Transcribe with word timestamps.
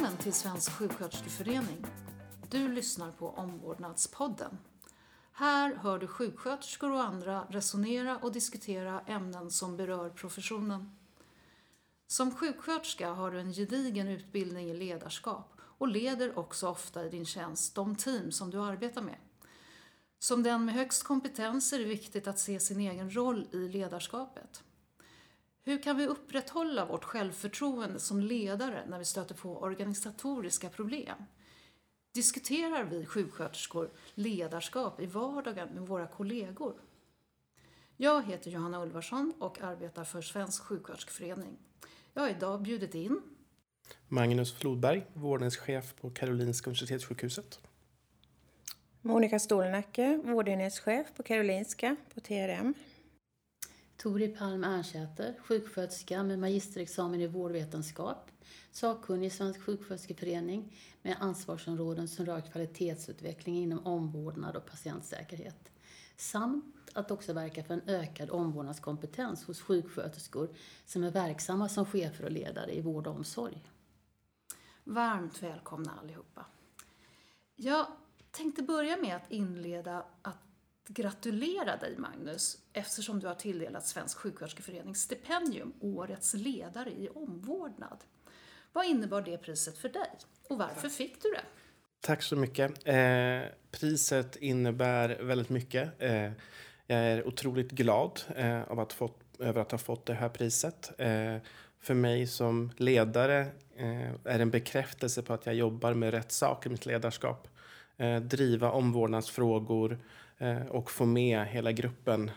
Välkommen 0.00 0.22
till 0.22 0.32
Svensk 0.32 0.70
sjuksköterskeförening. 0.70 1.86
Du 2.50 2.68
lyssnar 2.68 3.12
på 3.12 3.30
Omvårdnadspodden. 3.30 4.58
Här 5.32 5.74
hör 5.74 5.98
du 5.98 6.06
sjuksköterskor 6.06 6.92
och 6.92 7.02
andra 7.02 7.44
resonera 7.50 8.16
och 8.16 8.32
diskutera 8.32 9.00
ämnen 9.00 9.50
som 9.50 9.76
berör 9.76 10.10
professionen. 10.10 10.96
Som 12.06 12.36
sjuksköterska 12.36 13.10
har 13.10 13.30
du 13.30 13.40
en 13.40 13.52
gedigen 13.52 14.08
utbildning 14.08 14.70
i 14.70 14.76
ledarskap 14.76 15.52
och 15.60 15.88
leder 15.88 16.38
också 16.38 16.68
ofta 16.68 17.06
i 17.06 17.08
din 17.08 17.26
tjänst 17.26 17.74
de 17.74 17.96
team 17.96 18.32
som 18.32 18.50
du 18.50 18.58
arbetar 18.58 19.02
med. 19.02 19.18
Som 20.18 20.42
den 20.42 20.64
med 20.64 20.74
högst 20.74 21.04
kompetens 21.04 21.72
är 21.72 21.78
det 21.78 21.84
viktigt 21.84 22.26
att 22.26 22.38
se 22.38 22.60
sin 22.60 22.80
egen 22.80 23.16
roll 23.16 23.48
i 23.52 23.56
ledarskapet. 23.56 24.62
Hur 25.70 25.82
kan 25.82 25.96
vi 25.96 26.06
upprätthålla 26.06 26.84
vårt 26.84 27.04
självförtroende 27.04 28.00
som 28.00 28.20
ledare 28.20 28.84
när 28.88 28.98
vi 28.98 29.04
stöter 29.04 29.34
på 29.34 29.58
organisatoriska 29.58 30.68
problem? 30.68 31.16
Diskuterar 32.14 32.84
vi 32.84 33.06
sjuksköterskor 33.06 33.90
ledarskap 34.14 35.00
i 35.00 35.06
vardagen 35.06 35.68
med 35.68 35.82
våra 35.82 36.06
kollegor? 36.06 36.74
Jag 37.96 38.26
heter 38.26 38.50
Johanna 38.50 38.82
Ulvarsson 38.82 39.32
och 39.38 39.60
arbetar 39.60 40.04
för 40.04 40.22
Svensk 40.22 40.62
sjuksköterskeförening. 40.62 41.58
Jag 42.14 42.22
har 42.22 42.28
idag 42.28 42.62
bjudit 42.62 42.94
in 42.94 43.20
Magnus 44.08 44.52
Flodberg, 44.52 45.06
vårdenhetschef 45.12 45.94
på 46.00 46.10
Karolinska 46.10 46.70
Universitetssjukhuset. 46.70 47.60
Monica 49.02 49.38
Stålnacke, 49.38 50.20
vårdenhetschef 50.24 51.06
på 51.16 51.22
Karolinska 51.22 51.96
på 52.14 52.20
TRM. 52.20 52.74
Tori 54.02 54.28
Palm 54.28 54.64
Ernsäter, 54.64 55.34
sjuksköterska 55.44 56.22
med 56.22 56.38
magisterexamen 56.38 57.20
i 57.20 57.26
vårdvetenskap, 57.26 58.30
sakkunnig 58.70 59.26
i 59.26 59.30
Svensk 59.30 59.60
sjuksköterskeförening 59.60 60.76
med 61.02 61.16
ansvarsområden 61.20 62.08
som 62.08 62.26
rör 62.26 62.40
kvalitetsutveckling 62.40 63.56
inom 63.56 63.86
omvårdnad 63.86 64.56
och 64.56 64.66
patientsäkerhet. 64.66 65.72
Samt 66.16 66.74
att 66.92 67.10
också 67.10 67.32
verka 67.32 67.64
för 67.64 67.74
en 67.74 67.82
ökad 67.86 68.30
omvårdnadskompetens 68.30 69.44
hos 69.44 69.60
sjuksköterskor 69.60 70.48
som 70.84 71.04
är 71.04 71.10
verksamma 71.10 71.68
som 71.68 71.86
chefer 71.86 72.24
och 72.24 72.32
ledare 72.32 72.76
i 72.76 72.80
vård 72.80 73.06
och 73.06 73.14
omsorg. 73.14 73.64
Varmt 74.84 75.42
välkomna 75.42 75.98
allihopa. 76.02 76.46
Jag 77.56 77.86
tänkte 78.30 78.62
börja 78.62 78.96
med 78.96 79.16
att 79.16 79.30
inleda 79.30 80.04
att 80.22 80.49
gratulera 80.94 81.76
dig 81.76 81.98
Magnus 81.98 82.58
eftersom 82.72 83.20
du 83.20 83.26
har 83.26 83.34
tilldelat 83.34 83.86
Svensk 83.86 84.18
sjuksköterskeförenings 84.18 85.02
stipendium 85.02 85.72
Årets 85.80 86.34
ledare 86.34 86.90
i 86.90 87.08
omvårdnad. 87.14 87.98
Vad 88.72 88.86
innebar 88.86 89.22
det 89.22 89.38
priset 89.38 89.78
för 89.78 89.88
dig 89.88 90.10
och 90.48 90.58
varför 90.58 90.88
fick 90.88 91.22
du 91.22 91.30
det? 91.30 91.42
Tack 92.00 92.22
så 92.22 92.36
mycket. 92.36 92.72
Eh, 92.84 93.40
priset 93.70 94.36
innebär 94.36 95.08
väldigt 95.22 95.48
mycket. 95.48 96.02
Eh, 96.02 96.32
jag 96.86 96.98
är 96.98 97.26
otroligt 97.26 97.70
glad 97.70 98.20
eh, 98.36 98.62
av 98.62 98.80
att 98.80 98.92
fått, 98.92 99.20
över 99.38 99.60
att 99.60 99.70
ha 99.70 99.78
fått 99.78 100.06
det 100.06 100.14
här 100.14 100.28
priset. 100.28 100.90
Eh, 100.98 101.36
för 101.80 101.94
mig 101.94 102.26
som 102.26 102.72
ledare 102.76 103.40
eh, 103.76 104.10
är 104.10 104.38
det 104.38 104.42
en 104.42 104.50
bekräftelse 104.50 105.22
på 105.22 105.32
att 105.32 105.46
jag 105.46 105.54
jobbar 105.54 105.94
med 105.94 106.10
rätt 106.10 106.32
saker 106.32 106.70
i 106.70 106.72
mitt 106.72 106.86
ledarskap. 106.86 107.48
Eh, 107.96 108.16
driva 108.16 108.70
omvårdnadsfrågor 108.70 109.98
och 110.68 110.90
få 110.90 111.04
med 111.04 111.46
hela 111.46 111.72
gruppen 111.72 112.30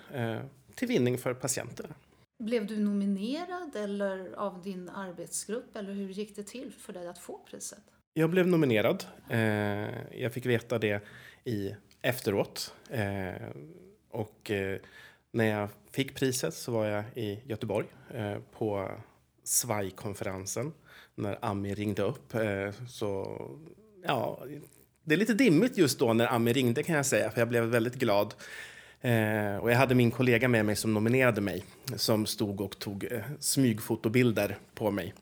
till 0.75 0.87
vinning 0.87 1.17
för 1.17 1.33
patienterna. 1.33 1.95
Blev 2.43 2.67
du 2.67 2.77
nominerad 2.77 3.75
eller 3.75 4.33
av 4.35 4.61
din 4.61 4.89
arbetsgrupp 4.89 5.75
eller 5.75 5.93
hur 5.93 6.09
gick 6.09 6.35
det 6.35 6.43
till 6.43 6.73
för 6.73 6.93
dig 6.93 7.07
att 7.07 7.19
få 7.19 7.39
priset? 7.49 7.83
Jag 8.13 8.29
blev 8.29 8.47
nominerad. 8.47 9.03
Jag 10.11 10.33
fick 10.33 10.45
veta 10.45 10.79
det 10.79 11.03
i 11.43 11.75
efteråt. 12.01 12.73
Och 14.09 14.51
när 15.31 15.45
jag 15.45 15.69
fick 15.91 16.15
priset 16.15 16.53
så 16.53 16.71
var 16.71 16.85
jag 16.85 17.03
i 17.15 17.39
Göteborg 17.45 17.85
på 18.51 18.91
SVAJ-konferensen 19.43 20.73
när 21.15 21.45
Ami 21.45 21.73
ringde 21.73 22.01
upp. 22.01 22.33
Så 22.89 23.41
ja, 24.03 24.45
det 25.03 25.13
är 25.13 25.17
lite 25.17 25.33
dimmigt 25.33 25.77
just 25.77 25.99
då 25.99 26.13
när 26.13 26.27
Ami 26.27 26.53
ringde 26.53 26.83
kan 26.83 26.95
jag 26.95 27.05
säga, 27.05 27.31
för 27.31 27.41
jag 27.41 27.47
blev 27.47 27.63
väldigt 27.63 27.95
glad. 27.95 28.33
Eh, 29.01 29.57
och 29.57 29.71
jag 29.71 29.75
hade 29.75 29.95
min 29.95 30.11
kollega 30.11 30.47
med 30.47 30.65
mig 30.65 30.75
som 30.75 30.93
nominerade 30.93 31.41
mig, 31.41 31.63
som 31.95 32.25
stod 32.25 32.61
och 32.61 32.79
tog 32.79 33.03
eh, 33.11 33.21
smygfotobilder 33.39 34.57
på 34.75 34.91
mig, 34.91 35.13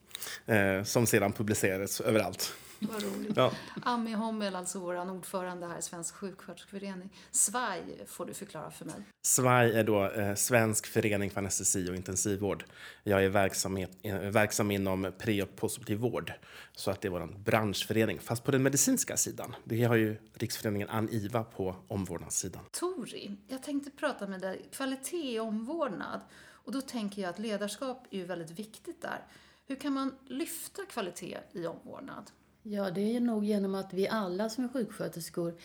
eh, 0.46 0.84
som 0.84 1.06
sedan 1.06 1.32
publicerades 1.34 2.02
överallt. 2.02 2.54
Vad 2.82 3.04
roligt. 3.04 3.38
Ja. 3.38 3.52
Ami 3.84 4.14
Hommel, 4.14 4.56
alltså 4.56 4.80
vår 4.80 5.12
ordförande 5.12 5.68
här 5.68 5.80
i 5.80 5.82
Svensk 5.82 6.16
sjuksköterskeförening. 6.16 7.10
SVAJ 7.32 8.06
får 8.08 8.26
du 8.26 8.34
förklara 8.34 8.72
för 8.72 8.86
mig. 8.86 8.96
SVAJ 9.22 9.74
är 9.74 9.84
då 9.84 10.12
eh, 10.12 10.36
Svensk 10.36 10.88
förening 10.88 11.32
för 11.32 11.38
anestesi 11.38 11.90
och 11.90 11.96
intensivvård. 11.96 12.66
Jag 13.04 13.24
är 13.24 13.30
verksam, 13.30 13.78
eh, 13.78 13.88
verksam 14.20 14.72
inom 14.72 15.12
pre 15.18 15.44
och 15.44 15.56
postoperativ 15.56 15.98
vård. 15.98 16.34
Så 16.74 16.92
att 16.92 17.02
det 17.02 17.08
är 17.08 17.10
vår 17.10 17.38
branschförening, 17.38 18.20
fast 18.20 18.44
på 18.44 18.52
den 18.52 18.64
medicinska 18.64 19.18
sidan. 19.18 19.56
Det 19.64 19.84
har 19.84 19.96
ju 19.96 20.18
Riksföreningen 20.34 20.90
ANIVA 20.90 21.44
på 21.44 21.76
omvårdnadssidan. 21.88 22.64
Tori, 22.72 23.38
jag 23.48 23.64
tänkte 23.64 23.92
prata 23.92 24.28
med 24.28 24.42
dig. 24.42 24.70
Kvalitet 24.72 25.34
i 25.34 25.40
omvårdnad. 25.40 26.22
Och 26.64 26.72
då 26.72 26.82
tänker 26.82 27.22
jag 27.22 27.30
att 27.30 27.40
ledarskap 27.40 28.08
är 28.12 28.18
ju 28.18 28.26
väldigt 28.26 28.60
viktigt 28.60 29.02
där. 29.02 29.26
Hur 29.68 29.76
kan 29.76 29.94
man 29.94 30.16
lyfta 30.26 30.82
kvalitet 30.86 31.38
i 31.52 31.68
omvårdnad? 31.68 32.32
Ja, 32.64 32.92
det 32.92 33.16
är 33.16 33.20
nog 33.20 33.46
genom 33.46 33.76
att 33.76 33.94
vi 33.94 34.08
alla 34.08 34.50
som 34.50 34.64
är 34.64 34.68
sjuksköterskor 34.68 35.56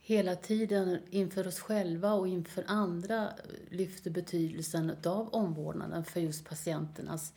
hela 0.00 0.36
tiden 0.36 0.98
inför 1.10 1.46
oss 1.46 1.60
själva 1.60 2.12
och 2.12 2.28
inför 2.28 2.64
andra 2.66 3.32
lyfter 3.70 4.10
betydelsen 4.10 4.96
av 5.04 5.28
omvårdnaden 5.28 6.04
för 6.04 6.20
just 6.20 6.44
patienternas 6.48 7.32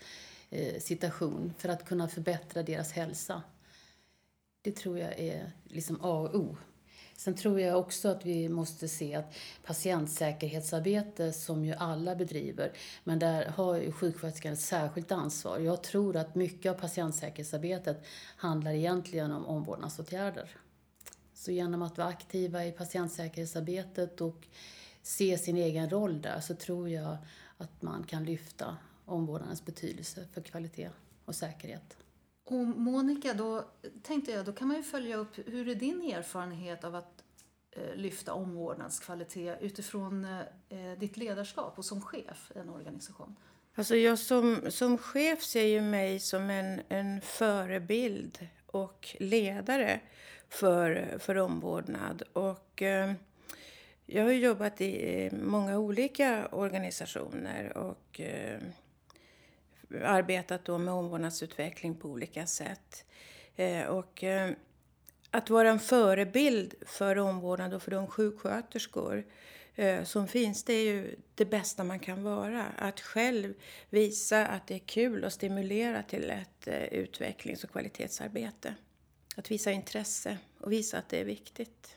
eh, 0.50 0.80
situation 0.80 1.54
för 1.58 1.70
att 1.70 1.86
kunna 1.86 2.08
förbättra 2.08 2.64
deras 2.64 2.92
hälsa. 2.92 3.44
Det 4.62 4.72
tror 4.72 5.00
jag 5.00 5.20
är 5.20 5.52
liksom 5.64 6.00
A 6.02 6.20
och 6.20 6.36
O. 6.36 6.58
Sen 7.18 7.36
tror 7.36 7.60
jag 7.60 7.80
också 7.80 8.10
att 8.10 8.26
vi 8.26 8.50
måste 8.50 8.88
se 8.88 9.16
att 9.16 9.36
patientsäkerhetsarbete, 9.64 11.34
som 11.34 11.66
ju 11.66 11.74
alla 11.74 12.16
bedriver, 12.16 12.72
men 13.04 13.20
där 13.20 13.46
har 13.46 13.76
ju 13.76 13.92
sjuksköterskan 13.92 14.54
ett 14.54 14.60
särskilt 14.60 15.12
ansvar. 15.12 15.60
Jag 15.60 15.84
tror 15.84 16.16
att 16.16 16.36
mycket 16.36 16.72
av 16.72 16.76
patientsäkerhetsarbetet 16.76 18.06
handlar 18.38 18.72
egentligen 18.72 19.32
om 19.32 19.46
omvårdnadsåtgärder. 19.46 20.50
Så 21.34 21.52
genom 21.52 21.82
att 21.82 21.98
vara 21.98 22.08
aktiva 22.08 22.66
i 22.66 22.72
patientsäkerhetsarbetet 22.72 24.22
och 24.22 24.48
se 25.02 25.38
sin 25.38 25.58
egen 25.58 25.90
roll 25.90 26.22
där 26.22 26.40
så 26.40 26.56
tror 26.56 26.90
jag 26.90 27.18
att 27.58 27.82
man 27.82 28.04
kan 28.04 28.26
lyfta 28.26 28.78
omvårdnadens 29.06 29.66
betydelse 29.66 30.28
för 30.34 30.42
kvalitet 30.42 30.90
och 31.26 31.36
säkerhet. 31.36 31.98
Och 32.50 32.68
Monica, 32.68 33.34
då 33.34 33.66
tänkte 34.04 34.32
jag, 34.32 34.46
då 34.46 34.52
kan 34.54 34.68
man 34.68 34.78
ju 34.78 34.84
följa 34.84 35.16
upp, 35.16 35.38
hur 35.46 35.68
är 35.68 35.76
din 35.76 36.02
erfarenhet 36.02 36.84
av 36.84 36.96
att 36.96 37.24
eh, 37.72 37.96
lyfta 37.96 38.34
omvårdnadskvalitet 38.34 39.58
utifrån 39.62 40.26
eh, 40.26 40.40
eh, 40.70 41.00
ditt 41.00 41.18
ledarskap 41.18 41.78
och 41.78 41.86
som 41.86 42.02
chef 42.02 42.52
i 42.56 42.60
en 42.60 42.70
organisation? 42.70 43.36
Alltså 43.76 43.96
jag 43.96 44.20
som, 44.20 44.62
som 44.70 44.98
chef 44.98 45.44
ser 45.44 45.64
ju 45.64 45.82
mig 45.82 46.20
som 46.20 46.50
en, 46.50 46.82
en 46.90 47.22
förebild 47.22 48.48
och 48.66 49.16
ledare 49.20 50.00
för, 50.50 51.18
för 51.20 51.38
omvårdnad. 51.38 52.24
Och, 52.34 52.82
eh, 52.82 53.14
jag 54.06 54.24
har 54.24 54.32
jobbat 54.32 54.82
i 54.82 55.30
många 55.44 55.78
olika 55.78 56.48
organisationer 56.48 57.78
och 57.78 58.20
eh, 58.20 58.60
arbetat 60.04 60.66
då 60.66 60.78
med 60.78 60.94
omvårdnadsutveckling 60.94 61.96
på 61.96 62.08
olika 62.08 62.48
sätt. 62.48 63.06
Eh, 63.56 63.84
och 63.84 64.24
eh, 64.24 64.52
att 65.32 65.50
vara 65.50 65.70
en 65.70 65.80
förebild 65.80 66.74
för 66.86 67.18
omvårdnad 67.18 67.74
och 67.74 67.84
för 67.84 67.92
de 67.92 68.08
sjuksköterskor 68.08 69.26
eh, 69.76 70.04
som 70.04 70.28
finns, 70.28 70.64
det 70.64 70.74
är 70.74 70.86
ju 70.86 71.16
det 71.36 71.46
bästa 71.46 71.84
man 71.84 72.00
kan 72.00 72.24
vara. 72.24 72.66
Att 72.78 73.00
själv 73.00 73.54
visa 73.90 74.48
att 74.48 74.68
det 74.68 74.76
är 74.76 74.80
kul 74.80 75.24
och 75.24 75.34
stimulera 75.34 76.04
till 76.04 76.30
ett 76.30 76.68
eh, 76.68 76.84
utvecklings 76.84 77.64
och 77.64 77.72
kvalitetsarbete. 77.72 78.76
Att 79.36 79.52
visa 79.52 79.72
intresse 79.72 80.38
och 80.60 80.72
visa 80.72 80.98
att 80.98 81.10
det 81.10 81.20
är 81.20 81.26
viktigt. 81.26 81.97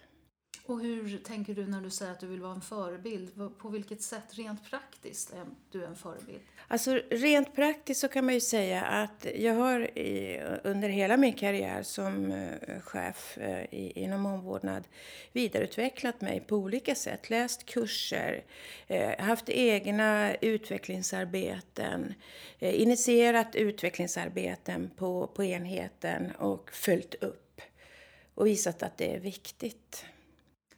Och 0.67 0.81
hur 0.81 1.19
tänker 1.19 1.55
du 1.55 1.67
när 1.67 1.81
du 1.81 1.91
säger 1.91 2.13
att 2.13 2.21
du 2.21 2.27
vill 2.27 2.41
vara 2.41 2.55
en 2.55 2.61
förebild? 2.61 3.59
På 3.59 3.69
vilket 3.69 4.03
sätt 4.03 4.25
rent 4.31 4.71
praktiskt 4.71 5.33
är 5.33 5.47
du 5.71 5.85
en 5.85 5.97
förebild? 5.97 6.41
Alltså 6.69 7.01
rent 7.11 7.55
praktiskt 7.55 8.01
så 8.01 8.09
kan 8.09 8.25
man 8.25 8.35
ju 8.35 8.41
säga 8.41 8.83
att 8.83 9.27
jag 9.35 9.55
har 9.55 9.99
i, 9.99 10.43
under 10.65 10.89
hela 10.89 11.17
min 11.17 11.33
karriär 11.33 11.83
som 11.83 12.33
eh, 12.33 12.81
chef 12.81 13.39
eh, 13.39 13.75
i, 13.75 13.93
inom 13.95 14.27
omvårdnad 14.27 14.85
vidareutvecklat 15.33 16.21
mig 16.21 16.41
på 16.41 16.57
olika 16.57 16.95
sätt. 16.95 17.31
Läst 17.31 17.67
kurser, 17.67 18.45
eh, 18.87 19.19
haft 19.19 19.49
egna 19.49 20.35
utvecklingsarbeten, 20.35 22.15
initierat 22.59 23.55
utvecklingsarbeten 23.55 24.91
på, 24.97 25.27
på 25.27 25.45
enheten 25.45 26.33
och 26.39 26.71
följt 26.73 27.15
upp 27.15 27.61
och 28.35 28.47
visat 28.47 28.83
att 28.83 28.99
det 28.99 29.15
är 29.15 29.21
viktigt. 29.21 30.05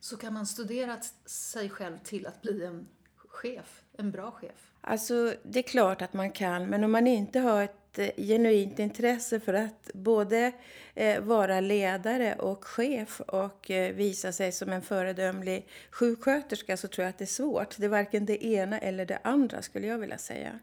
Så 0.02 0.16
kan 0.16 0.32
man 0.32 0.46
studera 0.46 1.00
sig 1.26 1.70
själv 1.70 1.98
till 2.04 2.26
att 2.26 2.42
bli 2.42 2.64
en 2.64 2.88
chef, 3.16 3.82
en 3.92 4.10
bra 4.10 4.30
chef? 4.30 4.72
Alltså, 4.80 5.34
det 5.42 5.58
är 5.58 5.62
klart 5.62 6.02
att 6.02 6.12
man 6.12 6.30
kan, 6.30 6.66
men 6.66 6.84
om 6.84 6.92
man 6.92 7.06
inte 7.06 7.40
har 7.40 7.62
ett 7.62 7.98
eh, 7.98 8.08
genuint 8.16 8.78
intresse 8.78 9.40
för 9.40 9.54
att 9.54 9.90
både 9.94 10.52
eh, 10.94 11.20
vara 11.20 11.60
ledare 11.60 12.34
och 12.34 12.64
chef 12.64 13.20
och 13.20 13.70
eh, 13.70 13.94
visa 13.94 14.32
sig 14.32 14.52
som 14.52 14.72
en 14.72 14.82
föredömlig 14.82 15.68
sjuksköterska 15.90 16.76
så 16.76 16.88
tror 16.88 17.02
jag 17.02 17.10
att 17.10 17.18
det 17.18 17.24
är 17.24 17.26
svårt. 17.26 17.76
Det 17.78 17.84
är 17.84 17.88
varken 17.88 18.26
det 18.26 18.44
ena 18.44 18.78
eller 18.78 19.06
det 19.06 19.18
andra 19.24 19.62
skulle 19.62 19.86
jag 19.86 19.98
vilja 19.98 20.18
säga. 20.18 20.58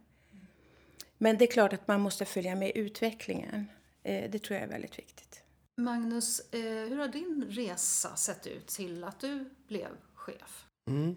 Men 1.18 1.38
det 1.38 1.46
är 1.46 1.52
klart 1.52 1.74
att 1.74 1.88
man 1.88 2.02
måste 2.02 2.26
följa 2.26 2.56
med 2.56 2.72
utvecklingen. 2.76 3.68
Eh, 4.04 4.30
det 4.32 4.40
tror 4.40 4.60
jag 4.60 4.64
är 4.64 4.72
väldigt 4.72 5.00
viktigt. 5.00 5.44
Magnus, 5.80 6.40
eh, 6.52 6.62
hur 6.62 6.98
har 6.98 7.08
din 7.08 7.46
resa 7.50 8.16
sett 8.16 8.48
ut 8.48 8.68
till 8.68 9.04
att 9.04 9.20
du 9.20 9.50
blev 9.68 9.88
chef? 10.16 10.66
Mm. 10.88 11.16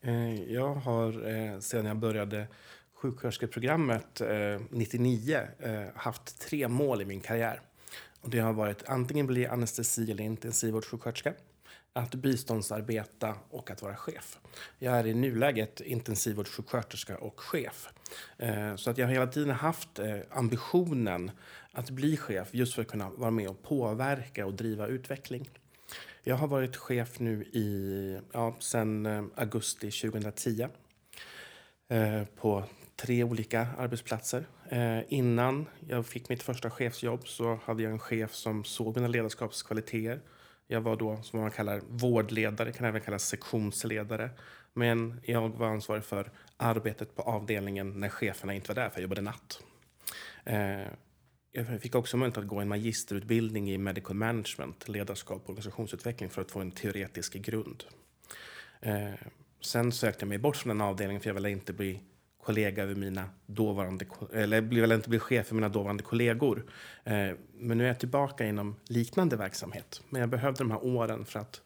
Eh, 0.00 0.52
jag 0.52 0.74
har 0.74 1.28
eh, 1.28 1.60
sedan 1.60 1.86
jag 1.86 1.96
började 1.96 2.46
sjuksköterskeprogrammet 2.94 4.22
99 4.70 5.40
haft 5.94 6.40
tre 6.40 6.68
mål 6.68 7.02
i 7.02 7.04
min 7.04 7.20
karriär. 7.20 7.60
Och 8.20 8.30
det 8.30 8.38
har 8.38 8.52
varit 8.52 8.88
antingen 8.88 9.26
bli 9.26 9.46
anestesi 9.46 10.10
eller 10.10 10.24
intensivvårdssjuksköterska, 10.24 11.34
att 11.92 12.14
biståndsarbeta 12.14 13.34
och 13.50 13.70
att 13.70 13.82
vara 13.82 13.96
chef. 13.96 14.38
Jag 14.78 14.98
är 14.98 15.06
i 15.06 15.14
nuläget 15.14 15.80
intensivvårdssjuksköterska 15.80 17.18
och 17.18 17.40
chef. 17.40 17.88
Så 18.76 18.90
att 18.90 18.98
jag 18.98 19.06
har 19.06 19.12
hela 19.12 19.26
tiden 19.26 19.50
haft 19.50 20.00
ambitionen 20.30 21.30
att 21.76 21.90
bli 21.90 22.16
chef 22.16 22.48
just 22.52 22.74
för 22.74 22.82
att 22.82 22.88
kunna 22.88 23.10
vara 23.10 23.30
med 23.30 23.48
och 23.48 23.62
påverka 23.62 24.46
och 24.46 24.54
driva 24.54 24.86
utveckling. 24.86 25.50
Jag 26.22 26.36
har 26.36 26.48
varit 26.48 26.76
chef 26.76 27.18
nu 27.20 27.42
i, 27.42 28.20
ja, 28.32 28.56
sedan 28.58 29.06
eh, 29.06 29.24
augusti 29.34 29.90
2010 29.90 30.68
eh, 31.88 32.24
på 32.36 32.64
tre 32.96 33.24
olika 33.24 33.66
arbetsplatser. 33.78 34.46
Eh, 34.68 34.98
innan 35.08 35.66
jag 35.88 36.06
fick 36.06 36.28
mitt 36.28 36.42
första 36.42 36.70
chefsjobb 36.70 37.28
så 37.28 37.58
hade 37.64 37.82
jag 37.82 37.92
en 37.92 37.98
chef 37.98 38.34
som 38.34 38.64
såg 38.64 38.96
mina 38.96 39.08
ledarskapskvaliteter. 39.08 40.20
Jag 40.66 40.80
var 40.80 40.96
då 40.96 41.22
som 41.22 41.40
man 41.40 41.50
kallar 41.50 41.80
vårdledare, 41.88 42.72
kan 42.72 42.86
även 42.86 43.00
kallas 43.00 43.28
sektionsledare. 43.28 44.30
Men 44.72 45.20
jag 45.24 45.48
var 45.48 45.66
ansvarig 45.66 46.04
för 46.04 46.30
arbetet 46.56 47.16
på 47.16 47.22
avdelningen 47.22 48.00
när 48.00 48.08
cheferna 48.08 48.54
inte 48.54 48.68
var 48.68 48.74
där, 48.74 48.88
för 48.88 48.96
jag 48.96 49.02
jobbade 49.02 49.20
natt. 49.20 49.62
Eh, 50.44 50.86
jag 51.56 51.80
fick 51.80 51.94
också 51.94 52.16
möjlighet 52.16 52.38
att 52.38 52.46
gå 52.46 52.60
en 52.60 52.68
magisterutbildning 52.68 53.70
i 53.70 53.78
medical 53.78 54.16
management, 54.16 54.88
ledarskap 54.88 55.42
och 55.42 55.50
organisationsutveckling 55.50 56.30
för 56.30 56.42
att 56.42 56.50
få 56.50 56.60
en 56.60 56.70
teoretisk 56.70 57.34
grund. 57.34 57.84
Eh, 58.80 59.10
sen 59.60 59.92
sökte 59.92 60.22
jag 60.22 60.28
mig 60.28 60.38
bort 60.38 60.56
från 60.56 60.68
den 60.68 60.80
avdelningen 60.86 61.20
för 61.20 61.28
jag 61.28 61.34
ville 61.34 61.50
inte 61.50 61.72
bli 61.72 62.00
kollega 62.42 62.82
över 62.82 62.94
mina 62.94 63.30
dåvarande, 63.46 64.06
eller 64.32 64.60
ville 64.60 64.94
inte 64.94 65.08
bli 65.08 65.18
chef 65.18 65.46
för 65.46 65.54
mina 65.54 65.68
dåvarande 65.68 66.02
kollegor. 66.02 66.64
Eh, 67.04 67.30
men 67.58 67.78
nu 67.78 67.84
är 67.84 67.88
jag 67.88 67.98
tillbaka 67.98 68.46
inom 68.46 68.76
liknande 68.84 69.36
verksamhet. 69.36 70.02
Men 70.08 70.20
jag 70.20 70.30
behövde 70.30 70.58
de 70.58 70.70
här 70.70 70.84
åren 70.84 71.24
för 71.24 71.38
att 71.38 71.62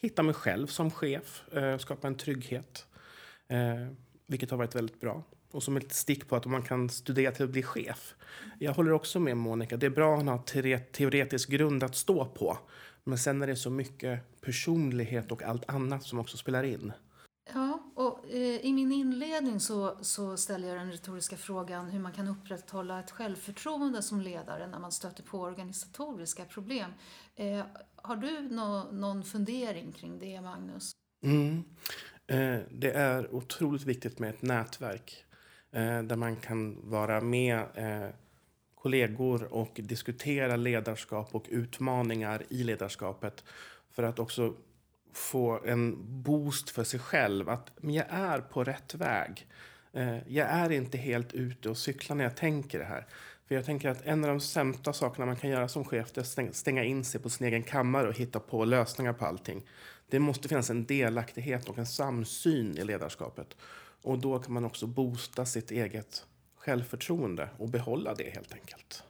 hitta 0.00 0.22
mig 0.22 0.34
själv 0.34 0.66
som 0.66 0.90
chef, 0.90 1.42
eh, 1.52 1.78
skapa 1.78 2.06
en 2.06 2.14
trygghet, 2.14 2.86
eh, 3.48 3.86
vilket 4.26 4.50
har 4.50 4.58
varit 4.58 4.74
väldigt 4.74 5.00
bra. 5.00 5.22
Och 5.52 5.62
som 5.62 5.76
ett 5.76 5.92
stick 5.92 6.28
på 6.28 6.36
att 6.36 6.46
man 6.46 6.62
kan 6.62 6.88
studera 6.88 7.32
till 7.32 7.44
att 7.44 7.50
bli 7.50 7.62
chef. 7.62 8.14
Jag 8.58 8.72
håller 8.72 8.92
också 8.92 9.20
med 9.20 9.36
Monica. 9.36 9.76
Det 9.76 9.86
är 9.86 9.90
bra 9.90 10.18
att 10.18 10.24
ha 10.24 10.42
teoretisk 10.92 11.48
grund 11.48 11.82
att 11.82 11.96
stå 11.96 12.24
på. 12.24 12.58
Men 13.04 13.18
sen 13.18 13.42
är 13.42 13.46
det 13.46 13.56
så 13.56 13.70
mycket 13.70 14.40
personlighet 14.40 15.32
och 15.32 15.42
allt 15.42 15.70
annat 15.70 16.02
som 16.02 16.18
också 16.18 16.36
spelar 16.36 16.64
in. 16.64 16.92
Ja, 17.54 17.92
och 17.94 18.30
eh, 18.30 18.56
i 18.66 18.72
min 18.72 18.92
inledning 18.92 19.60
så, 19.60 19.98
så 20.00 20.36
ställer 20.36 20.68
jag 20.68 20.76
den 20.76 20.92
retoriska 20.92 21.36
frågan 21.36 21.90
hur 21.90 22.00
man 22.00 22.12
kan 22.12 22.28
upprätthålla 22.28 23.00
ett 23.00 23.10
självförtroende 23.10 24.02
som 24.02 24.20
ledare 24.20 24.66
när 24.66 24.78
man 24.78 24.92
stöter 24.92 25.22
på 25.22 25.40
organisatoriska 25.40 26.44
problem. 26.44 26.90
Eh, 27.34 27.64
har 27.96 28.16
du 28.16 28.40
no, 28.40 28.92
någon 28.92 29.24
fundering 29.24 29.92
kring 29.92 30.18
det, 30.18 30.40
Magnus? 30.40 30.92
Mm. 31.24 31.64
Eh, 32.26 32.60
det 32.70 32.92
är 32.92 33.34
otroligt 33.34 33.84
viktigt 33.84 34.18
med 34.18 34.30
ett 34.30 34.42
nätverk 34.42 35.24
Eh, 35.72 36.02
där 36.02 36.16
man 36.16 36.36
kan 36.36 36.90
vara 36.90 37.20
med 37.20 37.58
eh, 37.74 38.08
kollegor 38.74 39.52
och 39.52 39.70
diskutera 39.74 40.56
ledarskap 40.56 41.34
och 41.34 41.46
utmaningar 41.48 42.42
i 42.48 42.64
ledarskapet 42.64 43.44
för 43.90 44.02
att 44.02 44.18
också 44.18 44.54
få 45.12 45.60
en 45.64 45.96
boost 46.22 46.70
för 46.70 46.84
sig 46.84 47.00
själv. 47.00 47.48
Att 47.48 47.70
men 47.76 47.94
jag 47.94 48.06
är 48.10 48.40
på 48.40 48.64
rätt 48.64 48.94
väg. 48.94 49.46
Eh, 49.92 50.28
jag 50.28 50.48
är 50.48 50.72
inte 50.72 50.98
helt 50.98 51.32
ute 51.32 51.70
och 51.70 51.78
cyklar 51.78 52.16
när 52.16 52.24
jag 52.24 52.36
tänker 52.36 52.78
det 52.78 52.84
här. 52.84 53.06
För 53.48 53.54
jag 53.54 53.64
tänker 53.64 53.88
att 53.88 54.02
en 54.02 54.24
av 54.24 54.30
de 54.30 54.40
sämsta 54.40 54.92
sakerna 54.92 55.26
man 55.26 55.36
kan 55.36 55.50
göra 55.50 55.68
som 55.68 55.84
chef 55.84 56.16
är 56.16 56.20
att 56.20 56.56
stänga 56.56 56.84
in 56.84 57.04
sig 57.04 57.20
på 57.20 57.30
sin 57.30 57.46
egen 57.46 57.62
kammare 57.62 58.08
och 58.08 58.14
hitta 58.14 58.40
på 58.40 58.64
lösningar 58.64 59.12
på 59.12 59.26
allting. 59.26 59.62
Det 60.08 60.18
måste 60.18 60.48
finnas 60.48 60.70
en 60.70 60.86
delaktighet 60.86 61.68
och 61.68 61.78
en 61.78 61.86
samsyn 61.86 62.78
i 62.78 62.84
ledarskapet. 62.84 63.56
Och 64.02 64.18
då 64.18 64.38
kan 64.38 64.52
man 64.52 64.64
också 64.64 64.86
boosta 64.86 65.46
sitt 65.46 65.70
eget 65.70 66.26
självförtroende 66.56 67.48
och 67.58 67.68
behålla 67.68 68.14
det 68.14 68.30
helt 68.30 68.52
enkelt. 68.52 69.04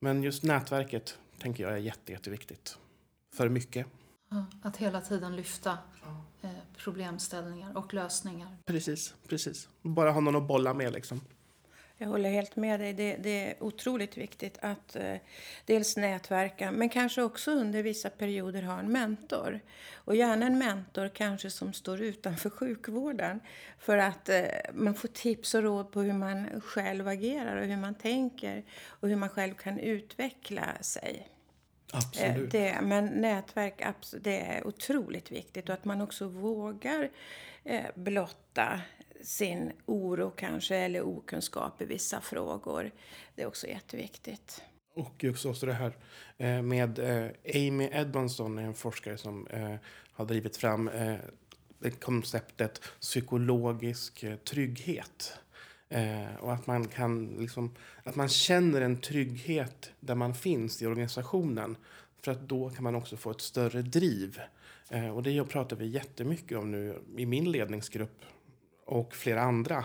Men 0.00 0.22
just 0.22 0.42
nätverket 0.42 1.18
tänker 1.38 1.64
jag 1.64 1.72
är 1.72 1.78
jätte, 1.78 2.12
jätteviktigt. 2.12 2.78
För 3.34 3.48
mycket. 3.48 3.86
Att 4.62 4.76
hela 4.76 5.00
tiden 5.00 5.36
lyfta 5.36 5.78
eh, 6.42 6.50
problemställningar 6.76 7.76
och 7.76 7.94
lösningar. 7.94 8.56
Precis, 8.66 9.14
precis. 9.28 9.68
Bara 9.82 10.10
ha 10.10 10.20
någon 10.20 10.36
att 10.36 10.48
bolla 10.48 10.74
med 10.74 10.92
liksom. 10.92 11.20
Jag 12.04 12.10
håller 12.10 12.30
helt 12.30 12.56
med 12.56 12.80
dig. 12.80 12.92
Det, 12.92 13.16
det 13.16 13.50
är 13.50 13.62
otroligt 13.62 14.16
viktigt 14.16 14.58
att 14.62 14.96
eh, 14.96 15.16
dels 15.64 15.96
nätverka 15.96 16.70
men 16.70 16.88
kanske 16.88 17.22
också 17.22 17.50
under 17.50 17.82
vissa 17.82 18.10
perioder 18.10 18.62
ha 18.62 18.78
en 18.78 18.92
mentor. 18.92 19.60
Och 19.94 20.16
gärna 20.16 20.46
en 20.46 20.58
mentor 20.58 21.08
kanske 21.08 21.50
som 21.50 21.72
står 21.72 22.00
utanför 22.00 22.50
sjukvården 22.50 23.40
för 23.78 23.98
att 23.98 24.28
eh, 24.28 24.44
man 24.72 24.94
får 24.94 25.08
tips 25.08 25.54
och 25.54 25.62
råd 25.62 25.92
på 25.92 26.00
hur 26.00 26.12
man 26.12 26.60
själv 26.60 27.08
agerar 27.08 27.56
och 27.56 27.66
hur 27.66 27.76
man 27.76 27.94
tänker 27.94 28.64
och 28.86 29.08
hur 29.08 29.16
man 29.16 29.28
själv 29.28 29.54
kan 29.54 29.78
utveckla 29.78 30.66
sig. 30.80 31.28
Absolut. 31.92 32.54
Eh, 32.54 32.60
det, 32.60 32.78
men 32.82 33.06
nätverk 33.06 33.82
det 34.20 34.40
är 34.40 34.66
otroligt 34.66 35.32
viktigt 35.32 35.68
och 35.68 35.74
att 35.74 35.84
man 35.84 36.00
också 36.00 36.26
vågar 36.26 37.10
eh, 37.64 37.84
blotta 37.94 38.80
sin 39.24 39.72
oro 39.86 40.30
kanske 40.30 40.76
eller 40.76 41.02
okunskap 41.02 41.82
i 41.82 41.84
vissa 41.84 42.20
frågor. 42.20 42.90
Det 43.34 43.42
är 43.42 43.46
också 43.46 43.66
jätteviktigt. 43.66 44.62
Och 44.94 45.24
också 45.44 45.66
det 45.66 45.72
här 45.72 45.96
eh, 46.38 46.62
med 46.62 46.98
eh, 46.98 47.30
Amy 47.54 47.88
Edmondson, 47.92 48.58
en 48.58 48.74
forskare 48.74 49.18
som 49.18 49.46
eh, 49.46 49.74
har 50.12 50.24
drivit 50.24 50.56
fram 50.56 50.90
konceptet 52.00 52.80
psykologisk 53.00 54.24
trygghet. 54.44 55.38
och 56.40 56.52
att 56.52 56.66
man 56.66 56.88
kan 56.88 57.26
liksom, 57.26 57.74
att 58.04 58.16
man 58.16 58.28
känner 58.28 58.80
en 58.80 59.00
trygghet 59.00 59.90
där 60.00 60.14
man 60.14 60.34
finns 60.34 60.82
i 60.82 60.86
organisationen. 60.86 61.76
För 62.22 62.32
att 62.32 62.48
då 62.48 62.70
kan 62.70 62.84
man 62.84 62.94
också 62.94 63.16
få 63.16 63.30
ett 63.30 63.40
större 63.40 63.82
driv. 63.82 64.40
och 65.14 65.22
det 65.22 65.44
pratar 65.44 65.76
vi 65.76 65.86
jättemycket 65.86 66.58
om 66.58 66.70
nu 66.70 66.98
i 67.16 67.26
min 67.26 67.52
ledningsgrupp 67.52 68.24
och 68.84 69.14
flera 69.14 69.42
andra. 69.42 69.84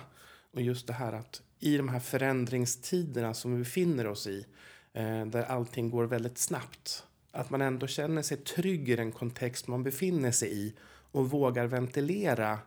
Och 0.51 0.61
just 0.61 0.87
det 0.87 0.93
här 0.93 1.13
att 1.13 1.41
i 1.59 1.77
de 1.77 1.89
här 1.89 1.99
förändringstiderna 1.99 3.33
som 3.33 3.51
vi 3.51 3.57
befinner 3.57 4.07
oss 4.07 4.27
i, 4.27 4.45
eh, 4.93 5.25
där 5.25 5.43
allting 5.43 5.89
går 5.89 6.03
väldigt 6.03 6.37
snabbt, 6.37 7.03
att 7.31 7.49
man 7.49 7.61
ändå 7.61 7.87
känner 7.87 8.21
sig 8.21 8.37
trygg 8.37 8.89
i 8.89 8.95
den 8.95 9.11
kontext 9.11 9.67
man 9.67 9.83
befinner 9.83 10.31
sig 10.31 10.65
i 10.65 10.73
och 11.11 11.29
vågar 11.29 11.65
ventilera 11.65 12.59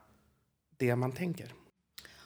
det 0.77 0.95
man 0.95 1.11
tänker. 1.11 1.53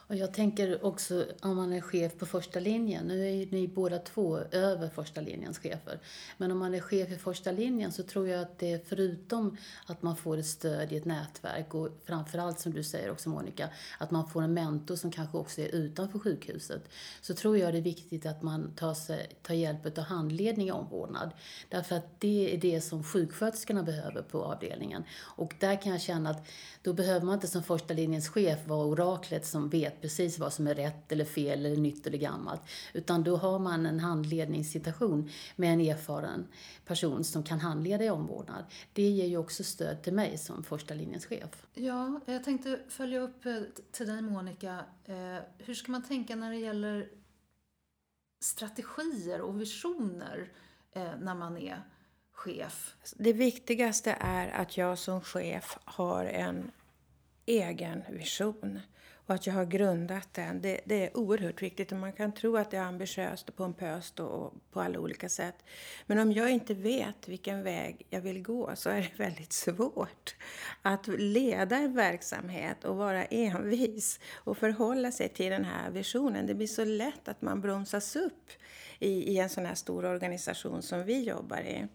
Och 0.10 0.16
jag 0.16 0.34
tänker 0.34 0.86
också 0.86 1.26
om 1.42 1.56
man 1.56 1.74
är 1.74 1.82
chef 1.82 2.18
på 2.18 2.26
första 2.26 2.60
linjen, 2.60 3.08
nu 3.08 3.28
är 3.28 3.32
ju 3.32 3.48
ni 3.52 3.68
båda 3.68 4.00
två 4.00 4.38
över 4.38 4.90
första 4.90 5.22
linjens 5.22 5.60
chefer, 5.60 6.00
men 6.38 6.52
om 6.52 6.58
man 6.58 6.74
är 6.74 6.80
chef 6.80 7.12
i 7.12 7.18
första 7.18 7.52
linjen 7.52 7.92
så 7.92 8.04
tror 8.04 8.28
jag 8.28 8.42
att 8.42 8.60
det 8.60 8.88
förutom 8.88 9.58
att 9.86 10.02
man 10.02 10.16
får 10.16 10.38
ett 10.38 10.46
stöd 10.46 10.92
i 10.92 10.98
ett 10.98 11.06
nätverk 11.06 11.74
och 11.74 11.90
framförallt 12.06 12.60
som 12.60 12.74
du 12.74 12.84
säger 12.84 13.12
också 13.12 13.30
Monica, 13.30 13.70
att 13.98 14.12
man 14.12 14.30
får 14.30 14.42
en 14.42 14.54
mentor 14.54 14.96
som 14.96 15.12
kanske 15.12 15.38
också 15.38 15.62
är 15.62 15.76
utanför 15.76 16.20
sjukhuset, 16.20 16.90
så 17.22 17.34
tror 17.34 17.58
jag 17.58 17.74
det 17.74 17.78
är 17.78 17.82
viktigt 17.82 18.26
att 18.26 18.44
man 18.44 18.72
tar, 18.76 18.94
sig, 18.94 19.30
tar 19.42 19.54
hjälp 19.54 19.98
av 19.98 20.04
handledning 20.04 20.68
i 20.68 20.72
omvårdnad. 20.72 21.32
Därför 21.70 21.96
att 21.96 22.20
det 22.20 22.54
är 22.54 22.58
det 22.58 22.82
som 22.82 23.04
sjuksköterskorna 23.04 23.84
behöver 23.84 24.22
på 24.22 24.44
avdelningen. 24.44 25.04
Och 25.20 25.56
där 25.60 25.82
kan 25.82 25.92
jag 25.92 26.02
känna 26.02 26.30
att 26.30 26.48
då 26.82 26.94
behöver 26.94 27.26
man 27.26 27.34
inte 27.34 27.48
som 27.48 27.64
första 27.64 27.94
linjens 27.94 28.30
chef 28.30 28.68
vara 28.68 28.86
oraklet 28.86 29.46
som 29.46 29.70
vet 29.70 29.97
precis 30.02 30.40
vad 30.40 30.54
som 30.54 30.68
är 30.68 30.76
rätt 30.76 31.12
eller 31.12 31.26
fel 31.26 31.66
eller 31.66 31.78
nytt 31.78 32.08
eller 32.08 32.18
gammalt. 32.18 32.62
Utan 32.94 33.24
då 33.24 33.38
har 33.38 33.60
man 33.60 33.86
en 33.86 34.00
handledningssituation 34.00 35.30
med 35.56 35.74
en 35.74 35.82
erfaren 35.82 36.48
person 36.86 37.24
som 37.24 37.44
kan 37.44 37.60
handleda 37.60 38.04
i 38.04 38.10
omvårdnad. 38.10 38.66
Det 38.94 39.10
ger 39.10 39.26
ju 39.26 39.38
också 39.38 39.64
stöd 39.64 40.04
till 40.04 40.14
mig 40.14 40.38
som 40.38 40.64
första 40.64 40.94
linjens 40.94 41.26
chef. 41.26 41.68
Ja, 41.74 42.22
jag 42.26 42.44
tänkte 42.44 42.80
följa 42.90 43.20
upp 43.20 43.46
eh, 43.46 43.58
till 43.92 44.08
dig 44.08 44.22
Monica. 44.22 44.86
Eh, 45.06 45.38
hur 45.58 45.74
ska 45.74 45.92
man 45.92 46.04
tänka 46.04 46.36
när 46.36 46.52
det 46.52 46.58
gäller 46.58 47.10
strategier 48.40 49.42
och 49.42 49.62
visioner 49.62 50.52
eh, 50.92 51.12
när 51.20 51.36
man 51.36 51.58
är 51.58 51.82
chef? 52.32 52.96
Det 53.16 53.34
viktigaste 53.34 54.18
är 54.20 54.50
att 54.50 54.78
jag 54.78 54.98
som 54.98 55.22
chef 55.22 55.78
har 55.86 56.26
en 56.26 56.72
egen 57.46 58.04
vision 58.10 58.80
och 59.28 59.36
att 59.36 59.48
jag 59.48 59.54
har 59.54 59.66
grundat 59.66 60.34
den. 60.34 60.62
Det, 60.62 60.82
det, 60.86 61.06
är 61.06 61.18
oerhört 61.18 61.62
viktigt 61.62 61.92
och 61.92 61.98
man 61.98 62.14
kan 62.14 62.32
tro 62.32 62.58
att 62.58 62.72
det 62.72 62.78
är 62.78 62.82
ambitiöst 62.82 63.50
och 63.50 63.56
pompöst 63.56 64.20
och, 64.20 64.30
och 64.30 64.54
på 64.72 64.82
alla 64.82 65.00
olika 65.00 65.30
sätt. 65.30 65.56
Men 66.06 66.20
om 66.20 66.32
jag 66.32 66.52
inte 66.52 66.74
vet 66.74 67.28
vilken 67.28 67.64
väg 67.64 68.06
jag 68.10 68.22
vill 68.22 68.44
gå 68.44 68.72
så 68.76 68.90
är 68.90 69.02
det 69.02 69.12
väldigt 69.24 69.54
svårt 69.54 70.36
att 70.82 71.08
leda 71.08 71.78
en 71.78 71.96
verksamhet 71.96 72.84
och 72.84 72.98
vara 72.98 73.26
envis 73.26 74.20
och 74.34 74.58
förhålla 74.58 75.12
sig 75.12 75.30
till 75.30 75.52
den 75.52 75.66
här 75.66 75.92
visionen. 75.92 76.48
Det 76.48 76.54
blir 76.54 76.68
så 76.68 76.86
lätt 76.86 77.28
att 77.28 77.42
man 77.42 77.62
bromsas 77.62 78.16
upp 78.16 78.50
i, 79.00 79.34
i 79.34 79.40
en 79.40 79.50
sån 79.50 79.66
här 79.66 79.76
stor 79.76 80.06
organisation 80.06 80.82
som 80.82 81.04
vi 81.04 81.24
jobbar 81.24 81.60
i. 81.62 81.88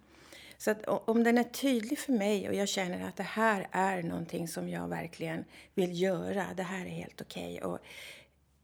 Så 0.62 0.70
att 0.70 0.84
om 0.86 1.24
den 1.24 1.38
är 1.38 1.44
tydlig 1.44 1.98
för 1.98 2.12
mig 2.12 2.48
och 2.48 2.54
jag 2.54 2.68
känner 2.68 3.08
att 3.08 3.16
det 3.16 3.22
här 3.22 3.68
är 3.70 4.02
någonting 4.02 4.48
som 4.48 4.68
jag 4.68 4.88
verkligen 4.88 5.44
vill 5.74 6.02
göra, 6.02 6.46
det 6.56 6.62
här 6.62 6.86
är 6.86 6.90
helt 6.90 7.20
okej 7.20 7.56
okay, 7.56 7.70
och 7.70 7.78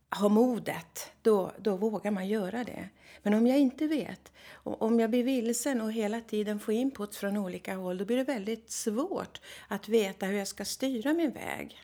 har 0.09 0.29
modet, 0.29 1.13
då, 1.23 1.53
då 1.59 1.77
vågar 1.77 2.11
man 2.11 2.29
göra 2.29 2.65
det. 2.65 2.89
Men 3.23 3.35
om 3.35 3.47
jag 3.47 3.59
inte 3.59 3.87
vet, 3.87 4.33
om 4.63 5.01
jag 5.01 5.11
blir 5.11 5.25
vilsen 5.25 5.81
och 5.81 5.93
hela 5.93 6.21
tiden 6.21 6.61
får 6.61 6.75
input 6.75 7.17
från 7.17 7.37
olika 7.37 7.75
håll, 7.75 7.99
då 7.99 8.05
blir 8.05 8.17
det 8.17 8.25
väldigt 8.25 8.71
svårt 8.71 9.41
att 9.69 9.89
veta 9.89 10.27
hur 10.27 10.39
jag 10.39 10.49
ska 10.49 10.65
styra 10.65 11.13
min 11.13 11.31
väg. 11.31 11.79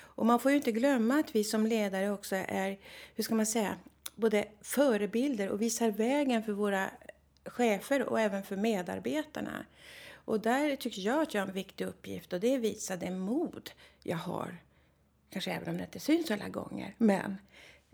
Och 0.00 0.26
man 0.26 0.40
får 0.40 0.50
ju 0.50 0.56
inte 0.56 0.72
glömma 0.72 1.18
att 1.18 1.34
vi 1.34 1.44
som 1.44 1.66
ledare 1.66 2.10
också 2.10 2.36
är, 2.36 2.78
hur 3.14 3.24
ska 3.24 3.34
man 3.34 3.46
säga, 3.46 3.76
både 4.14 4.44
förebilder 4.60 5.48
och 5.48 5.62
visar 5.62 5.90
vägen 5.90 6.42
för 6.42 6.52
våra 6.52 6.90
chefer 7.50 8.02
och 8.02 8.20
även 8.20 8.42
för 8.42 8.56
medarbetarna. 8.56 9.64
Och 10.24 10.40
där 10.40 10.76
tycker 10.76 11.02
jag 11.02 11.22
att 11.22 11.34
jag 11.34 11.42
har 11.42 11.48
en 11.48 11.54
viktig 11.54 11.84
uppgift 11.84 12.32
och 12.32 12.40
det 12.40 12.48
är 12.48 12.56
att 12.56 12.64
visa 12.64 12.96
det 12.96 13.10
mod 13.10 13.70
jag 14.02 14.16
har. 14.16 14.56
Kanske 15.30 15.52
även 15.52 15.68
om 15.68 15.76
det 15.76 15.84
inte 15.84 16.00
syns 16.00 16.30
alla 16.30 16.48
gånger. 16.48 16.94
Men 16.98 17.36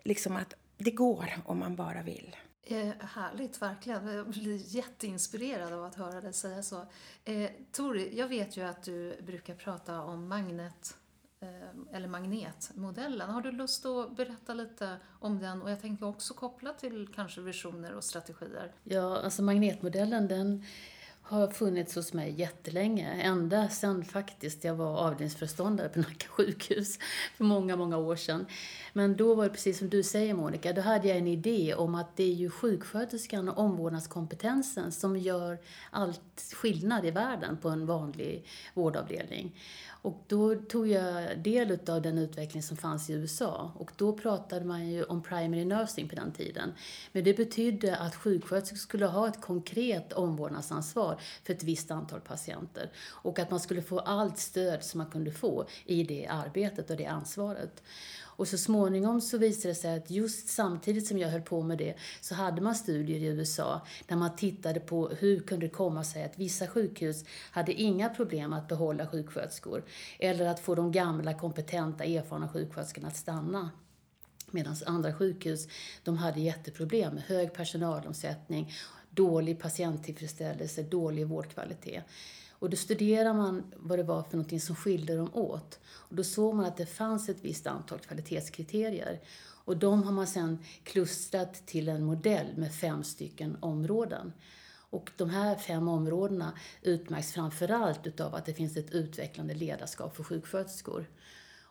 liksom 0.04 0.36
att 0.36 0.54
det 0.76 0.90
går 0.90 1.30
om 1.44 1.58
man 1.58 1.76
bara 1.76 2.02
vill. 2.02 2.36
Eh, 2.66 2.92
härligt, 3.00 3.62
verkligen. 3.62 4.06
Jag 4.06 4.30
blir 4.30 4.76
jätteinspirerad 4.76 5.72
av 5.72 5.84
att 5.84 5.94
höra 5.94 6.20
dig 6.20 6.32
säga 6.32 6.62
så. 6.62 6.86
Eh, 7.24 7.50
Tori, 7.72 8.18
jag 8.18 8.28
vet 8.28 8.56
ju 8.56 8.62
att 8.62 8.82
du 8.82 9.16
brukar 9.22 9.54
prata 9.54 10.02
om 10.02 10.28
magnet 10.28 10.96
Eh, 11.44 11.96
eller 11.96 12.08
magnetmodellen. 12.08 13.30
Har 13.30 13.40
du 13.40 13.52
lust 13.52 13.86
att 13.86 14.16
berätta 14.16 14.54
lite 14.54 14.96
om 15.20 15.38
den? 15.38 15.62
Och 15.62 15.70
jag 15.70 15.80
tänker 15.80 16.06
också 16.06 16.34
koppla 16.34 16.72
till 16.72 17.08
kanske 17.14 17.40
visioner 17.40 17.94
och 17.94 18.04
strategier. 18.04 18.72
Ja, 18.84 19.20
alltså 19.20 19.42
magnetmodellen 19.42 20.28
den 20.28 20.64
har 21.26 21.48
funnits 21.48 21.94
hos 21.94 22.12
mig 22.12 22.34
jättelänge. 22.40 23.12
Ända 23.12 23.68
sedan 23.68 24.04
faktiskt 24.04 24.64
jag 24.64 24.74
var 24.74 24.96
avdelningsföreståndare 24.96 25.88
på 25.88 25.98
Nacka 25.98 26.28
sjukhus 26.28 26.98
för 27.36 27.44
många, 27.44 27.76
många 27.76 27.96
år 27.96 28.16
sedan. 28.16 28.46
Men 28.92 29.16
då 29.16 29.34
var 29.34 29.44
det 29.44 29.50
precis 29.50 29.78
som 29.78 29.88
du 29.88 30.02
säger 30.02 30.34
Monica, 30.34 30.72
då 30.72 30.80
hade 30.80 31.08
jag 31.08 31.16
en 31.16 31.26
idé 31.26 31.74
om 31.74 31.94
att 31.94 32.16
det 32.16 32.24
är 32.24 32.34
ju 32.34 32.50
sjuksköterskan 32.50 33.48
och 33.48 33.58
omvårdnadskompetensen 33.58 34.92
som 34.92 35.16
gör 35.16 35.58
allt 35.90 36.52
skillnad 36.54 37.06
i 37.06 37.10
världen 37.10 37.56
på 37.56 37.68
en 37.68 37.86
vanlig 37.86 38.46
vårdavdelning. 38.74 39.54
Och 40.04 40.24
då 40.26 40.54
tog 40.54 40.88
jag 40.88 41.38
del 41.38 41.78
av 41.88 42.02
den 42.02 42.18
utveckling 42.18 42.62
som 42.62 42.76
fanns 42.76 43.10
i 43.10 43.12
USA. 43.12 43.72
Och 43.78 43.90
då 43.96 44.12
pratade 44.12 44.64
man 44.64 44.88
ju 44.88 45.04
om 45.04 45.22
primary 45.22 45.64
nursing 45.64 46.08
på 46.08 46.14
den 46.14 46.32
tiden. 46.32 46.72
Men 47.12 47.24
det 47.24 47.36
betydde 47.36 47.96
att 47.96 48.14
sjuksköterskor 48.14 48.76
skulle 48.76 49.06
ha 49.06 49.28
ett 49.28 49.40
konkret 49.40 50.12
omvårdnadsansvar 50.12 51.13
för 51.42 51.52
ett 51.52 51.62
visst 51.62 51.90
antal 51.90 52.20
patienter. 52.20 52.90
Och 53.08 53.38
att 53.38 53.50
man 53.50 53.60
skulle 53.60 53.82
få 53.82 53.98
allt 53.98 54.38
stöd 54.38 54.84
som 54.84 54.98
man 54.98 55.10
kunde 55.10 55.30
få 55.30 55.66
i 55.84 56.02
det 56.02 56.26
arbetet 56.26 56.90
och 56.90 56.96
det 56.96 57.06
ansvaret. 57.06 57.82
Och 58.36 58.48
så 58.48 58.58
småningom 58.58 59.20
så 59.20 59.38
visade 59.38 59.68
det 59.68 59.74
sig 59.74 59.96
att 59.96 60.10
just 60.10 60.48
samtidigt 60.48 61.06
som 61.06 61.18
jag 61.18 61.28
höll 61.28 61.42
på 61.42 61.62
med 61.62 61.78
det 61.78 61.94
så 62.20 62.34
hade 62.34 62.62
man 62.62 62.74
studier 62.74 63.20
i 63.20 63.24
USA 63.24 63.86
där 64.06 64.16
man 64.16 64.36
tittade 64.36 64.80
på 64.80 65.08
hur 65.08 65.40
kunde 65.40 65.66
det 65.66 65.70
komma 65.70 66.04
sig 66.04 66.24
att 66.24 66.38
vissa 66.38 66.66
sjukhus 66.66 67.24
hade 67.50 67.72
inga 67.72 68.08
problem 68.08 68.52
att 68.52 68.68
behålla 68.68 69.06
sjuksköterskor 69.06 69.84
eller 70.18 70.46
att 70.46 70.60
få 70.60 70.74
de 70.74 70.92
gamla, 70.92 71.34
kompetenta, 71.34 72.04
erfarna 72.04 72.48
sjuksköterskorna 72.48 73.08
att 73.08 73.16
stanna. 73.16 73.70
Medan 74.50 74.76
andra 74.86 75.14
sjukhus, 75.14 75.68
de 76.04 76.16
hade 76.16 76.40
jätteproblem 76.40 77.14
med 77.14 77.22
hög 77.22 77.54
personalomsättning, 77.54 78.72
dålig 79.14 79.60
patienttillfredsställelse, 79.60 80.82
dålig 80.82 81.26
vårdkvalitet. 81.26 82.04
Och 82.50 82.70
då 82.70 82.76
studerar 82.76 83.34
man 83.34 83.72
vad 83.76 83.98
det 83.98 84.02
var 84.02 84.22
för 84.22 84.36
någonting 84.36 84.60
som 84.60 84.76
skilde 84.76 85.16
dem 85.16 85.30
åt. 85.34 85.80
Och 85.86 86.16
då 86.16 86.24
såg 86.24 86.54
man 86.54 86.64
att 86.64 86.76
det 86.76 86.86
fanns 86.86 87.28
ett 87.28 87.44
visst 87.44 87.66
antal 87.66 87.98
kvalitetskriterier. 87.98 89.20
Och 89.64 89.76
de 89.76 90.02
har 90.02 90.12
man 90.12 90.26
sedan 90.26 90.58
klustrat 90.82 91.66
till 91.66 91.88
en 91.88 92.04
modell 92.04 92.46
med 92.56 92.74
fem 92.74 93.04
stycken 93.04 93.56
områden. 93.60 94.32
Och 94.90 95.10
de 95.16 95.30
här 95.30 95.56
fem 95.56 95.88
områdena 95.88 96.52
utmärks 96.82 97.32
framförallt 97.32 98.06
utav 98.06 98.34
att 98.34 98.46
det 98.46 98.54
finns 98.54 98.76
ett 98.76 98.90
utvecklande 98.90 99.54
ledarskap 99.54 100.16
för 100.16 100.24
sjuksköterskor. 100.24 101.06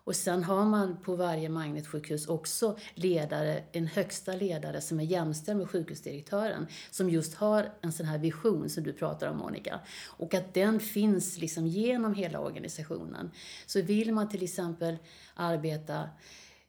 Och 0.03 0.15
sen 0.15 0.43
har 0.43 0.65
man 0.65 0.97
på 0.97 1.15
varje 1.15 1.49
magnetsjukhus 1.49 2.27
också 2.27 2.77
ledare, 2.93 3.63
en 3.71 3.87
högsta 3.87 4.33
ledare 4.33 4.81
som 4.81 4.99
är 4.99 5.03
jämställd 5.03 5.59
med 5.59 5.69
sjukhusdirektören, 5.69 6.67
som 6.91 7.09
just 7.09 7.33
har 7.33 7.73
en 7.81 7.91
sån 7.91 8.05
här 8.05 8.17
vision 8.17 8.69
som 8.69 8.83
du 8.83 8.93
pratar 8.93 9.27
om 9.27 9.37
Monica. 9.37 9.79
Och 10.05 10.33
att 10.33 10.53
den 10.53 10.79
finns 10.79 11.37
liksom 11.37 11.67
genom 11.67 12.13
hela 12.13 12.39
organisationen. 12.39 13.31
Så 13.65 13.81
vill 13.81 14.13
man 14.13 14.29
till 14.29 14.43
exempel 14.43 14.97
arbeta 15.33 16.09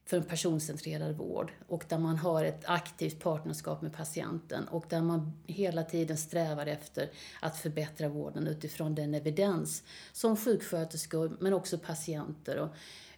för 0.07 0.17
en 0.17 0.23
personcentrerad 0.23 1.17
vård 1.17 1.53
och 1.69 1.85
där 1.89 1.99
man 1.99 2.17
har 2.17 2.45
ett 2.45 2.63
aktivt 2.65 3.21
partnerskap 3.21 3.83
med 3.83 3.93
patienten 3.93 4.69
och 4.69 4.85
där 4.89 5.03
man 5.03 5.33
hela 5.47 5.83
tiden 5.83 6.17
strävar 6.17 6.67
efter 6.67 7.11
att 7.41 7.57
förbättra 7.57 8.09
vården 8.09 8.47
utifrån 8.47 8.95
den 8.95 9.15
evidens 9.15 9.83
som 10.13 10.37
sjuksköterskor 10.37 11.37
men 11.41 11.53
också 11.53 11.79
patienter 11.79 12.59
och 12.59 12.69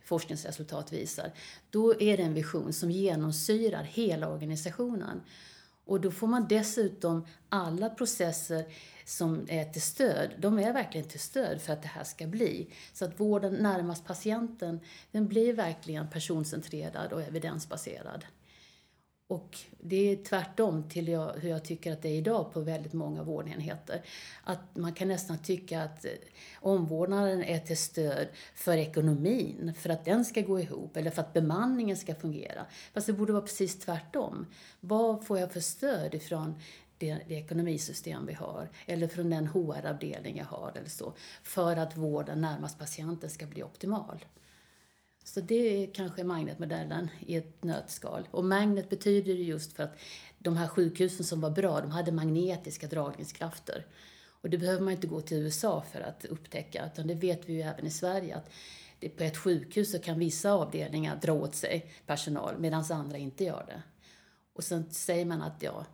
forskningsresultat 0.07 0.93
visar, 0.93 1.33
då 1.71 2.01
är 2.01 2.17
det 2.17 2.23
en 2.23 2.35
vision 2.35 2.73
som 2.73 2.91
genomsyrar 2.91 3.83
hela 3.83 4.29
organisationen. 4.29 5.21
Och 5.85 6.01
då 6.01 6.11
får 6.11 6.27
man 6.27 6.47
dessutom 6.49 7.27
alla 7.49 7.91
processer 7.91 8.65
som 9.05 9.47
är 9.49 9.65
till 9.65 9.83
stöd, 9.83 10.31
de 10.39 10.59
är 10.59 10.73
verkligen 10.73 11.09
till 11.09 11.21
stöd 11.21 11.63
för 11.63 11.73
att 11.73 11.83
det 11.83 11.89
här 11.89 12.05
ska 12.05 12.27
bli. 12.27 12.71
Så 12.93 13.05
att 13.05 13.21
vården 13.21 13.55
närmast 13.55 14.05
patienten, 14.05 14.81
den 15.13 15.29
blir 15.29 15.53
verkligen 15.53 16.11
personcentrerad 16.11 17.13
och 17.13 17.23
evidensbaserad. 17.23 18.25
Och 19.28 19.59
det 19.80 20.12
är 20.12 20.16
tvärtom 20.16 20.88
till 20.88 21.09
jag, 21.09 21.33
hur 21.33 21.50
jag 21.50 21.64
tycker 21.64 21.92
att 21.92 22.02
det 22.02 22.09
är 22.09 22.14
idag 22.14 22.52
på 22.52 22.61
väldigt 22.61 22.92
många 22.92 23.23
vårdenheter. 23.23 24.02
Att 24.45 24.76
man 24.76 24.92
kan 24.92 25.09
nästan 25.09 25.38
tycka 25.38 25.83
att 25.83 26.04
eh, 26.04 26.11
omvårdnaden 26.61 27.42
är 27.42 27.59
till 27.59 27.76
stöd 27.76 28.28
för 28.54 28.76
ekonomin, 28.76 29.75
för 29.78 29.90
att 29.90 30.04
den 30.04 30.25
ska 30.25 30.40
gå 30.40 30.61
ihop, 30.61 30.97
eller 30.97 31.11
för 31.11 31.23
att 31.23 31.33
bemanningen 31.33 31.97
ska 31.97 32.14
fungera. 32.14 32.66
Fast 32.92 33.06
det 33.06 33.12
borde 33.12 33.33
vara 33.33 33.42
precis 33.42 33.78
tvärtom. 33.78 34.47
Vad 34.80 35.26
får 35.26 35.38
jag 35.38 35.52
för 35.52 35.61
stöd 35.61 36.14
ifrån 36.14 36.54
det, 36.99 37.18
det 37.28 37.35
ekonomisystem 37.35 38.26
vi 38.26 38.33
har, 38.33 38.68
eller 38.87 39.09
från 39.09 39.30
den 39.30 39.47
HR-avdelning 39.47 40.37
jag 40.37 40.45
har, 40.45 40.73
eller 40.75 40.88
så, 40.88 41.12
för 41.42 41.76
att 41.76 41.97
vården 41.97 42.40
närmast 42.40 42.78
patienten 42.78 43.30
ska 43.30 43.47
bli 43.47 43.62
optimal? 43.62 44.25
Så 45.26 45.40
det 45.40 45.83
är 45.85 45.95
kanske 45.95 46.25
magnetmodellen 46.25 47.11
i 47.26 47.37
ett 47.37 47.64
nötskal. 47.64 48.28
Och 48.30 48.45
magnet 48.45 48.88
betyder 48.88 49.35
just 49.35 49.73
för 49.73 49.83
att 49.83 49.99
de 50.38 50.56
här 50.56 50.68
sjukhusen 50.68 51.25
som 51.25 51.40
var 51.40 51.50
bra, 51.50 51.80
de 51.80 51.90
hade 51.90 52.12
magnetiska 52.12 52.87
dragningskrafter. 52.87 53.87
Och 54.40 54.50
det 54.50 54.59
behöver 54.59 54.80
man 54.80 54.92
inte 54.92 55.06
gå 55.06 55.21
till 55.21 55.37
USA 55.37 55.85
för 55.92 56.00
att 56.00 56.25
upptäcka, 56.25 56.87
utan 56.92 57.06
det 57.06 57.14
vet 57.14 57.49
vi 57.49 57.52
ju 57.52 57.62
även 57.62 57.87
i 57.87 57.90
Sverige 57.90 58.37
att 58.37 58.50
det, 58.99 59.09
på 59.09 59.25
ett 59.25 59.37
sjukhus 59.37 59.92
så 59.92 59.99
kan 59.99 60.18
vissa 60.18 60.52
avdelningar 60.52 61.16
dra 61.16 61.33
åt 61.33 61.54
sig 61.54 61.92
personal 62.06 62.59
medan 62.59 62.85
andra 62.90 63.18
inte 63.18 63.45
gör 63.45 63.64
det. 63.66 63.83
Och 64.52 64.64
sen 64.64 64.90
säger 64.90 65.25
man 65.25 65.42
att 65.42 65.62
ja, 65.62 65.87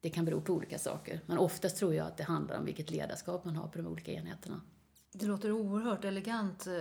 det 0.00 0.10
kan 0.10 0.24
bero 0.24 0.40
på 0.40 0.52
olika 0.52 0.78
saker. 0.78 1.20
Men 1.26 1.38
oftast 1.38 1.76
tror 1.76 1.94
jag 1.94 2.06
att 2.06 2.16
det 2.16 2.24
handlar 2.24 2.58
om 2.58 2.64
vilket 2.64 2.90
ledarskap 2.90 3.44
man 3.44 3.56
har 3.56 3.68
på 3.68 3.78
de 3.78 3.86
olika 3.86 4.12
enheterna. 4.12 4.60
Det 5.14 5.26
låter 5.26 5.52
oerhört 5.52 6.04
elegant 6.04 6.66
eh, 6.66 6.72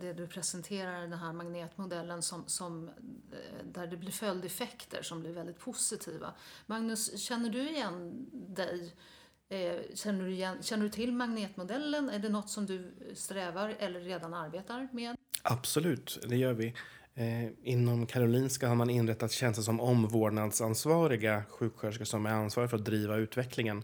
det 0.00 0.12
du 0.12 0.26
presenterar, 0.26 1.00
den 1.00 1.12
här 1.12 1.32
magnetmodellen 1.32 2.22
som, 2.22 2.44
som, 2.46 2.88
eh, 3.32 3.66
där 3.72 3.86
det 3.86 3.96
blir 3.96 4.10
följdeffekter 4.10 5.02
som 5.02 5.20
blir 5.20 5.32
väldigt 5.32 5.58
positiva. 5.58 6.34
Magnus, 6.66 7.20
känner 7.20 7.50
du 7.50 7.70
igen 7.70 8.26
dig? 8.32 8.94
Eh, 9.48 9.80
känner 9.94 10.24
du, 10.24 10.32
igen, 10.32 10.62
känner 10.62 10.84
du 10.84 10.90
till 10.90 11.12
magnetmodellen? 11.12 12.10
Är 12.10 12.18
det 12.18 12.28
något 12.28 12.50
som 12.50 12.66
du 12.66 12.94
strävar 13.14 13.74
eller 13.78 14.00
redan 14.00 14.34
arbetar 14.34 14.88
med? 14.92 15.16
Absolut, 15.42 16.18
det 16.28 16.36
gör 16.36 16.52
vi. 16.52 16.74
Inom 17.62 18.06
Karolinska 18.06 18.68
har 18.68 18.74
man 18.74 18.90
inrättat 18.90 19.32
tjänster 19.32 19.62
som 19.62 19.80
omvårdnadsansvariga 19.80 21.44
sjuksköterskor 21.48 22.04
som 22.04 22.26
är 22.26 22.30
ansvariga 22.30 22.68
för 22.68 22.76
att 22.76 22.84
driva 22.84 23.16
utvecklingen. 23.16 23.82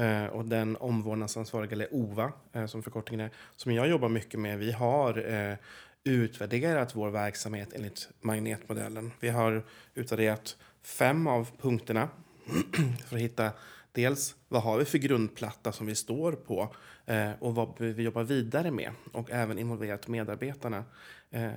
Eh, 0.00 0.26
och 0.26 0.44
den 0.44 0.76
omvårdnadsansvariga, 0.76 1.72
eller 1.72 1.94
OVA 1.94 2.32
eh, 2.52 2.66
som 2.66 2.82
förkortningen 2.82 3.26
är, 3.26 3.30
som 3.56 3.72
jag 3.72 3.88
jobbar 3.88 4.08
mycket 4.08 4.40
med, 4.40 4.58
vi 4.58 4.72
har 4.72 5.32
eh, 5.32 5.56
utvärderat 6.04 6.96
vår 6.96 7.10
verksamhet 7.10 7.68
enligt 7.72 8.08
magnetmodellen. 8.20 9.12
Vi 9.20 9.28
har 9.28 9.62
utvärderat 9.94 10.56
fem 10.82 11.26
av 11.26 11.48
punkterna 11.58 12.08
för 13.06 13.16
att 13.16 13.22
hitta 13.22 13.50
dels 13.92 14.36
vad 14.48 14.62
har 14.62 14.78
vi 14.78 14.84
för 14.84 14.98
grundplatta 14.98 15.72
som 15.72 15.86
vi 15.86 15.94
står 15.94 16.32
på 16.32 16.74
eh, 17.06 17.30
och 17.38 17.54
vad 17.54 17.80
vi 17.80 18.02
jobbar 18.02 18.24
vidare 18.24 18.70
med 18.70 18.92
och 19.12 19.30
även 19.30 19.58
involverat 19.58 20.08
medarbetarna. 20.08 20.84
Eh, 21.30 21.50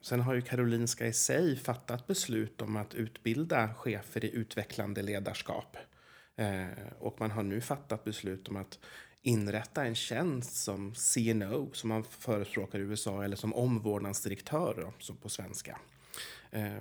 sen 0.00 0.20
har 0.20 0.34
ju 0.34 0.42
Karolinska 0.42 1.06
i 1.06 1.12
sig 1.12 1.56
fattat 1.56 2.06
beslut 2.06 2.62
om 2.62 2.76
att 2.76 2.94
utbilda 2.94 3.74
chefer 3.74 4.24
i 4.24 4.34
utvecklande 4.34 5.02
ledarskap. 5.02 5.76
Eh, 6.36 6.92
och 6.98 7.20
man 7.20 7.30
har 7.30 7.42
nu 7.42 7.60
fattat 7.60 8.04
beslut 8.04 8.48
om 8.48 8.56
att 8.56 8.78
inrätta 9.22 9.84
en 9.84 9.94
tjänst 9.94 10.56
som 10.56 10.94
CNO, 10.94 11.70
som 11.72 11.88
man 11.88 12.04
förespråkar 12.04 12.78
i 12.78 12.82
USA, 12.82 13.24
eller 13.24 13.36
som 13.36 13.54
omvårdnadsdirektör 13.54 14.74
då, 14.76 14.92
som 14.98 15.16
på 15.16 15.28
svenska. 15.28 15.78
Eh, 16.50 16.78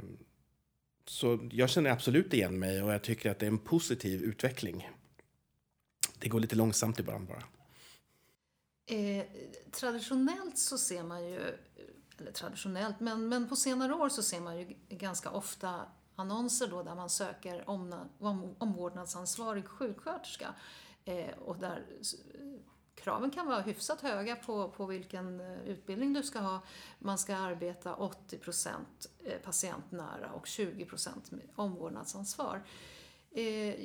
så 1.06 1.50
jag 1.52 1.70
känner 1.70 1.90
absolut 1.90 2.34
igen 2.34 2.60
mig 2.60 2.84
och 2.84 2.94
jag 2.94 3.04
tycker 3.04 3.32
att 3.32 3.40
det 3.40 3.46
är 3.46 3.52
en 3.52 3.58
positiv 3.58 4.24
utveckling. 4.24 4.90
Det 6.20 6.30
går 6.30 6.40
lite 6.40 6.56
långsamt 6.56 7.00
ibland 7.00 7.28
bara. 7.28 7.44
Eh, 8.86 9.26
traditionellt 9.72 10.58
så 10.58 10.78
ser 10.78 11.04
man 11.04 11.26
ju, 11.26 11.40
eller 12.20 12.32
traditionellt, 12.32 13.00
men, 13.00 13.30
men 13.30 13.50
på 13.50 13.56
senare 13.56 13.94
år 13.94 14.10
så 14.10 14.24
ser 14.24 14.42
man 14.42 14.60
ju 14.60 14.76
ganska 14.90 15.30
ofta 15.30 15.86
annonser 16.16 16.68
då 16.68 16.84
där 16.84 16.96
man 16.96 17.10
söker 17.10 17.70
om, 17.70 18.10
om, 18.20 18.56
omvårdnadsansvarig 18.58 19.68
sjuksköterska. 19.68 20.56
Eh, 21.06 21.38
och 21.38 21.58
där 21.58 21.86
eh, 22.34 22.60
kraven 22.96 23.32
kan 23.32 23.48
vara 23.48 23.62
hyfsat 23.62 24.02
höga 24.02 24.36
på, 24.36 24.70
på 24.70 24.86
vilken 24.86 25.40
eh, 25.40 25.62
utbildning 25.64 26.14
du 26.14 26.24
ska 26.24 26.40
ha. 26.40 26.62
Man 27.00 27.18
ska 27.18 27.36
arbeta 27.36 27.96
80 27.96 28.40
eh, 29.24 29.40
patientnära 29.44 30.32
och 30.32 30.48
20 30.48 30.88
med 31.30 31.50
omvårdnadsansvar. 31.56 32.64
Eh, 33.32 33.76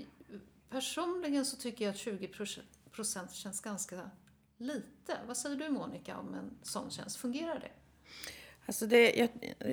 personligen 0.70 1.46
så 1.46 1.56
tycker 1.56 1.84
jag 1.84 1.92
att 1.92 1.98
20% 1.98 3.32
känns 3.32 3.60
ganska 3.60 4.10
lite. 4.56 5.18
Vad 5.26 5.36
säger 5.36 5.56
du 5.56 5.68
Monica 5.68 6.18
om 6.18 6.34
en 6.34 6.58
sån 6.62 6.90
tjänst? 6.90 7.16
Fungerar 7.16 7.60
det? 7.60 7.72
Alltså 8.68 8.86
det, 8.86 9.12
jag, 9.16 9.28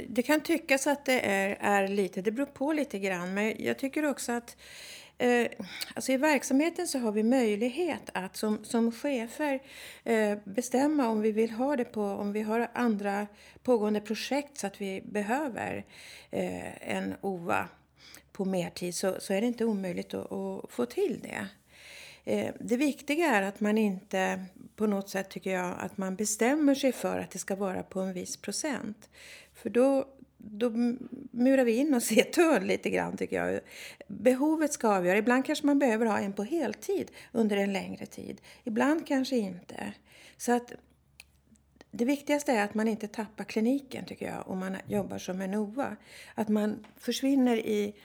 det 0.10 0.22
kan 0.22 0.42
tyckas 0.42 0.88
att 0.88 1.06
det 1.06 1.20
är, 1.20 1.58
är 1.60 1.88
lite, 1.88 2.22
det 2.22 2.32
beror 2.32 2.46
på 2.46 2.74
lite 2.74 3.00
grann. 3.00 3.34
Men 3.34 3.54
jag 3.60 3.80
tycker 3.80 4.06
också 4.06 4.32
att 4.32 4.58
eh, 5.18 5.48
alltså 5.96 6.12
i 6.12 6.18
verksamheten 6.18 6.88
så 6.88 7.00
har 7.00 7.12
vi 7.12 7.24
möjlighet 7.24 8.10
att 8.14 8.38
som, 8.38 8.66
som 8.66 8.92
chefer 8.92 9.60
eh, 10.04 10.38
bestämma 10.44 11.08
om 11.08 11.22
vi 11.22 11.32
vill 11.32 11.52
ha 11.52 11.76
det 11.76 11.86
på, 11.86 12.02
om 12.04 12.32
vi 12.32 12.42
har 12.42 12.68
andra 12.74 13.28
pågående 13.64 14.02
projekt 14.02 14.58
så 14.58 14.68
att 14.68 14.82
vi 14.82 15.02
behöver 15.02 15.86
eh, 16.32 16.90
en 16.92 17.16
OVA 17.22 17.68
på 18.32 18.46
mertid 18.46 18.96
så, 18.96 19.16
så 19.20 19.34
är 19.34 19.42
det 19.42 19.48
inte 19.48 19.66
omöjligt 19.66 20.14
att, 20.14 20.32
att 20.32 20.72
få 20.72 20.86
till 20.86 21.20
det. 21.24 21.48
Eh, 22.26 22.54
det 22.60 22.78
viktiga 22.78 23.26
är 23.26 23.42
att 23.42 23.60
man 23.60 23.78
inte 23.78 24.46
på 24.76 24.88
något 24.88 25.10
sätt 25.10 25.30
tycker 25.30 25.52
jag 25.52 25.76
att 25.80 25.98
man 25.98 26.16
bestämmer 26.16 26.76
sig 26.76 26.92
för 26.92 27.20
att 27.20 27.32
det 27.32 27.40
ska 27.40 27.56
vara 27.56 27.84
på 27.84 28.00
en 28.00 28.14
viss 28.14 28.38
procent. 28.38 29.10
För 29.54 29.70
då, 29.70 30.06
då 30.38 30.70
murar 31.32 31.66
vi 31.66 31.76
in 31.76 31.94
oss 31.94 32.12
i 32.12 32.20
ett 32.20 32.36
hörn 32.36 32.68
lite 32.68 32.90
grann 32.90 33.18
tycker 33.18 33.36
jag. 33.36 33.60
Behovet 34.08 34.74
ska 34.74 34.90
avgöra. 34.90 35.18
Ibland 35.18 35.46
kanske 35.46 35.66
man 35.66 35.80
behöver 35.80 36.06
ha 36.06 36.20
en 36.20 36.34
på 36.34 36.44
heltid 36.44 37.12
under 37.32 37.58
en 37.58 37.74
längre 37.74 38.06
tid. 38.06 38.42
Ibland 38.64 39.08
kanske 39.08 39.38
inte. 39.38 39.94
Så 40.38 40.52
att 40.52 40.74
det 41.92 42.06
viktigaste 42.06 42.52
är 42.52 42.64
att 42.64 42.74
man 42.74 42.88
inte 42.88 43.08
tappar 43.08 43.44
kliniken 43.44 44.06
tycker 44.06 44.26
jag 44.26 44.48
om 44.48 44.60
man 44.60 44.78
jobbar 44.88 45.18
som 45.18 45.42
en 45.42 45.56
OVA. 45.56 45.96
Att 46.36 46.50
man 46.50 46.86
försvinner 46.98 47.58
i 47.58 47.96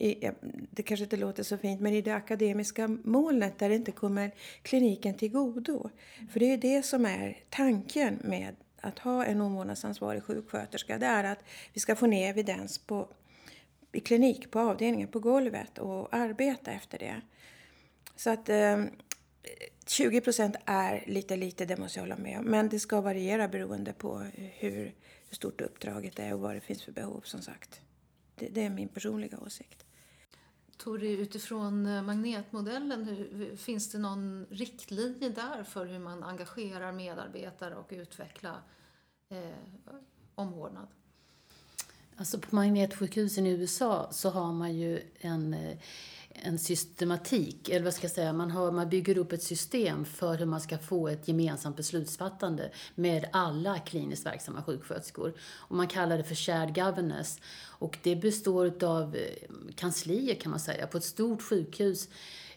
i, 0.00 0.30
det 0.70 0.82
kanske 0.82 1.04
inte 1.04 1.16
låter 1.16 1.42
så 1.42 1.58
fint, 1.58 1.80
men 1.80 1.92
i 1.92 2.02
det 2.02 2.14
akademiska 2.14 2.88
molnet 2.88 3.58
där 3.58 3.68
det 3.68 3.74
inte 3.74 3.92
kommer 3.92 4.34
kliniken 4.62 5.14
till 5.14 5.30
godo. 5.30 5.90
För 6.30 6.40
det 6.40 6.52
är 6.52 6.56
det 6.56 6.82
som 6.82 7.04
är 7.04 7.38
tanken 7.50 8.18
med 8.24 8.56
att 8.80 8.98
ha 8.98 9.24
en 9.24 9.40
omvårdnadsansvarig 9.40 10.22
sjuksköterska. 10.22 10.98
Det 10.98 11.06
är 11.06 11.24
att 11.24 11.44
vi 11.72 11.80
ska 11.80 11.96
få 11.96 12.06
ner 12.06 12.30
evidens 12.30 12.78
på, 12.78 13.08
i 13.92 14.00
klinik, 14.00 14.50
på 14.50 14.60
avdelningen, 14.60 15.08
på 15.08 15.20
golvet 15.20 15.78
och 15.78 16.14
arbeta 16.14 16.70
efter 16.70 16.98
det. 16.98 17.20
Så 18.16 18.30
att 18.30 18.48
eh, 18.48 18.84
20 19.86 20.20
procent 20.20 20.56
är 20.64 21.04
lite 21.06 21.36
lite, 21.36 21.64
det 21.64 21.76
måste 21.76 21.98
jag 21.98 22.02
hålla 22.02 22.16
med 22.16 22.38
om. 22.38 22.44
Men 22.44 22.68
det 22.68 22.80
ska 22.80 23.00
variera 23.00 23.48
beroende 23.48 23.92
på 23.92 24.18
hur, 24.18 24.94
hur 25.28 25.36
stort 25.36 25.60
uppdraget 25.60 26.18
är 26.18 26.34
och 26.34 26.40
vad 26.40 26.54
det 26.54 26.60
finns 26.60 26.84
för 26.84 26.92
behov 26.92 27.20
som 27.24 27.42
sagt. 27.42 27.80
Det, 28.34 28.48
det 28.48 28.64
är 28.64 28.70
min 28.70 28.88
personliga 28.88 29.38
åsikt. 29.38 29.84
Tori, 30.78 31.12
utifrån 31.12 31.86
eh, 31.86 32.02
magnetmodellen, 32.02 32.88
magnetmodellen, 33.06 33.56
finns 33.56 33.92
det 33.92 33.98
någon 33.98 34.46
riktlinje 34.50 35.28
där 35.28 35.64
för 35.64 35.86
hur 35.86 35.98
man 35.98 36.22
engagerar 36.22 36.92
medarbetare 36.92 37.74
och 37.74 37.88
utvecklar 37.90 38.62
eh, 39.28 39.38
omvårdnad? 40.34 40.86
Alltså 42.16 42.38
på 42.38 42.54
magnetsjukhusen 42.54 43.46
i 43.46 43.50
USA 43.50 44.08
så 44.10 44.30
har 44.30 44.52
man 44.52 44.74
ju 44.74 45.02
en 45.18 45.54
eh, 45.54 45.78
en 46.42 46.58
systematik, 46.58 47.68
eller 47.68 47.84
vad 47.84 47.94
ska 47.94 48.04
jag 48.04 48.12
säga, 48.12 48.32
man, 48.32 48.50
har, 48.50 48.72
man 48.72 48.88
bygger 48.88 49.18
upp 49.18 49.32
ett 49.32 49.42
system 49.42 50.04
för 50.04 50.38
hur 50.38 50.46
man 50.46 50.60
ska 50.60 50.78
få 50.78 51.08
ett 51.08 51.28
gemensamt 51.28 51.76
beslutsfattande 51.76 52.70
med 52.94 53.28
alla 53.32 53.78
kliniskt 53.78 54.26
verksamma 54.26 54.62
sjuksköterskor. 54.62 55.34
Och 55.40 55.76
man 55.76 55.88
kallar 55.88 56.18
det 56.18 56.24
för 56.24 56.34
shared 56.34 56.74
governance. 56.74 57.40
Och 57.64 57.98
det 58.02 58.16
består 58.16 58.84
av 58.84 59.16
eh, 59.16 59.22
kanslier 59.74 60.34
kan 60.34 60.50
man 60.50 60.60
säga. 60.60 60.86
På 60.86 60.98
ett 60.98 61.04
stort 61.04 61.42
sjukhus 61.42 62.08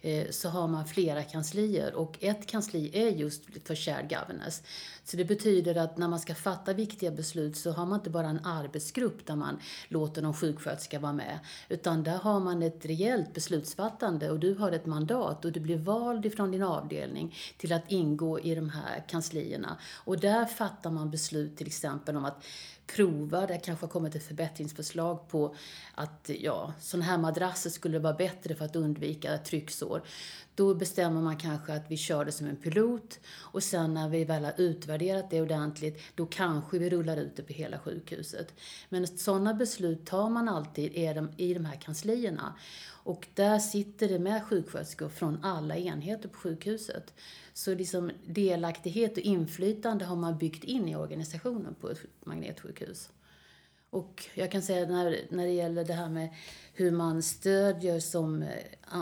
eh, 0.01 0.29
så 0.29 0.49
har 0.49 0.67
man 0.67 0.87
flera 0.87 1.23
kanslier 1.23 1.93
och 1.93 2.17
ett 2.19 2.47
kansli 2.47 2.89
är 2.93 3.09
just 3.09 3.43
för 3.63 3.75
shared 3.75 4.09
governance. 4.09 4.63
Så 5.11 5.17
det 5.17 5.25
betyder 5.25 5.75
att 5.75 5.97
när 5.97 6.07
man 6.07 6.19
ska 6.19 6.35
fatta 6.35 6.73
viktiga 6.73 7.11
beslut 7.11 7.57
så 7.57 7.71
har 7.71 7.85
man 7.85 7.99
inte 7.99 8.09
bara 8.09 8.27
en 8.27 8.45
arbetsgrupp 8.45 9.25
där 9.25 9.35
man 9.35 9.59
låter 9.87 10.21
någon 10.21 10.33
sjuksköterska 10.33 10.99
vara 10.99 11.13
med, 11.13 11.39
utan 11.69 12.03
där 12.03 12.17
har 12.17 12.39
man 12.39 12.63
ett 12.63 12.85
rejält 12.85 13.33
beslutsfattande 13.33 14.31
och 14.31 14.39
du 14.39 14.53
har 14.55 14.71
ett 14.71 14.85
mandat 14.85 15.45
och 15.45 15.51
du 15.51 15.59
blir 15.59 15.77
vald 15.77 16.25
ifrån 16.25 16.51
din 16.51 16.63
avdelning 16.63 17.35
till 17.57 17.73
att 17.73 17.91
ingå 17.91 18.39
i 18.39 18.55
de 18.55 18.69
här 18.69 19.03
kanslierna. 19.07 19.77
Och 20.05 20.19
där 20.19 20.45
fattar 20.45 20.91
man 20.91 21.11
beslut 21.11 21.57
till 21.57 21.67
exempel 21.67 22.15
om 22.17 22.25
att 22.25 22.43
prova, 22.95 23.47
det 23.47 23.57
kanske 23.57 23.85
har 23.85 23.91
kommit 23.91 24.15
ett 24.15 24.27
förbättringsförslag 24.27 25.29
på 25.29 25.55
att 25.95 26.29
ja, 26.39 26.73
sådana 26.79 27.05
här 27.05 27.17
madrasser 27.17 27.69
skulle 27.69 27.99
vara 27.99 28.13
bättre 28.13 28.55
för 28.55 28.65
att 28.65 28.75
undvika 28.75 29.37
trycksår. 29.37 30.01
Då 30.61 30.73
bestämmer 30.73 31.21
man 31.21 31.37
kanske 31.37 31.73
att 31.73 31.91
vi 31.91 31.97
kör 31.97 32.25
det 32.25 32.31
som 32.31 32.47
en 32.47 32.55
pilot 32.55 33.19
och 33.27 33.63
sen 33.63 33.93
när 33.93 34.09
vi 34.09 34.25
väl 34.25 34.45
har 34.45 34.53
utvärderat 34.57 35.29
det 35.29 35.41
ordentligt, 35.41 36.01
då 36.15 36.25
kanske 36.25 36.79
vi 36.79 36.89
rullar 36.89 37.17
ut 37.17 37.35
det 37.35 37.43
på 37.43 37.53
hela 37.53 37.79
sjukhuset. 37.79 38.53
Men 38.89 39.07
sådana 39.07 39.53
beslut 39.53 40.05
tar 40.05 40.29
man 40.29 40.49
alltid 40.49 40.93
i 41.37 41.53
de 41.53 41.65
här 41.65 41.75
kanslierna. 41.75 42.53
Och 43.03 43.27
där 43.33 43.59
sitter 43.59 44.09
det 44.09 44.19
med 44.19 44.43
sjuksköterskor 44.43 45.09
från 45.09 45.39
alla 45.43 45.77
enheter 45.77 46.29
på 46.29 46.37
sjukhuset. 46.37 47.13
Så 47.53 47.75
liksom 47.75 48.11
delaktighet 48.25 49.11
och 49.11 49.17
inflytande 49.17 50.05
har 50.05 50.15
man 50.15 50.37
byggt 50.37 50.63
in 50.63 50.87
i 50.87 50.95
organisationen 50.95 51.75
på 51.81 51.89
ett 51.89 51.99
magnetsjukhus. 52.25 53.09
Och 53.91 54.25
jag 54.33 54.51
kan 54.51 54.61
säga 54.61 54.85
när, 54.85 55.21
när 55.29 55.45
det 55.45 55.51
gäller 55.51 55.85
det 55.85 55.93
här 55.93 56.09
med 56.09 56.29
hur 56.73 56.91
man 56.91 57.23
stödjer 57.23 57.99
som 57.99 58.43
eh, 58.43 58.49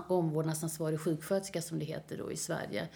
omvårdnadsansvarig 0.08 1.00
sjuksköterska 1.00 1.62
som 1.62 1.80
det 1.80 1.86
heter 1.86 2.18
då 2.18 2.32
i 2.32 2.38
Sverige. 2.38 2.88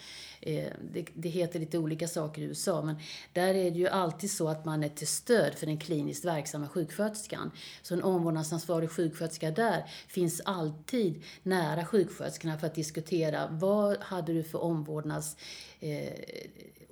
Eh, 0.42 0.68
det, 0.94 1.06
det, 1.14 1.30
heter 1.30 1.60
lite 1.60 1.78
olika 1.78 2.08
saker 2.08 2.42
i 2.42 2.46
USA 2.46 2.82
men 2.82 2.96
där 3.34 3.54
är 3.54 3.72
det 3.72 3.78
ju 3.78 3.88
alltid 3.88 4.32
så 4.32 4.48
att 4.48 4.66
man 4.66 4.84
är 4.84 4.90
till 4.90 5.08
stöd 5.08 5.54
för 5.56 5.66
den 5.66 5.78
kliniskt 5.78 6.26
verksamma 6.26 6.68
sjuksköterskan. 6.68 7.52
Så 7.82 7.94
en 7.94 8.04
omvårdnadsansvarig 8.04 8.92
sjuksköterska 8.92 9.52
där 9.52 9.84
finns 10.08 10.42
alltid 10.46 11.24
nära 11.44 11.86
sjuksköterskorna 11.86 12.58
för 12.58 12.68
att 12.68 12.76
diskutera 12.76 13.48
vad 13.52 13.98
hade 13.98 14.34
du 14.34 14.44
för 14.44 14.62
omvårdnads 14.62 15.38
eh, 15.80 16.14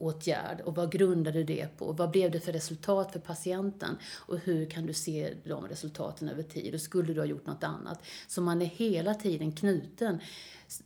åtgärd 0.01 0.61
och 0.61 0.75
vad 0.75 0.91
grundar 0.91 1.31
du 1.31 1.43
det 1.43 1.77
på? 1.77 1.91
Vad 1.91 2.11
blev 2.11 2.31
det 2.31 2.39
för 2.39 2.53
resultat 2.53 3.11
för 3.11 3.19
patienten? 3.19 3.97
Och 4.15 4.37
hur 4.37 4.69
kan 4.69 4.85
du 4.85 4.93
se 4.93 5.33
de 5.43 5.67
resultaten 5.67 6.29
över 6.29 6.43
tid? 6.43 6.73
Och 6.73 6.81
skulle 6.81 7.13
du 7.13 7.19
ha 7.19 7.25
gjort 7.25 7.45
något 7.45 7.63
annat? 7.63 7.99
Så 8.27 8.41
man 8.41 8.61
är 8.61 8.65
hela 8.65 9.13
tiden 9.13 9.51
knuten 9.51 10.19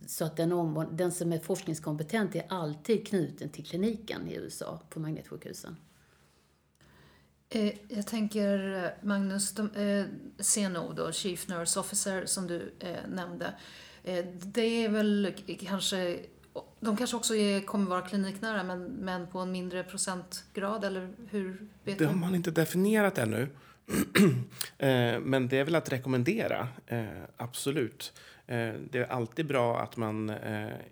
så 0.06 0.24
att 0.24 0.36
den, 0.36 0.86
den 0.92 1.12
som 1.12 1.32
är 1.32 1.38
forskningskompetent 1.38 2.34
är 2.34 2.44
alltid 2.48 3.06
knuten 3.06 3.48
till 3.48 3.64
kliniken 3.66 4.28
i 4.28 4.34
USA 4.34 4.80
på 4.90 5.00
magnetsjukhusen. 5.00 5.76
Eh, 7.48 7.72
jag 7.88 8.06
tänker, 8.06 8.94
Magnus, 9.02 9.52
de, 9.52 9.70
eh, 9.70 10.04
CNO 10.38 10.92
då, 10.92 11.12
Chief 11.12 11.48
Nurse 11.48 11.80
Officer, 11.80 12.26
som 12.26 12.46
du 12.46 12.72
eh, 12.78 13.08
nämnde. 13.08 13.54
Eh, 14.04 14.24
det 14.34 14.84
är 14.84 14.88
väl 14.88 15.34
kanske 15.60 16.18
de 16.86 16.96
kanske 16.96 17.16
också 17.16 17.36
är, 17.36 17.60
kommer 17.60 17.90
vara 17.90 18.02
kliniknära 18.02 18.62
men, 18.62 18.84
men 18.84 19.26
på 19.26 19.38
en 19.38 19.52
mindre 19.52 19.84
procentgrad 19.84 20.84
eller 20.84 21.12
hur? 21.30 21.66
Vet 21.84 21.98
det 21.98 22.06
har 22.06 22.14
man 22.14 22.34
inte 22.34 22.50
definierat 22.50 23.18
ännu. 23.18 23.48
Eh, 24.78 25.20
men 25.20 25.48
det 25.48 25.58
är 25.58 25.64
väl 25.64 25.74
att 25.74 25.92
rekommendera, 25.92 26.68
eh, 26.86 27.04
absolut. 27.36 28.12
Eh, 28.46 28.72
det 28.90 28.98
är 28.98 29.04
alltid 29.04 29.46
bra 29.46 29.80
att 29.80 29.96
man 29.96 30.32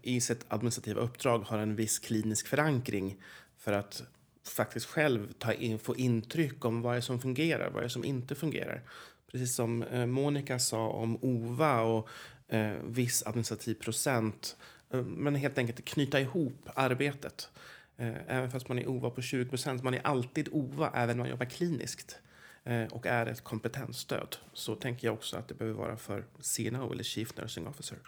i 0.02 0.20
sitt 0.20 0.44
administrativa 0.48 1.00
uppdrag 1.00 1.38
har 1.38 1.58
en 1.58 1.76
viss 1.76 1.98
klinisk 1.98 2.46
förankring 2.46 3.16
för 3.58 3.72
att 3.72 4.02
faktiskt 4.44 4.86
själv 4.86 5.32
ta 5.38 5.52
in, 5.52 5.78
få 5.78 5.96
intryck 5.96 6.64
om 6.64 6.82
vad 6.82 6.96
är 6.96 7.00
som 7.00 7.20
fungerar, 7.20 7.70
vad 7.70 7.84
är 7.84 7.88
som 7.88 8.04
inte 8.04 8.34
fungerar. 8.34 8.82
Precis 9.32 9.54
som 9.54 9.84
Monica 10.06 10.58
sa 10.58 10.88
om 10.88 11.18
OVA 11.22 11.80
och 11.80 12.08
viss 12.84 13.22
administrativ 13.26 13.74
procent 13.74 14.56
Eh, 14.90 15.02
men 15.02 15.34
helt 15.34 15.58
enkelt 15.58 15.84
knyta 15.84 16.20
ihop 16.20 16.68
arbetet. 16.74 17.50
Eh, 17.96 18.14
även 18.28 18.50
fast 18.50 18.68
man 18.68 18.78
är 18.78 18.88
OVA 18.88 19.10
på 19.10 19.22
20 19.22 19.50
procent, 19.50 19.82
man 19.82 19.94
är 19.94 20.06
alltid 20.06 20.48
OVA 20.52 20.90
även 20.94 21.10
om 21.10 21.18
man 21.18 21.28
jobbar 21.28 21.46
kliniskt 21.46 22.18
eh, 22.64 22.84
och 22.84 23.06
är 23.06 23.26
ett 23.26 23.44
kompetensstöd. 23.44 24.36
Så 24.52 24.74
tänker 24.74 25.08
jag 25.08 25.14
också 25.14 25.36
att 25.36 25.48
det 25.48 25.54
behöver 25.54 25.78
vara 25.78 25.96
för 25.96 26.24
CNO 26.40 26.92
eller 26.92 27.04
Chief 27.04 27.36
Nursing 27.36 27.66
Officer. 27.66 27.98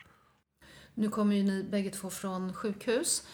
Nu 0.95 1.09
kommer 1.09 1.37
ju 1.37 1.43
ni 1.43 1.63
bägge 1.63 1.91
två 1.91 2.11
från 2.11 2.55
sjukhus, 2.55 3.27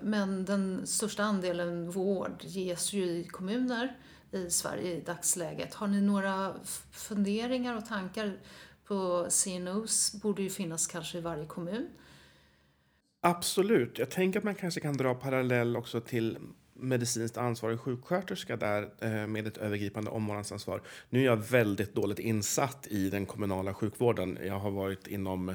men 0.00 0.44
den 0.44 0.86
största 0.86 1.22
andelen 1.22 1.90
vård 1.90 2.44
ges 2.44 2.92
ju 2.92 3.04
i 3.04 3.24
kommuner 3.24 3.96
i 4.32 4.50
Sverige 4.50 4.96
i 4.96 5.00
dagsläget. 5.00 5.74
Har 5.74 5.86
ni 5.86 6.00
några 6.00 6.54
funderingar 6.90 7.76
och 7.76 7.86
tankar 7.86 8.36
på 8.84 9.26
CNOs 9.30 10.12
borde 10.22 10.42
ju 10.42 10.50
finnas 10.50 10.86
kanske 10.86 11.18
i 11.18 11.20
varje 11.20 11.46
kommun. 11.46 11.88
Absolut. 13.26 13.98
Jag 13.98 14.10
tänker 14.10 14.38
att 14.38 14.44
man 14.44 14.54
kanske 14.54 14.80
kan 14.80 14.96
dra 14.96 15.14
parallell 15.14 15.76
också 15.76 16.00
till 16.00 16.38
medicinskt 16.74 17.36
ansvarig 17.36 17.80
sjuksköterska 17.80 18.56
där 18.56 18.88
eh, 19.00 19.26
med 19.26 19.46
ett 19.46 19.56
övergripande 19.56 20.10
omvårdnadsansvar. 20.10 20.82
Nu 21.10 21.20
är 21.20 21.24
jag 21.24 21.36
väldigt 21.36 21.94
dåligt 21.94 22.18
insatt 22.18 22.86
i 22.90 23.10
den 23.10 23.26
kommunala 23.26 23.74
sjukvården. 23.74 24.38
Jag 24.44 24.58
har 24.58 24.70
varit 24.70 25.06
inom 25.06 25.48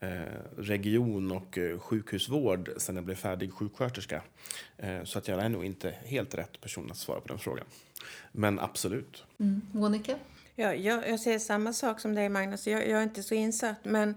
eh, 0.00 0.10
region 0.56 1.32
och 1.32 1.58
eh, 1.58 1.78
sjukhusvård 1.78 2.70
sedan 2.76 2.96
jag 2.96 3.04
blev 3.04 3.14
färdig 3.14 3.52
sjuksköterska. 3.52 4.22
Så 5.04 5.18
att 5.18 5.28
jag 5.28 5.40
är 5.40 5.48
nog 5.48 5.64
inte 5.64 5.94
helt 6.04 6.34
rätt 6.34 6.60
person 6.60 6.90
att 6.90 6.96
svara 6.96 7.20
på 7.20 7.28
den 7.28 7.38
frågan. 7.38 7.66
Men 8.32 8.58
absolut. 8.58 9.24
Mm. 9.38 9.62
Monica? 9.72 10.18
Ja, 10.54 10.74
jag, 10.74 11.08
jag 11.08 11.20
säger 11.20 11.38
samma 11.38 11.72
sak 11.72 12.00
som 12.00 12.14
dig 12.14 12.28
Magnus. 12.28 12.66
Jag, 12.66 12.88
jag, 12.88 12.98
är 12.98 13.02
inte 13.02 13.22
så 13.22 13.34
insatt. 13.34 13.84
Men 13.84 14.14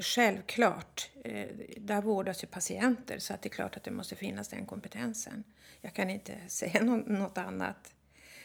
självklart, 0.00 1.10
eh, 1.24 1.46
där 1.76 2.02
vårdas 2.02 2.42
ju 2.42 2.46
patienter 2.46 3.18
så 3.18 3.34
att 3.34 3.42
det 3.42 3.48
är 3.48 3.50
klart 3.50 3.76
att 3.76 3.84
det 3.84 3.90
måste 3.90 4.16
finnas 4.16 4.48
den 4.48 4.66
kompetensen. 4.66 5.44
Jag 5.80 5.94
kan 5.94 6.10
inte 6.10 6.38
säga 6.48 6.82
något 6.82 7.38
annat. 7.38 7.92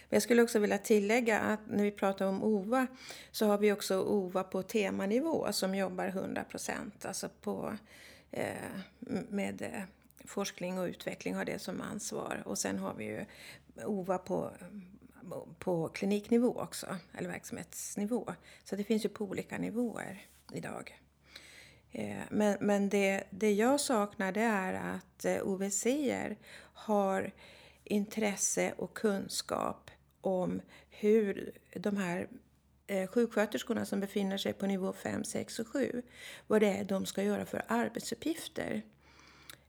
Men 0.10 0.16
jag 0.16 0.24
skulle 0.24 0.42
också 0.42 0.60
vilja 0.60 0.78
tillägga 0.78 1.40
att 1.40 1.60
när 1.68 1.84
vi 1.84 1.92
pratar 1.92 2.26
om 2.26 2.44
OVA 2.44 2.88
så 3.32 3.46
har 3.46 3.58
vi 3.58 3.72
också 3.72 4.02
OVA 4.02 4.44
på 4.44 4.64
temanivå 4.64 5.48
som 5.52 5.76
jobbar 5.76 6.08
100 6.08 6.44
procent, 6.44 7.06
alltså 7.06 7.30
på, 7.42 7.78
eh, 8.32 8.56
med 9.30 9.62
eh, 9.62 9.84
forskning 10.26 10.80
och 10.80 10.86
utveckling 10.86 11.36
har 11.36 11.46
det 11.46 11.60
som 11.60 11.82
ansvar. 11.82 12.44
Och 12.46 12.58
sen 12.58 12.80
har 12.80 12.94
vi 12.94 13.06
ju 13.06 13.26
OVA 13.86 14.18
på 14.18 14.52
på 15.60 15.90
kliniknivå 15.90 16.60
också, 16.60 16.98
eller 17.14 17.30
verksamhetsnivå. 17.30 18.34
Så 18.64 18.76
det 18.76 18.84
finns 18.84 19.06
ju 19.06 19.10
på 19.10 19.26
olika 19.26 19.58
nivåer 19.58 20.22
idag. 20.54 21.01
Eh, 21.92 22.24
men, 22.30 22.58
men 22.60 22.90
det, 22.90 23.24
det 23.30 23.54
jag 23.54 23.80
saknar 23.80 24.32
det 24.32 24.42
är 24.42 24.74
att 24.74 25.26
eh, 25.26 25.42
OVC 25.44 25.86
har 26.74 27.32
intresse 27.84 28.74
och 28.78 28.94
kunskap 28.94 29.92
om 30.22 30.62
hur 30.90 31.52
de 31.74 31.98
här 31.98 32.28
eh, 32.88 33.08
sjuksköterskorna 33.08 33.86
som 33.86 34.00
befinner 34.00 34.38
sig 34.38 34.54
på 34.54 34.66
nivå 34.66 34.94
5, 34.94 35.24
6 35.24 35.60
och 35.60 35.68
7, 35.68 36.02
vad 36.48 36.62
det 36.62 36.68
är 36.68 36.84
de 36.84 37.06
ska 37.06 37.24
göra 37.24 37.46
för 37.46 37.64
arbetsuppgifter. 37.68 38.82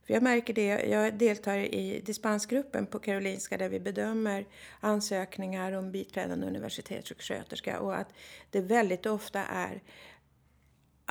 För 0.06 0.14
jag 0.14 0.22
märker 0.22 0.54
det, 0.54 0.66
jag 0.66 1.14
deltar 1.14 1.56
i 1.58 2.00
dispensgruppen 2.06 2.86
på 2.86 2.98
Karolinska 2.98 3.56
där 3.56 3.68
vi 3.68 3.80
bedömer 3.80 4.46
ansökningar 4.80 5.72
om 5.72 5.92
biträdande 5.92 6.46
universitetssjuksköterska 6.46 7.80
och 7.80 7.96
att 7.96 8.14
det 8.50 8.60
väldigt 8.60 9.06
ofta 9.06 9.44
är 9.44 9.82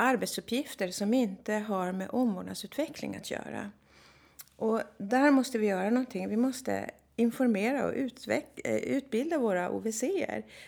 arbetsuppgifter 0.02 0.92
som 0.92 1.14
inte 1.14 1.54
har 1.54 1.92
med 1.92 2.10
omvårdnadsutveckling 2.12 3.16
att 3.16 3.32
göra. 3.32 3.72
Och 4.56 4.82
där 4.98 5.32
måste 5.32 5.58
vi 5.58 5.68
göra 5.68 5.90
någonting. 5.90 6.30
Vi 6.30 6.38
måste 6.38 6.92
informera 7.16 7.86
och 7.86 7.94
eh, 8.64 8.76
utbilda 8.76 9.38
våra 9.38 9.70
OVC 9.70 10.00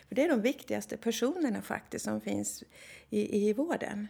För 0.08 0.16
det 0.16 0.24
är 0.24 0.30
de 0.30 0.42
viktigaste 0.42 0.98
personerna 0.98 1.62
faktiskt 1.62 2.06
som 2.06 2.22
finns 2.22 2.64
i, 3.10 3.50
i 3.50 3.54
vården. 3.54 4.08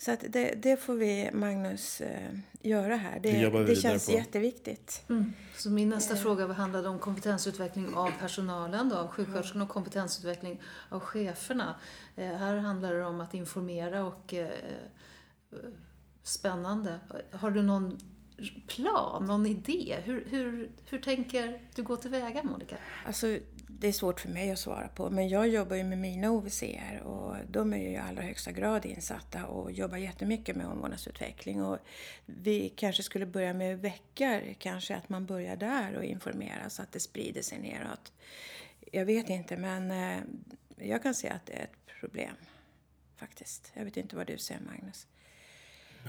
Så 0.00 0.12
att 0.12 0.24
det, 0.28 0.54
det 0.62 0.76
får 0.76 0.94
vi, 0.94 1.30
Magnus, 1.32 2.00
eh, 2.00 2.30
göra 2.60 2.96
här. 2.96 3.20
Det, 3.20 3.50
det, 3.50 3.64
det 3.64 3.76
känns 3.76 4.06
på. 4.06 4.12
jätteviktigt. 4.12 5.04
Mm. 5.08 5.32
Så 5.56 5.70
min 5.70 5.88
nästa 5.88 6.14
eh. 6.14 6.20
fråga 6.20 6.52
handlade 6.52 6.88
om 6.88 6.98
kompetensutveckling 6.98 7.94
av 7.94 8.10
personalen, 8.20 8.88
då, 8.88 8.96
av 8.96 9.08
sjuksköterskorna 9.08 9.64
och 9.64 9.70
kompetensutveckling 9.70 10.62
av 10.88 11.00
cheferna. 11.00 11.74
Eh, 12.16 12.24
här 12.26 12.56
handlar 12.56 12.94
det 12.94 13.04
om 13.04 13.20
att 13.20 13.34
informera 13.34 14.04
och 14.04 14.34
eh, 14.34 14.50
spännande. 16.22 17.00
Har 17.32 17.50
du 17.50 17.62
någon 17.62 17.98
plan, 18.66 19.24
någon 19.24 19.46
idé? 19.46 19.96
Hur, 20.04 20.24
hur, 20.30 20.70
hur 20.84 20.98
tänker 20.98 21.60
du 21.74 21.82
gå 21.82 21.96
tillväga, 21.96 22.42
Monica? 22.42 22.76
Alltså, 23.06 23.38
det 23.78 23.88
är 23.88 23.92
svårt 23.92 24.20
för 24.20 24.28
mig 24.28 24.50
att 24.50 24.58
svara 24.58 24.88
på, 24.88 25.10
men 25.10 25.28
jag 25.28 25.48
jobbar 25.48 25.76
ju 25.76 25.84
med 25.84 25.98
mina 25.98 26.30
OVCR 26.30 27.02
och 27.04 27.36
de 27.48 27.72
är 27.72 27.78
ju 27.78 27.88
i 27.88 27.96
allra 27.96 28.22
högsta 28.22 28.52
grad 28.52 28.86
insatta 28.86 29.46
och 29.46 29.72
jobbar 29.72 29.96
jättemycket 29.96 30.56
med 30.56 30.66
omvårdnadsutveckling. 30.66 31.62
Och 31.62 31.78
vi 32.26 32.68
kanske 32.76 33.02
skulle 33.02 33.26
börja 33.26 33.54
med 33.54 33.80
veckor, 33.80 34.54
kanske 34.58 34.96
att 34.96 35.08
man 35.08 35.26
börjar 35.26 35.56
där 35.56 35.96
och 35.96 36.04
informera 36.04 36.70
så 36.70 36.82
att 36.82 36.92
det 36.92 37.00
sprider 37.00 37.42
sig 37.42 37.58
neråt. 37.58 38.12
Jag 38.92 39.04
vet 39.04 39.28
inte, 39.28 39.56
men 39.56 39.90
eh, 39.90 40.22
jag 40.88 41.02
kan 41.02 41.14
se 41.14 41.28
att 41.28 41.46
det 41.46 41.52
är 41.52 41.64
ett 41.64 42.00
problem 42.00 42.34
faktiskt. 43.16 43.72
Jag 43.74 43.84
vet 43.84 43.96
inte 43.96 44.16
vad 44.16 44.26
du 44.26 44.38
säger, 44.38 44.60
Magnus. 44.60 45.06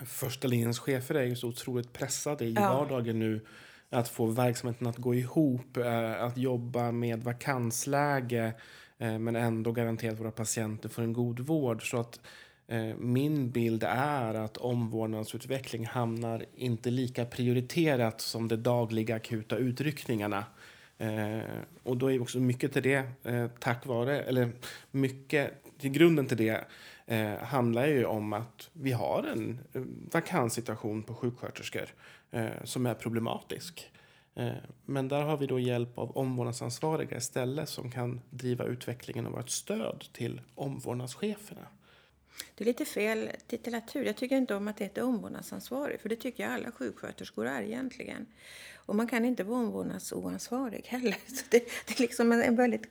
Första 0.05 0.47
linjens 0.47 0.79
chefer 0.79 1.15
är 1.15 1.23
ju 1.23 1.35
så 1.35 1.47
otroligt 1.47 1.93
pressade 1.93 2.45
i 2.45 2.53
ja. 2.53 2.73
vardagen 2.73 3.19
nu 3.19 3.45
att 3.91 4.09
få 4.09 4.25
verksamheten 4.25 4.87
att 4.87 4.97
gå 4.97 5.15
ihop, 5.15 5.77
eh, 5.77 6.23
att 6.23 6.37
jobba 6.37 6.91
med 6.91 7.23
vakansläge 7.23 8.53
eh, 8.97 9.19
men 9.19 9.35
ändå 9.35 9.71
garantera 9.71 10.11
att 10.11 10.19
våra 10.19 10.31
patienter 10.31 10.89
får 10.89 11.01
en 11.01 11.13
god 11.13 11.39
vård. 11.39 11.89
Så 11.89 11.97
att 11.97 12.19
eh, 12.67 12.95
min 12.97 13.51
bild 13.51 13.83
är 13.87 14.33
att 14.33 14.57
omvårdnadsutveckling 14.57 15.85
hamnar 15.85 16.45
inte 16.55 16.89
lika 16.89 17.25
prioriterat 17.25 18.21
som 18.21 18.47
de 18.47 18.55
dagliga 18.55 19.15
akuta 19.15 19.55
utryckningarna. 19.55 20.45
Och 21.83 21.97
då 21.97 22.11
är 22.11 22.21
också 22.21 22.39
mycket 22.39 22.73
till 22.73 22.83
det 22.83 23.03
tack 23.59 23.85
vare, 23.85 24.21
eller 24.21 24.49
mycket 24.91 25.63
till 25.79 25.91
grunden 25.91 26.25
till 26.25 26.37
det 26.37 26.63
handlar 27.41 27.87
ju 27.87 28.05
om 28.05 28.33
att 28.33 28.69
vi 28.73 28.91
har 28.91 29.23
en 29.23 29.59
vakanssituation 30.11 31.03
på 31.03 31.13
sjuksköterskor 31.15 31.85
som 32.63 32.85
är 32.85 32.93
problematisk. 32.93 33.91
Eh, 34.35 34.53
men 34.85 35.07
där 35.07 35.21
har 35.21 35.37
vi 35.37 35.47
då 35.47 35.59
hjälp 35.59 35.97
av 35.97 36.17
omvårdnadsansvariga 36.17 37.17
istället 37.17 37.69
som 37.69 37.91
kan 37.91 38.21
driva 38.29 38.65
utvecklingen 38.65 39.25
och 39.25 39.31
vara 39.31 39.43
ett 39.43 39.49
stöd 39.49 40.05
till 40.13 40.41
omvårdnadscheferna. 40.55 41.67
Det 42.55 42.63
är 42.63 42.65
lite 42.65 42.85
fel 42.85 43.29
titulatur. 43.47 44.05
Jag 44.05 44.17
tycker 44.17 44.37
inte 44.37 44.55
om 44.55 44.67
att 44.67 44.77
det 44.77 44.83
heter 44.83 45.03
omvårdnadsansvarig, 45.03 45.99
för 45.99 46.09
det 46.09 46.15
tycker 46.15 46.43
jag 46.43 46.53
alla 46.53 46.71
sjuksköterskor 46.71 47.45
är 47.47 47.61
egentligen. 47.61 48.25
Och 48.75 48.95
man 48.95 49.07
kan 49.07 49.25
inte 49.25 49.43
vara 49.43 49.59
omvårdnadsoansvarig 49.59 50.85
heller. 50.87 51.17
Så 51.27 51.45
det, 51.49 51.59
det 51.87 51.93
är 51.97 52.01
liksom 52.01 52.31
en, 52.31 52.41
en 52.41 52.55
väldigt 52.55 52.85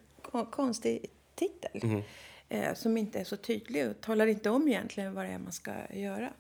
konstig 0.51 1.07
titel 1.35 1.81
mm. 1.83 2.03
eh, 2.49 2.75
som 2.75 2.97
inte 2.97 3.21
är 3.21 3.25
så 3.25 3.37
tydlig 3.37 3.89
och 3.89 4.01
talar 4.01 4.27
inte 4.27 4.51
om 4.51 4.69
egentligen 4.69 5.15
vad 5.15 5.25
det 5.25 5.31
är 5.31 5.39
man 5.39 5.53
ska 5.53 5.73
göra. 5.93 6.33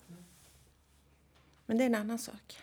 Men 1.66 1.78
det 1.78 1.84
är 1.84 1.86
en 1.86 1.94
annan 1.94 2.18
sak. 2.18 2.58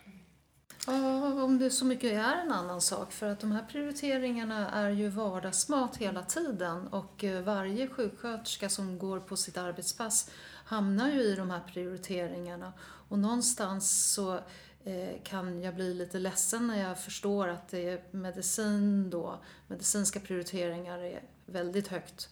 Ja, 0.90 1.44
om 1.44 1.58
det 1.60 1.70
så 1.70 1.86
mycket 1.86 2.14
är 2.14 2.36
en 2.36 2.52
annan 2.52 2.82
sak. 2.82 3.12
För 3.12 3.30
att 3.30 3.40
de 3.40 3.52
här 3.52 3.64
prioriteringarna 3.64 4.72
är 4.72 4.90
ju 4.90 5.10
vardagsmat 5.10 5.98
hela 5.98 6.24
tiden. 6.24 6.88
Och 6.88 7.24
eh, 7.24 7.42
varje 7.42 7.88
sjuksköterska 7.88 8.70
som 8.70 8.98
går 8.98 9.20
på 9.20 9.38
sitt 9.38 9.58
arbetspass 9.58 10.30
hamnar 10.66 11.12
ju 11.12 11.22
i 11.22 11.36
de 11.36 11.50
här 11.50 11.60
prioriteringarna. 11.74 12.74
Och 13.10 13.20
någonstans 13.20 14.14
så 14.14 14.40
eh, 14.84 15.22
kan 15.24 15.62
jag 15.62 15.76
bli 15.76 15.94
lite 15.94 16.20
ledsen 16.20 16.68
när 16.68 16.90
jag 16.90 17.00
förstår 17.00 17.48
att 17.48 17.70
det 17.70 17.90
är 17.90 18.04
medicin 18.12 19.10
då, 19.10 19.40
medicinska 19.68 20.20
prioriteringar 20.20 21.00
är 21.00 21.24
väldigt 21.46 21.88
högt 21.88 22.30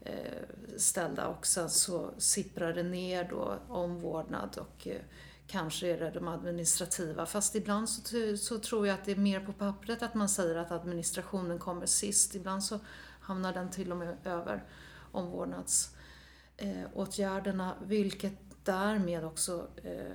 eh, 0.00 0.42
ställda 0.76 1.26
och 1.26 1.46
sen 1.46 1.70
så 1.70 2.10
sipprar 2.18 2.72
det 2.72 2.82
ner 2.82 3.28
då 3.30 3.58
omvårdnad 3.68 4.58
och 4.58 4.88
Kanske 5.46 5.88
är 5.88 5.98
det 5.98 6.10
de 6.10 6.28
administrativa, 6.28 7.26
fast 7.26 7.54
ibland 7.54 7.88
så, 7.88 8.36
så 8.36 8.58
tror 8.58 8.86
jag 8.86 8.94
att 8.94 9.04
det 9.04 9.12
är 9.12 9.16
mer 9.16 9.40
på 9.40 9.52
pappret 9.52 10.02
att 10.02 10.14
man 10.14 10.28
säger 10.28 10.56
att 10.56 10.70
administrationen 10.70 11.58
kommer 11.58 11.86
sist. 11.86 12.34
Ibland 12.34 12.64
så 12.64 12.80
hamnar 13.20 13.52
den 13.52 13.70
till 13.70 13.90
och 13.90 13.96
med 13.96 14.16
över 14.24 14.64
omvårdnadsåtgärderna, 15.12 17.68
eh, 17.68 17.74
vilket 17.86 18.32
därmed 18.64 19.24
också 19.24 19.68
eh, 19.82 20.12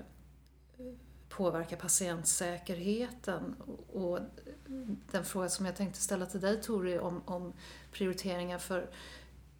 påverkar 1.30 1.78
patientsäkerheten. 1.78 3.56
Och 3.94 4.20
den 5.12 5.26
fråga 5.26 5.50
som 5.50 5.65
jag 5.65 5.76
tänkte 5.76 6.02
ställa 6.02 6.26
till 6.26 6.41
dig 6.41 6.62
Tori 6.62 7.00
om, 7.00 7.22
om 7.26 7.54
prioriteringar 7.91 8.58
för 8.58 8.89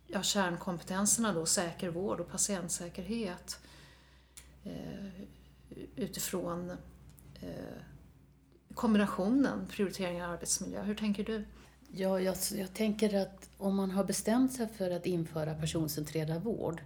ja, 0.08 0.22
kärnkompetenserna 0.22 1.34
då, 1.34 1.46
säker 1.46 1.90
vård 1.90 2.20
och 2.20 2.32
patientsäkerhet. 2.32 3.60
Eh, 4.64 5.08
utifrån 5.96 6.70
eh, 7.42 7.82
kombinationen 8.74 9.68
prioriteringar 9.68 10.28
och 10.28 10.34
arbetsmiljö. 10.34 10.84
Hur 10.84 10.96
tänker 10.96 11.24
du? 11.24 11.46
Ja, 11.92 12.20
jag, 12.20 12.36
jag, 12.56 12.74
tänker 12.74 13.22
att 13.22 13.50
om 13.58 13.76
man 13.76 13.92
har 13.92 14.04
bestämt 14.04 14.54
sig 14.54 14.68
för 14.68 14.92
att 14.92 15.06
införa 15.06 15.56
personcentrerad 15.56 16.44
vård, 16.44 16.82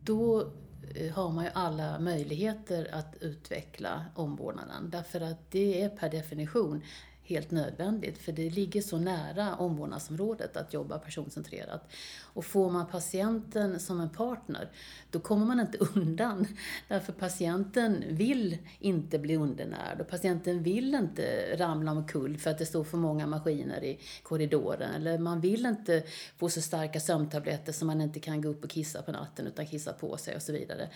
då 0.00 0.52
eh, 0.94 1.12
har 1.12 1.30
man 1.30 1.44
ju 1.44 1.50
alla 1.54 1.98
möjligheter 1.98 2.88
att 2.92 3.16
utveckla 3.20 4.04
omvårdnaden. 4.14 4.90
Därför 4.90 5.20
att 5.20 5.50
det 5.50 5.82
är 5.82 5.88
per 5.88 6.10
definition 6.10 6.82
helt 7.24 7.50
nödvändigt 7.50 8.18
för 8.18 8.32
det 8.32 8.50
ligger 8.50 8.82
så 8.82 8.98
nära 8.98 9.56
omvårdnadsområdet 9.56 10.56
att 10.56 10.74
jobba 10.74 10.98
personcentrerat. 10.98 11.92
Och 12.20 12.44
får 12.44 12.70
man 12.70 12.86
patienten 12.86 13.80
som 13.80 14.00
en 14.00 14.10
partner, 14.10 14.70
då 15.10 15.20
kommer 15.20 15.46
man 15.46 15.60
inte 15.60 15.78
undan. 15.94 16.46
Därför 16.88 17.12
patienten 17.12 18.04
vill 18.08 18.58
inte 18.78 19.18
bli 19.18 19.36
undernärd 19.36 20.00
och 20.00 20.08
patienten 20.08 20.62
vill 20.62 20.94
inte 20.94 21.56
ramla 21.56 21.92
omkull 21.92 22.38
för 22.38 22.50
att 22.50 22.58
det 22.58 22.66
står 22.66 22.84
för 22.84 22.98
många 22.98 23.26
maskiner 23.26 23.84
i 23.84 23.98
korridoren. 24.22 24.94
Eller 24.94 25.18
man 25.18 25.40
vill 25.40 25.66
inte 25.66 26.02
få 26.36 26.48
så 26.48 26.60
starka 26.60 27.00
sömntabletter 27.00 27.72
så 27.72 27.84
man 27.84 28.00
inte 28.00 28.20
kan 28.20 28.42
gå 28.42 28.48
upp 28.48 28.64
och 28.64 28.70
kissa 28.70 29.02
på 29.02 29.12
natten 29.12 29.46
utan 29.46 29.66
kissa 29.66 29.92
på 29.92 30.16
sig 30.16 30.36
och 30.36 30.42
så 30.42 30.52
vidare. 30.52 30.88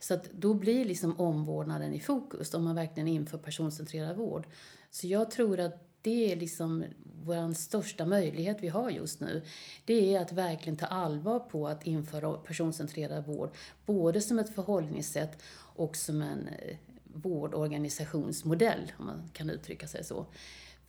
Så 0.00 0.14
att 0.14 0.32
då 0.32 0.54
blir 0.54 0.84
liksom 0.84 1.20
omvårdnaden 1.20 1.94
i 1.94 2.00
fokus 2.00 2.54
om 2.54 2.64
man 2.64 2.74
verkligen 2.74 3.08
inför 3.08 3.38
personcentrerad 3.38 4.16
vård. 4.16 4.46
Så 4.90 5.06
jag 5.06 5.30
tror 5.30 5.60
att 5.60 5.86
det 6.02 6.32
är 6.32 6.36
liksom 6.36 6.84
vår 7.24 7.54
största 7.54 8.06
möjlighet 8.06 8.56
vi 8.60 8.68
har 8.68 8.90
just 8.90 9.20
nu. 9.20 9.42
Det 9.84 10.14
är 10.14 10.20
att 10.20 10.32
verkligen 10.32 10.76
ta 10.76 10.86
allvar 10.86 11.38
på 11.38 11.68
att 11.68 11.86
införa 11.86 12.32
personcentrerad 12.32 13.26
vård, 13.26 13.50
både 13.86 14.20
som 14.20 14.38
ett 14.38 14.54
förhållningssätt 14.54 15.42
och 15.56 15.96
som 15.96 16.22
en 16.22 16.48
eh, 16.48 16.76
vårdorganisationsmodell, 17.04 18.92
om 18.98 19.06
man 19.06 19.30
kan 19.32 19.50
uttrycka 19.50 19.88
sig 19.88 20.04
så. 20.04 20.26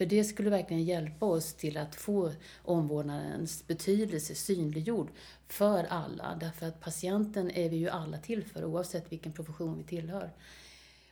För 0.01 0.05
det 0.05 0.23
skulle 0.23 0.49
verkligen 0.49 0.83
hjälpa 0.83 1.25
oss 1.25 1.53
till 1.53 1.77
att 1.77 1.95
få 1.95 2.31
omvårdnadens 2.61 3.67
betydelse 3.67 4.35
synliggjord 4.35 5.09
för 5.47 5.83
alla. 5.83 6.37
Därför 6.39 6.65
att 6.65 6.79
patienten 6.79 7.51
är 7.51 7.69
vi 7.69 7.75
ju 7.75 7.89
alla 7.89 8.17
till 8.17 8.43
för, 8.43 8.65
oavsett 8.65 9.11
vilken 9.11 9.31
profession 9.31 9.77
vi 9.77 9.83
tillhör. 9.83 10.33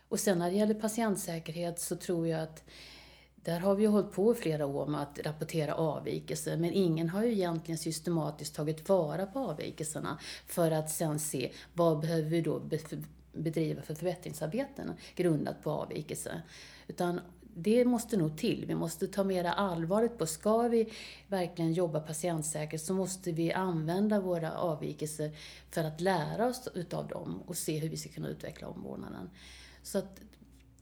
Och 0.08 0.20
sen 0.20 0.38
när 0.38 0.50
det 0.50 0.56
gäller 0.56 0.74
patientsäkerhet 0.74 1.80
så 1.80 1.96
tror 1.96 2.28
jag 2.28 2.40
att 2.40 2.64
där 3.34 3.60
har 3.60 3.74
vi 3.74 3.86
hållit 3.86 4.12
på 4.12 4.32
i 4.32 4.34
flera 4.34 4.66
år 4.66 4.86
med 4.86 5.02
att 5.02 5.18
rapportera 5.24 5.74
avvikelser, 5.74 6.56
men 6.56 6.72
ingen 6.72 7.08
har 7.08 7.24
ju 7.24 7.32
egentligen 7.32 7.78
systematiskt 7.78 8.54
tagit 8.54 8.88
vara 8.88 9.26
på 9.26 9.38
avvikelserna 9.38 10.18
för 10.46 10.70
att 10.70 10.90
sen 10.90 11.18
se 11.18 11.52
vad 11.72 12.00
behöver 12.00 12.30
vi 12.30 12.40
då 12.40 12.62
bedriva 13.32 13.82
för 13.82 13.94
förbättringsarbeten 13.94 14.92
grundat 15.14 15.62
på 15.62 15.70
avvikelser. 15.70 16.42
Utan 16.88 17.20
det 17.54 17.84
måste 17.84 18.16
nog 18.16 18.38
till. 18.38 18.64
Vi 18.66 18.74
måste 18.74 19.06
ta 19.06 19.24
mera 19.24 19.52
allvarligt 19.52 20.18
på, 20.18 20.26
ska 20.26 20.68
vi 20.68 20.92
verkligen 21.28 21.72
jobba 21.72 22.00
patientsäkert 22.00 22.80
så 22.80 22.94
måste 22.94 23.32
vi 23.32 23.52
använda 23.52 24.20
våra 24.20 24.52
avvikelser 24.52 25.30
för 25.70 25.84
att 25.84 26.00
lära 26.00 26.46
oss 26.46 26.68
utav 26.74 27.08
dem 27.08 27.42
och 27.46 27.56
se 27.56 27.78
hur 27.78 27.88
vi 27.88 27.96
ska 27.96 28.08
kunna 28.08 28.28
utveckla 28.28 28.68
omvårdnaden. 28.68 29.30
Så 29.82 29.98
att 29.98 30.20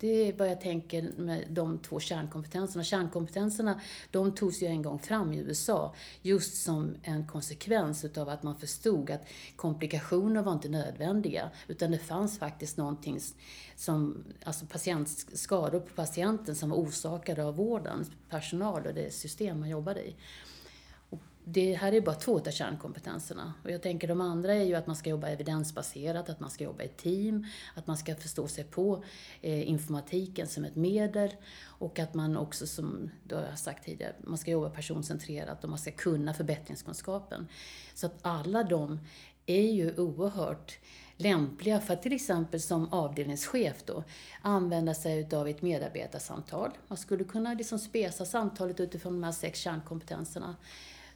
det 0.01 0.29
är 0.29 0.33
vad 0.33 0.49
jag 0.49 0.61
tänker 0.61 1.13
med 1.17 1.45
de 1.51 1.79
två 1.79 2.01
kärnkompetenserna. 2.01 2.85
Kärnkompetenserna, 2.85 3.81
de 4.11 4.35
togs 4.35 4.63
ju 4.63 4.67
en 4.67 4.83
gång 4.83 4.99
fram 4.99 5.33
i 5.33 5.39
USA 5.39 5.95
just 6.23 6.63
som 6.63 6.95
en 7.03 7.27
konsekvens 7.27 8.05
utav 8.05 8.29
att 8.29 8.43
man 8.43 8.57
förstod 8.57 9.11
att 9.11 9.27
komplikationer 9.57 10.43
var 10.43 10.53
inte 10.53 10.69
nödvändiga, 10.69 11.51
utan 11.69 11.91
det 11.91 11.99
fanns 11.99 12.39
faktiskt 12.39 12.77
någonting 12.77 13.21
som, 13.77 14.25
alltså 14.45 14.67
patientskador 14.67 15.81
på 15.81 15.95
patienten 15.95 16.55
som 16.55 16.71
var 16.71 16.77
orsakade 16.77 17.45
av 17.45 17.57
vården, 17.57 18.05
personal 18.31 18.87
och 18.87 18.95
det 18.95 19.15
system 19.15 19.61
man 19.61 19.69
jobbade 19.69 20.09
i 20.09 20.15
det 21.53 21.75
här 21.75 21.93
är 21.93 22.01
bara 22.01 22.15
två 22.15 22.39
av 22.39 22.51
kärnkompetenserna. 22.51 23.55
Och 23.65 23.71
jag 23.71 23.83
tänker 23.83 24.09
de 24.09 24.21
andra 24.21 24.55
är 24.55 24.65
ju 24.65 24.75
att 24.75 24.87
man 24.87 24.97
ska 24.97 25.11
jobba 25.11 25.29
evidensbaserat, 25.29 26.29
att 26.29 26.41
man 26.41 26.51
ska 26.51 26.65
jobba 26.65 26.83
i 26.83 26.89
team, 26.89 27.47
att 27.75 27.87
man 27.87 27.97
ska 27.97 28.17
förstå 28.17 28.49
sig 28.49 28.65
på 28.65 29.05
eh, 29.41 29.69
informatiken 29.69 30.47
som 30.47 30.65
ett 30.65 30.77
medel 30.77 31.31
och 31.65 31.99
att 31.99 32.15
man 32.15 32.37
också, 32.37 32.67
som 32.67 33.11
du 33.25 33.35
har 33.35 33.57
sagt 33.57 33.85
tidigare, 33.85 34.15
man 34.25 34.39
ska 34.39 34.51
jobba 34.51 34.71
personcentrerat 34.71 35.65
och 35.65 35.71
man 35.71 35.79
ska 35.79 35.91
kunna 35.91 36.35
förbättringskunskapen. 36.35 37.49
Så 37.95 38.07
att 38.07 38.19
alla 38.23 38.63
de 38.63 39.01
är 39.47 39.73
ju 39.73 39.97
oerhört 39.97 40.79
lämpliga 41.17 41.81
för 41.81 41.95
att 41.95 42.03
till 42.03 42.13
exempel 42.13 42.61
som 42.61 42.93
avdelningschef 42.93 43.83
då 43.85 44.05
använda 44.43 44.95
sig 44.95 45.21
utav 45.21 45.49
ett 45.49 45.63
medarbetarsamtal. 45.63 46.71
Man 46.89 46.99
skulle 46.99 47.25
kunna 47.25 47.55
liksom 47.55 47.79
spesa 47.79 48.25
samtalet 48.25 48.81
utifrån 48.81 49.13
de 49.13 49.25
här 49.25 49.33
sex 49.33 49.61
kärnkompetenserna 49.61 50.57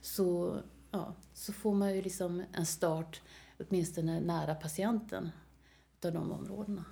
så, 0.03 0.59
ja, 0.91 1.15
så 1.35 1.53
får 1.53 1.75
man 1.75 1.95
ju 1.95 2.03
liksom 2.03 2.45
en 2.53 2.67
start, 2.67 3.21
åtminstone 3.59 4.21
nära 4.21 4.55
patienten, 4.55 5.31
av 6.05 6.13
de 6.13 6.33
områdena. 6.33 6.85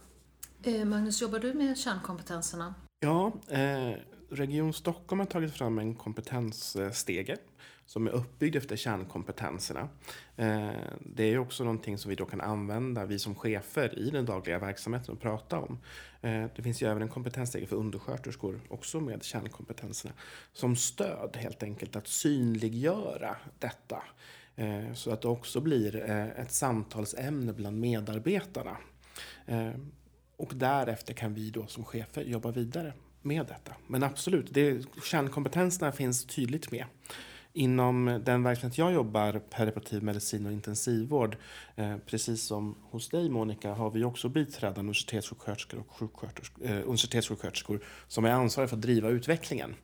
Eh, 0.63 0.85
Magnus, 0.85 1.23
jobbar 1.23 1.39
du 1.39 1.55
med 1.55 1.79
kärnkompetenserna? 1.79 2.75
Ja, 3.01 3.33
eh, 3.49 3.95
Region 4.31 4.73
Stockholm 4.73 5.19
har 5.19 5.27
tagit 5.27 5.55
fram 5.55 5.79
en 5.79 5.95
kompetensstege 5.95 7.37
som 7.91 8.07
är 8.07 8.11
uppbyggd 8.11 8.57
efter 8.57 8.77
kärnkompetenserna. 8.77 9.89
Eh, 10.37 10.71
det 11.01 11.25
är 11.25 11.39
också 11.39 11.65
någonting 11.65 11.99
som 11.99 12.09
vi 12.09 12.15
då 12.15 12.25
kan 12.25 12.41
använda, 12.41 13.05
vi 13.05 13.19
som 13.19 13.35
chefer, 13.35 13.99
i 13.99 14.11
den 14.11 14.25
dagliga 14.25 14.59
verksamheten 14.59 15.15
och 15.15 15.21
prata 15.21 15.59
om. 15.59 15.79
Eh, 16.21 16.45
det 16.57 16.63
finns 16.63 16.83
ju 16.83 16.91
även 16.91 17.03
en 17.03 17.09
kompetensstege 17.09 17.67
för 17.67 17.77
undersköterskor, 17.77 18.61
också 18.69 19.01
med 19.01 19.23
kärnkompetenserna, 19.23 20.15
som 20.53 20.77
stöd 20.77 21.37
helt 21.37 21.63
enkelt 21.63 21.97
att 21.97 22.07
synliggöra 22.07 23.37
detta. 23.59 24.03
Eh, 24.57 24.93
så 24.95 25.11
att 25.11 25.23
det 25.23 25.29
också 25.29 25.61
blir 25.61 25.97
ett 25.97 26.53
samtalsämne 26.53 27.53
bland 27.53 27.81
medarbetarna. 27.81 28.77
Och 30.37 30.53
därefter 30.55 31.15
kan 31.15 31.35
vi 31.35 31.51
då 31.51 31.67
som 31.67 31.85
chefer 31.85 32.23
jobba 32.23 32.51
vidare 32.51 32.93
med 33.23 33.47
detta. 33.47 33.75
Men 33.87 34.03
absolut, 34.03 34.55
det, 34.55 34.85
kärnkompetenserna 35.05 35.93
finns 35.93 36.25
tydligt 36.25 36.71
med. 36.71 36.85
Inom 37.53 38.21
den 38.25 38.43
verksamhet 38.43 38.79
jag 38.79 38.93
jobbar, 38.93 39.41
perioperativ 39.51 40.03
medicin 40.03 40.47
och 40.47 40.53
intensivvård, 40.53 41.37
eh, 41.77 41.97
precis 42.07 42.43
som 42.43 42.75
hos 42.83 43.09
dig 43.09 43.29
Monica, 43.29 43.73
har 43.73 43.91
vi 43.91 44.05
också 44.05 44.29
biträdande 44.29 44.81
universitetssjuksköterskor 44.81 45.81
och 45.81 45.91
sjuksköterskor, 45.91 46.67
eh, 46.67 46.73
universitetssjuksköterskor 46.73 47.81
som 48.09 48.25
är 48.25 48.31
ansvariga 48.31 48.69
för 48.69 48.77
att 48.77 48.83
driva 48.83 49.09
utvecklingen. 49.09 49.75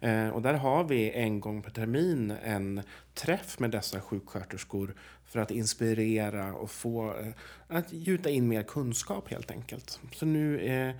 Eh, 0.00 0.28
och 0.28 0.42
där 0.42 0.54
har 0.54 0.84
vi 0.84 1.10
en 1.10 1.40
gång 1.40 1.62
per 1.62 1.70
termin 1.70 2.30
en 2.30 2.82
träff 3.14 3.58
med 3.58 3.70
dessa 3.70 4.00
sjuksköterskor 4.00 4.94
för 5.24 5.40
att 5.40 5.50
inspirera 5.50 6.54
och 6.54 6.70
få 6.70 7.18
eh, 7.18 7.32
att 7.68 7.92
gjuta 7.92 8.30
in 8.30 8.48
mer 8.48 8.62
kunskap 8.62 9.30
helt 9.30 9.50
enkelt. 9.50 10.00
Så 10.12 10.26
nu 10.26 10.60
eh, 10.60 10.94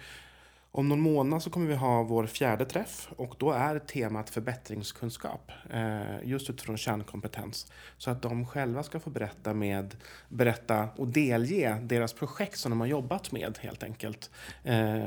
om 0.76 0.88
någon 0.88 1.00
månad 1.00 1.42
så 1.42 1.50
kommer 1.50 1.66
vi 1.66 1.74
ha 1.74 2.02
vår 2.02 2.26
fjärde 2.26 2.64
träff 2.64 3.08
och 3.16 3.34
då 3.38 3.52
är 3.52 3.78
temat 3.78 4.30
förbättringskunskap. 4.30 5.52
Eh, 5.70 6.02
just 6.24 6.50
utifrån 6.50 6.76
kärnkompetens. 6.76 7.72
Så 7.98 8.10
att 8.10 8.22
de 8.22 8.46
själva 8.46 8.82
ska 8.82 9.00
få 9.00 9.10
berätta, 9.10 9.54
med, 9.54 9.96
berätta 10.28 10.88
och 10.96 11.08
delge 11.08 11.78
deras 11.82 12.12
projekt 12.12 12.58
som 12.58 12.70
de 12.70 12.80
har 12.80 12.86
jobbat 12.86 13.32
med 13.32 13.58
helt 13.60 13.82
enkelt. 13.82 14.30
Eh, 14.64 15.04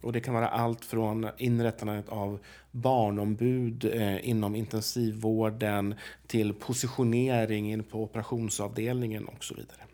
och 0.00 0.12
det 0.12 0.20
kan 0.20 0.34
vara 0.34 0.48
allt 0.48 0.84
från 0.84 1.28
inrättandet 1.36 2.08
av 2.08 2.38
barnombud 2.70 3.84
eh, 3.94 4.28
inom 4.28 4.56
intensivvården 4.56 5.94
till 6.26 6.54
positionering 6.54 7.72
in 7.72 7.84
på 7.84 8.02
operationsavdelningen 8.02 9.24
och 9.24 9.44
så 9.44 9.54
vidare. 9.54 9.87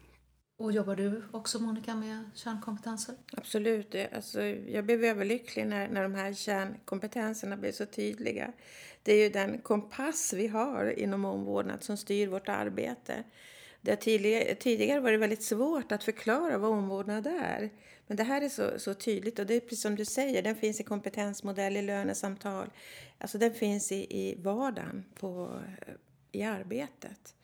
Och 0.56 0.72
jobbar 0.72 0.96
du 0.96 1.22
också 1.30 1.58
Monica 1.58 1.94
med 1.94 2.30
kärnkompetenser? 2.34 3.14
Absolut. 3.32 3.94
Alltså, 4.12 4.42
jag 4.42 4.84
blev 4.84 5.04
överlycklig 5.04 5.66
när, 5.66 5.88
när 5.88 6.02
de 6.02 6.14
här 6.14 6.34
kärnkompetenserna 6.34 7.56
blev 7.56 7.72
så 7.72 7.86
tydliga. 7.86 8.52
Det 9.02 9.12
är 9.12 9.22
ju 9.22 9.28
den 9.28 9.58
kompass 9.58 10.32
vi 10.32 10.46
har 10.46 10.98
inom 10.98 11.24
omvårdnad 11.24 11.82
som 11.82 11.96
styr 11.96 12.28
vårt 12.28 12.48
arbete. 12.48 13.24
Det 13.80 13.96
tidigare, 13.96 14.54
tidigare 14.54 15.00
var 15.00 15.12
det 15.12 15.18
väldigt 15.18 15.42
svårt 15.42 15.92
att 15.92 16.04
förklara 16.04 16.58
vad 16.58 16.70
omvårdnad 16.70 17.26
är. 17.26 17.70
Men 18.06 18.16
det 18.16 18.22
här 18.24 18.42
är 18.42 18.48
så, 18.48 18.78
så 18.78 18.94
tydligt 18.94 19.38
och 19.38 19.46
det 19.46 19.54
är 19.54 19.60
precis 19.60 19.82
som 19.82 19.96
du 19.96 20.04
säger, 20.04 20.42
den 20.42 20.56
finns 20.56 20.80
i 20.80 20.84
kompetensmodell, 20.84 21.76
i 21.76 21.82
lönesamtal. 21.82 22.70
Alltså 23.18 23.38
den 23.38 23.54
finns 23.54 23.92
i, 23.92 24.18
i 24.18 24.34
vardagen, 24.42 25.04
på, 25.14 25.60
i 26.32 26.42
arbetet. 26.42 27.34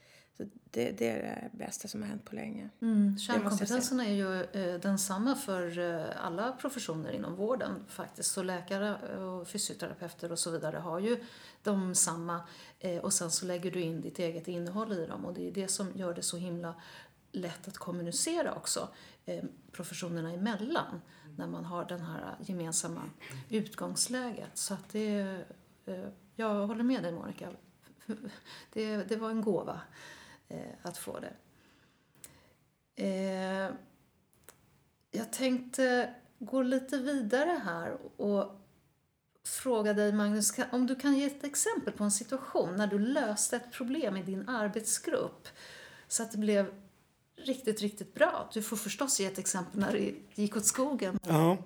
Så 0.41 0.47
det, 0.71 0.91
det, 0.91 1.09
är 1.09 1.23
det 1.23 1.59
bästa 1.59 1.89
som 1.89 2.03
har 2.03 2.09
hänt 2.09 2.25
på 2.25 2.35
länge. 2.35 2.69
Mm. 2.81 3.19
Kärnkompetensen 3.19 4.01
är 4.01 4.13
ju 4.13 4.43
eh, 4.43 4.81
densamma 4.81 5.35
för 5.35 5.79
eh, 5.79 6.25
alla 6.25 6.53
professioner 6.53 7.13
inom 7.13 7.37
vården 7.37 7.85
faktiskt. 7.89 8.33
Så 8.33 8.43
läkare 8.43 9.17
och 9.19 9.49
fysioterapeuter 9.49 10.33
och 10.33 10.39
så 10.39 10.51
vidare 10.51 10.77
har 10.77 10.99
ju 10.99 11.25
de 11.63 11.95
samma 11.95 12.41
eh, 12.79 12.99
och 12.99 13.13
sen 13.13 13.31
så 13.31 13.47
lägger 13.47 13.71
du 13.71 13.81
in 13.81 14.01
ditt 14.01 14.19
eget 14.19 14.49
innehåll 14.49 14.93
i 14.93 15.07
dem 15.07 15.25
och 15.25 15.35
det 15.35 15.49
är 15.49 15.53
det 15.53 15.69
som 15.69 15.93
gör 15.95 16.15
det 16.15 16.23
så 16.23 16.37
himla 16.37 16.75
lätt 17.33 17.69
att 17.69 17.79
kommunicera 17.79 18.55
också 18.55 18.89
eh, 19.25 19.45
professionerna 19.73 20.33
emellan 20.33 21.01
när 21.37 21.47
man 21.47 21.65
har 21.65 21.85
den 21.85 22.01
här 22.01 22.37
gemensamma 22.41 23.03
utgångsläget. 23.49 24.59
Så 24.59 24.75
att 24.75 24.89
det, 24.93 25.45
eh, 25.87 26.05
jag 26.37 26.67
håller 26.67 26.85
med 26.85 27.03
dig 27.03 27.13
Monica. 27.13 27.49
Det, 28.73 28.97
det 28.97 29.17
var 29.17 29.31
en 29.31 29.43
gåva 29.43 29.81
Eh, 30.51 30.57
att 30.83 30.99
få 30.99 31.19
det. 31.21 31.33
Eh, 33.05 33.71
jag 35.11 35.33
tänkte 35.33 36.15
gå 36.39 36.63
lite 36.63 36.99
vidare 36.99 37.61
här 37.65 37.97
och 38.17 38.61
fråga 39.45 39.93
dig 39.93 40.13
Magnus, 40.13 40.55
om 40.73 40.87
du 40.87 40.95
kan 40.95 41.19
ge 41.19 41.25
ett 41.25 41.45
exempel 41.45 41.93
på 41.93 42.05
en 42.05 42.11
situation 42.11 42.77
när 42.77 42.87
du 42.87 42.99
löste 42.99 43.57
ett 43.57 43.73
problem 43.73 44.17
i 44.17 44.23
din 44.23 44.49
arbetsgrupp 44.49 45.49
så 46.09 46.23
att 46.23 46.33
det 46.33 46.39
blev 46.39 46.73
riktigt, 47.37 47.81
riktigt 47.81 48.15
bra. 48.15 48.51
Du 48.55 48.63
får 48.63 48.77
förstås 48.77 49.21
ge 49.21 49.27
ett 49.27 49.39
exempel 49.39 49.81
när 49.81 49.93
det 49.93 50.15
gick 50.35 50.57
åt 50.57 50.67
skogen. 50.67 51.19
Ja, 51.27 51.59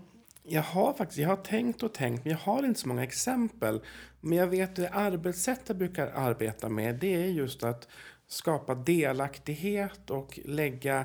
jag 0.43 0.63
har 0.63 0.93
faktiskt 0.93 1.19
jag 1.19 1.29
har 1.29 1.37
tänkt 1.37 1.83
och 1.83 1.93
tänkt, 1.93 2.25
men 2.25 2.31
jag 2.31 2.39
har 2.39 2.63
inte 2.63 2.81
så 2.81 2.89
många 2.89 3.03
exempel. 3.03 3.81
Men 4.21 4.39
jag 4.39 4.47
vet 4.47 4.77
det 4.77 4.89
arbetssätt 4.89 5.61
jag 5.67 5.77
brukar 5.77 6.07
arbeta 6.07 6.69
med, 6.69 6.95
det 6.95 7.15
är 7.15 7.27
just 7.27 7.63
att 7.63 7.89
skapa 8.35 8.75
delaktighet 8.75 10.11
och 10.11 10.39
lägga 10.45 11.05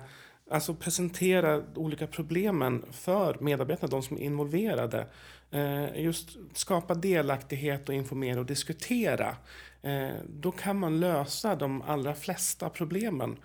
Alltså 0.51 0.73
presentera 0.73 1.63
olika 1.75 2.07
problemen 2.07 2.85
för 2.91 3.37
medarbetarna, 3.39 3.91
de 3.91 4.03
som 4.03 4.17
är 4.17 4.21
involverade. 4.21 5.07
Eh, 5.51 6.01
just 6.01 6.37
skapa 6.53 6.93
delaktighet 6.93 7.89
och 7.89 7.95
informera 7.95 8.39
och 8.39 8.45
diskutera. 8.45 9.35
Eh, 9.81 10.09
då 10.29 10.51
kan 10.51 10.79
man 10.79 10.99
lösa 10.99 11.55
de 11.55 11.81
allra 11.81 12.15
flesta 12.15 12.69
problemen. 12.69 13.37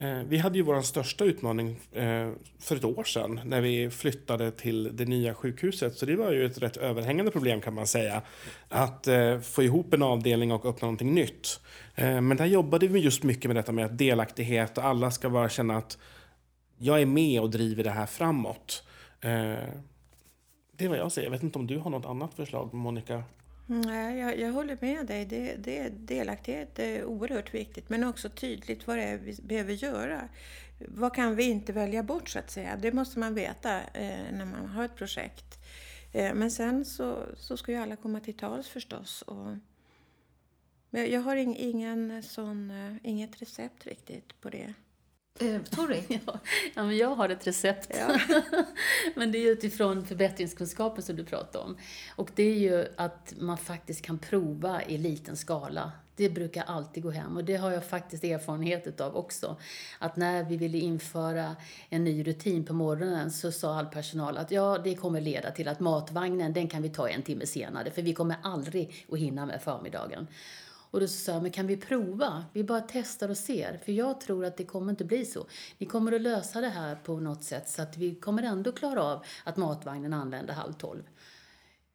Eh, 0.00 0.18
vi 0.28 0.38
hade 0.38 0.58
ju 0.58 0.64
vår 0.64 0.82
största 0.82 1.24
utmaning 1.24 1.76
eh, 1.92 2.30
för 2.58 2.76
ett 2.76 2.84
år 2.84 3.04
sedan 3.04 3.40
när 3.44 3.60
vi 3.60 3.90
flyttade 3.90 4.50
till 4.50 4.96
det 4.96 5.04
nya 5.04 5.34
sjukhuset. 5.34 5.98
Så 5.98 6.06
det 6.06 6.16
var 6.16 6.32
ju 6.32 6.46
ett 6.46 6.58
rätt 6.58 6.76
överhängande 6.76 7.30
problem 7.30 7.60
kan 7.60 7.74
man 7.74 7.86
säga. 7.86 8.22
Att 8.68 9.08
eh, 9.08 9.40
få 9.40 9.62
ihop 9.62 9.94
en 9.94 10.02
avdelning 10.02 10.52
och 10.52 10.66
öppna 10.66 10.86
någonting 10.86 11.14
nytt. 11.14 11.60
Men 12.00 12.36
där 12.36 12.46
jobbade 12.46 12.86
vi 12.86 13.00
just 13.00 13.22
mycket 13.22 13.48
med 13.48 13.56
detta 13.56 13.72
med 13.72 13.92
delaktighet 13.92 14.78
och 14.78 14.84
alla 14.84 15.10
ska 15.10 15.30
bara 15.30 15.48
känna 15.48 15.76
att 15.76 15.98
jag 16.78 17.02
är 17.02 17.06
med 17.06 17.40
och 17.40 17.50
driver 17.50 17.84
det 17.84 17.90
här 17.90 18.06
framåt. 18.06 18.84
Det 20.72 20.84
är 20.84 20.88
vad 20.88 20.98
jag 20.98 21.12
säger. 21.12 21.26
Jag 21.26 21.30
vet 21.30 21.42
inte 21.42 21.58
om 21.58 21.66
du 21.66 21.78
har 21.78 21.90
något 21.90 22.06
annat 22.06 22.34
förslag, 22.34 22.74
Monica? 22.74 23.22
Mm, 23.68 23.80
nej, 23.80 24.18
jag, 24.18 24.38
jag 24.38 24.52
håller 24.52 24.78
med 24.80 25.06
dig. 25.06 25.26
Det, 25.26 25.56
det, 25.56 25.88
delaktighet 25.88 26.78
är 26.78 27.04
oerhört 27.04 27.54
viktigt, 27.54 27.88
men 27.88 28.04
också 28.04 28.28
tydligt 28.28 28.86
vad 28.86 28.98
det 28.98 29.02
är 29.02 29.18
vi 29.18 29.36
behöver 29.42 29.72
göra. 29.72 30.28
Vad 30.88 31.14
kan 31.14 31.36
vi 31.36 31.44
inte 31.44 31.72
välja 31.72 32.02
bort, 32.02 32.28
så 32.28 32.38
att 32.38 32.50
säga? 32.50 32.76
Det 32.76 32.92
måste 32.92 33.18
man 33.18 33.34
veta 33.34 33.80
eh, 33.80 34.32
när 34.32 34.44
man 34.44 34.66
har 34.66 34.84
ett 34.84 34.96
projekt. 34.96 35.58
Eh, 36.12 36.34
men 36.34 36.50
sen 36.50 36.84
så, 36.84 37.22
så 37.36 37.56
ska 37.56 37.72
ju 37.72 37.78
alla 37.78 37.96
komma 37.96 38.20
till 38.20 38.36
tals 38.36 38.68
förstås. 38.68 39.22
Och, 39.22 39.56
men 40.90 41.10
jag 41.10 41.20
har 41.20 41.36
ing, 41.36 41.56
ingen 41.56 42.22
sån, 42.22 42.70
eh, 42.70 42.96
inget 43.02 43.42
recept 43.42 43.86
riktigt 43.86 44.40
på 44.40 44.50
det. 44.50 44.74
Eh, 45.40 45.62
Tori? 45.70 46.02
ja, 46.74 46.84
men 46.84 46.96
jag 46.96 47.14
har 47.14 47.28
ett 47.28 47.46
recept. 47.46 47.90
Ja. 47.98 48.20
men 49.14 49.32
det 49.32 49.38
är 49.38 49.52
utifrån 49.52 50.06
förbättringskunskapen 50.06 51.02
som 51.02 51.16
du 51.16 51.24
pratar 51.24 51.60
om. 51.60 51.76
Och 52.16 52.30
det 52.34 52.42
är 52.42 52.58
ju 52.58 52.86
att 52.96 53.34
man 53.38 53.58
faktiskt 53.58 54.02
kan 54.02 54.18
prova 54.18 54.82
i 54.82 54.98
liten 54.98 55.36
skala. 55.36 55.92
Det 56.16 56.30
brukar 56.30 56.64
alltid 56.66 57.02
gå 57.02 57.10
hem 57.10 57.36
och 57.36 57.44
det 57.44 57.56
har 57.56 57.70
jag 57.70 57.84
faktiskt 57.84 58.24
erfarenhet 58.24 59.00
av 59.00 59.16
också. 59.16 59.56
Att 59.98 60.16
när 60.16 60.44
vi 60.44 60.56
ville 60.56 60.78
införa 60.78 61.56
en 61.88 62.04
ny 62.04 62.22
rutin 62.22 62.64
på 62.64 62.74
morgonen 62.74 63.30
så 63.30 63.52
sa 63.52 63.78
all 63.78 63.86
personal 63.86 64.36
att 64.38 64.50
ja, 64.50 64.78
det 64.84 64.94
kommer 64.94 65.20
leda 65.20 65.50
till 65.50 65.68
att 65.68 65.80
matvagnen, 65.80 66.52
den 66.52 66.68
kan 66.68 66.82
vi 66.82 66.88
ta 66.88 67.08
en 67.08 67.22
timme 67.22 67.46
senare 67.46 67.90
för 67.90 68.02
vi 68.02 68.14
kommer 68.14 68.36
aldrig 68.42 69.06
att 69.12 69.18
hinna 69.18 69.46
med 69.46 69.62
förmiddagen. 69.62 70.26
Och 70.90 71.00
då 71.00 71.08
sa 71.08 71.32
jag, 71.32 71.42
men 71.42 71.50
kan 71.50 71.66
vi 71.66 71.76
prova? 71.76 72.44
Vi 72.52 72.64
bara 72.64 72.80
testar 72.80 73.28
och 73.28 73.36
ser. 73.36 73.80
För 73.84 73.92
jag 73.92 74.20
tror 74.20 74.44
att 74.44 74.56
det 74.56 74.64
kommer 74.64 74.90
inte 74.90 75.04
bli 75.04 75.24
så. 75.24 75.46
Ni 75.78 75.86
kommer 75.86 76.12
att 76.12 76.20
lösa 76.20 76.60
det 76.60 76.68
här 76.68 76.96
på 76.96 77.20
något 77.20 77.44
sätt 77.44 77.68
så 77.68 77.82
att 77.82 77.96
vi 77.96 78.14
kommer 78.14 78.42
ändå 78.42 78.72
klara 78.72 79.02
av 79.02 79.24
att 79.44 79.56
matvagnen 79.56 80.12
anländer 80.12 80.54
halv 80.54 80.72
tolv. 80.72 81.02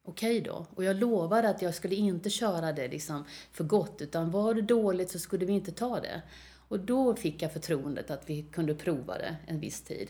Okej 0.06 0.40
då. 0.40 0.66
Och 0.74 0.84
jag 0.84 0.96
lovade 0.96 1.48
att 1.48 1.62
jag 1.62 1.74
skulle 1.74 1.94
inte 1.94 2.30
köra 2.30 2.72
det 2.72 2.88
liksom 2.88 3.24
för 3.52 3.64
gott, 3.64 4.02
utan 4.02 4.30
var 4.30 4.54
det 4.54 4.62
dåligt 4.62 5.10
så 5.10 5.18
skulle 5.18 5.46
vi 5.46 5.52
inte 5.52 5.72
ta 5.72 6.00
det. 6.00 6.22
Och 6.68 6.80
då 6.80 7.16
fick 7.16 7.42
jag 7.42 7.52
förtroendet 7.52 8.10
att 8.10 8.30
vi 8.30 8.42
kunde 8.42 8.74
prova 8.74 9.18
det 9.18 9.36
en 9.46 9.60
viss 9.60 9.82
tid. 9.82 10.08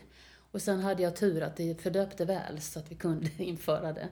Och 0.51 0.61
sen 0.61 0.79
hade 0.79 1.03
jag 1.03 1.15
tur 1.15 1.41
att 1.41 1.57
det 1.57 1.81
fördöpte 1.81 2.25
väl 2.25 2.61
så 2.61 2.79
att 2.79 2.91
vi 2.91 2.95
kunde 2.95 3.29
införa 3.43 3.93
det. 3.93 4.07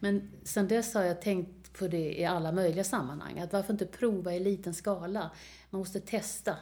Men 0.00 0.30
sen 0.42 0.68
dess 0.68 0.94
har 0.94 1.02
jag 1.02 1.22
tänkt 1.22 1.61
på 1.72 1.88
det 1.88 2.20
i 2.20 2.24
alla 2.24 2.52
möjliga 2.52 2.84
sammanhang. 2.84 3.38
Att 3.38 3.52
varför 3.52 3.72
inte 3.72 3.86
prova 3.86 4.34
i 4.34 4.40
liten 4.40 4.74
skala? 4.74 5.30
Man 5.70 5.78
måste 5.78 6.00
testa. 6.00 6.56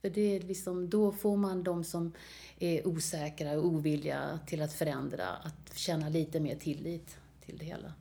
För 0.00 0.10
det 0.10 0.36
är 0.36 0.40
liksom, 0.40 0.90
då 0.90 1.12
får 1.12 1.36
man 1.36 1.62
de 1.62 1.84
som 1.84 2.12
är 2.58 2.86
osäkra 2.86 3.52
och 3.52 3.66
ovilliga 3.66 4.38
till 4.46 4.62
att 4.62 4.72
förändra 4.72 5.28
att 5.28 5.78
känna 5.78 6.08
lite 6.08 6.40
mer 6.40 6.56
tillit 6.56 7.16
till 7.46 7.58
det 7.58 7.64
hela. 7.64 7.92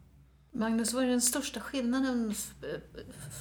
Magnus, 0.51 0.93
vad 0.93 1.03
är 1.03 1.07
den 1.07 1.21
största 1.21 1.59
skillnaden 1.59 2.33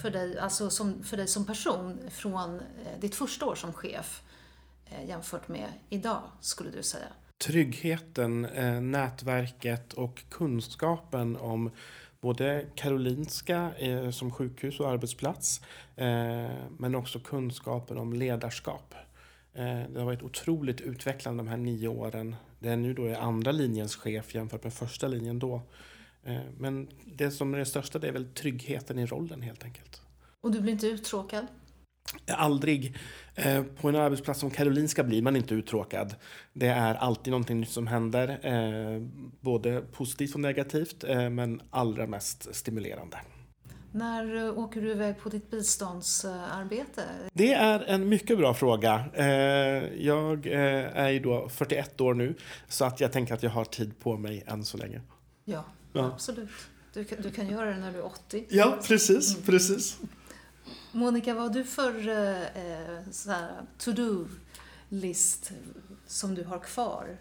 för 0.03 0.11
dig, 0.11 0.39
alltså 0.39 0.71
som, 0.71 1.03
för 1.03 1.17
dig 1.17 1.27
som 1.27 1.47
person 1.47 1.99
från 2.11 2.55
eh, 2.57 3.01
ditt 3.01 3.15
första 3.15 3.47
år 3.47 3.55
som 3.55 3.73
chef 3.73 4.23
eh, 4.87 5.09
jämfört 5.09 5.49
med 5.49 5.69
idag, 5.89 6.23
skulle 6.41 6.71
du 6.71 6.83
säga? 6.83 7.09
Tryggheten, 7.39 8.45
eh, 8.45 8.81
nätverket 8.81 9.93
och 9.93 10.25
kunskapen 10.29 11.37
om 11.37 11.71
både 12.27 12.67
Karolinska 12.75 13.71
eh, 13.79 14.11
som 14.11 14.31
sjukhus 14.31 14.81
och 14.81 14.91
arbetsplats 14.91 15.61
eh, 15.97 16.51
men 16.79 16.95
också 16.95 17.21
kunskapen 17.21 17.99
om 17.99 18.13
ledarskap. 18.13 18.95
Eh, 19.55 19.83
det 19.93 19.99
har 19.99 20.05
varit 20.05 20.23
otroligt 20.23 20.81
utvecklande 20.81 21.43
de 21.43 21.49
här 21.49 21.57
nio 21.57 21.89
åren. 21.89 22.37
Det 22.59 22.69
är 22.69 22.77
nu 22.77 22.95
då 22.95 23.05
är 23.05 23.15
andra 23.15 23.53
linjens 23.53 23.97
chef 23.97 24.35
jämfört 24.35 24.65
med 24.65 24.73
första 24.73 25.09
linjen 25.09 25.39
då. 25.39 25.63
Eh, 26.25 26.41
men 26.59 26.89
det 27.05 27.31
som 27.31 27.55
är 27.55 27.59
det 27.59 27.67
största 27.67 27.99
det 27.99 28.09
är 28.09 28.13
väl 28.13 28.27
tryggheten 28.27 28.99
i 28.99 29.07
rollen 29.07 29.43
helt 29.43 29.65
enkelt. 29.65 30.03
Och 30.41 30.53
du 30.53 30.61
blir 30.61 30.73
inte 30.73 30.87
uttråkad? 30.87 31.47
Aldrig. 32.29 32.97
Eh, 33.35 33.63
på 33.63 33.89
en 33.89 33.97
arbetsplats 33.97 34.41
som 34.41 34.51
Karolinska 34.51 35.05
blir 35.05 35.23
man 35.23 35.37
inte 35.37 35.55
uttråkad. 35.55 36.15
Det 36.53 36.67
är 36.67 36.95
alltid 36.95 37.31
någonting 37.31 37.61
nytt 37.61 37.71
som 37.71 37.87
händer. 37.87 38.39
Eh, 38.43 39.03
både 39.41 39.81
positivt 39.81 40.35
och 40.35 40.41
negativt, 40.41 41.05
eh, 41.05 41.31
men 41.31 41.61
allra 41.71 42.07
mest 42.07 42.55
stimulerande. 42.55 43.17
När 43.93 44.59
åker 44.59 44.81
du 44.81 44.91
iväg 44.91 45.19
på 45.19 45.29
ditt 45.29 45.51
biståndsarbete? 45.51 47.03
Det 47.33 47.53
är 47.53 47.85
en 47.85 48.09
mycket 48.09 48.39
bra 48.39 48.55
fråga. 48.55 49.05
Jag 49.99 50.47
är 50.47 51.09
ju 51.09 51.19
då 51.19 51.49
41 51.49 52.01
år 52.01 52.15
nu, 52.15 52.35
så 52.69 52.85
att 52.85 53.01
jag 53.01 53.13
tänker 53.13 53.35
att 53.35 53.43
jag 53.43 53.51
har 53.51 53.65
tid 53.65 53.99
på 53.99 54.17
mig 54.17 54.45
än 54.47 54.65
så 54.65 54.77
länge. 54.77 55.01
Ja, 55.45 55.65
ja. 55.93 56.07
absolut. 56.07 56.51
Du 56.93 57.05
kan, 57.05 57.19
du 57.23 57.31
kan 57.31 57.49
göra 57.49 57.71
det 57.71 57.77
när 57.77 57.93
du 57.93 57.99
är 57.99 58.05
80. 58.05 58.47
Ja, 58.49 58.79
precis. 58.89 59.37
Precis. 59.47 59.99
Monica, 60.93 61.35
vad 61.35 61.43
har 61.43 61.51
du 61.51 61.65
för 61.65 62.09
eh, 62.09 62.43
eh 62.43 63.47
to-do-list 63.79 65.53
som 66.07 66.35
du 66.35 66.45
har 66.45 66.59
kvar? 66.59 67.17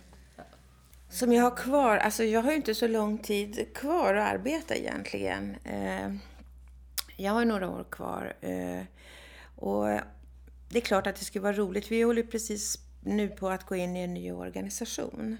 Som 1.09 1.33
jag 1.33 1.43
har 1.43 1.55
kvar? 1.57 1.97
Alltså 1.97 2.23
jag 2.23 2.41
har 2.41 2.51
ju 2.51 2.57
inte 2.57 2.75
så 2.75 2.87
lång 2.87 3.17
tid 3.17 3.73
kvar 3.73 4.13
att 4.13 4.33
arbeta 4.33 4.75
egentligen. 4.75 5.55
Eh, 5.63 6.15
jag 7.17 7.31
har 7.31 7.45
några 7.45 7.69
år 7.69 7.85
kvar. 7.91 8.33
Eh, 8.41 8.81
och 9.55 9.85
det 10.69 10.77
är 10.77 10.81
klart 10.81 11.07
att 11.07 11.15
det 11.15 11.25
skulle 11.25 11.43
vara 11.43 11.53
roligt. 11.53 11.91
Vi 11.91 12.01
håller 12.01 12.23
precis 12.23 12.79
nu 13.05 13.29
på 13.29 13.49
att 13.49 13.63
gå 13.63 13.75
in 13.75 13.95
i 13.95 13.99
en 13.99 14.13
ny 14.13 14.31
organisation. 14.31 15.37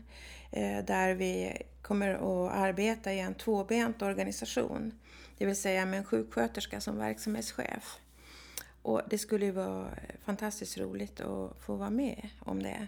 Eh, 0.52 0.86
där 0.86 1.14
vi 1.14 1.62
kommer 1.82 2.10
att 2.14 2.54
arbeta 2.54 3.14
i 3.14 3.20
en 3.20 3.34
tvåbent 3.34 4.02
organisation. 4.02 5.00
Det 5.38 5.46
vill 5.46 5.56
säga 5.56 5.86
med 5.86 5.98
en 6.00 6.06
sjuksköterska 6.06 6.82
som 6.82 6.98
verksamhetschef. 6.98 8.00
Och 8.82 9.02
det 9.10 9.18
skulle 9.18 9.46
ju 9.46 9.52
vara 9.52 9.90
fantastiskt 10.26 10.78
roligt 10.78 11.22
att 11.22 11.58
få 11.60 11.76
vara 11.76 11.90
med 11.90 12.30
om 12.40 12.64
det. 12.64 12.88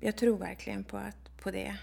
Jag 0.00 0.16
tror 0.16 0.38
verkligen 0.38 0.84
på, 0.84 0.96
att, 0.96 1.36
på 1.42 1.50
det. 1.50 1.76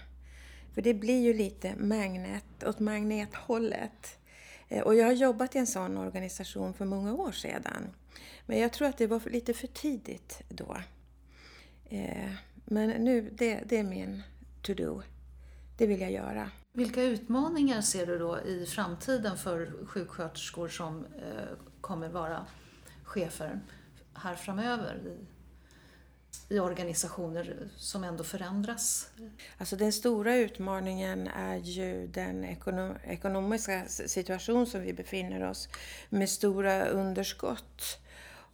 För 0.74 0.82
det 0.82 0.94
blir 0.94 1.20
ju 1.20 1.34
lite 1.34 1.76
magnet, 1.76 2.64
åt 2.66 2.78
magnethållet. 2.78 4.18
Eh, 4.68 4.82
och 4.82 4.94
jag 4.94 5.06
har 5.06 5.12
jobbat 5.12 5.56
i 5.56 5.58
en 5.58 5.66
sån 5.66 5.98
organisation 5.98 6.74
för 6.74 6.84
många 6.84 7.14
år 7.14 7.32
sedan. 7.32 7.90
Men 8.46 8.58
jag 8.58 8.72
tror 8.72 8.88
att 8.88 8.98
det 8.98 9.06
var 9.06 9.30
lite 9.30 9.54
för 9.54 9.66
tidigt 9.66 10.42
då. 10.48 10.76
Eh, 11.90 12.30
men 12.64 12.88
nu, 12.88 13.30
det, 13.32 13.60
det 13.66 13.78
är 13.78 13.84
min 13.84 14.22
to-do. 14.62 15.02
Det 15.76 15.86
vill 15.86 16.00
jag 16.00 16.12
göra. 16.12 16.50
Vilka 16.72 17.02
utmaningar 17.02 17.80
ser 17.80 18.06
du 18.06 18.18
då 18.18 18.40
i 18.40 18.66
framtiden 18.66 19.36
för 19.36 19.86
sjuksköterskor 19.86 20.68
som 20.68 21.04
eh, 21.04 21.56
kommer 21.80 22.08
vara 22.08 22.46
chefer 23.04 23.60
här 24.14 24.34
framöver 24.34 25.00
i, 25.06 26.54
i 26.54 26.58
organisationer 26.58 27.68
som 27.76 28.04
ändå 28.04 28.24
förändras? 28.24 29.10
Alltså 29.58 29.76
den 29.76 29.92
stora 29.92 30.36
utmaningen 30.36 31.28
är 31.28 31.56
ju 31.56 32.06
den 32.06 32.44
ekonom 32.44 32.96
ekonomiska 33.04 33.88
situation 33.88 34.66
som 34.66 34.80
vi 34.80 34.92
befinner 34.92 35.50
oss 35.50 35.68
med 36.08 36.30
stora 36.30 36.86
underskott. 36.86 37.98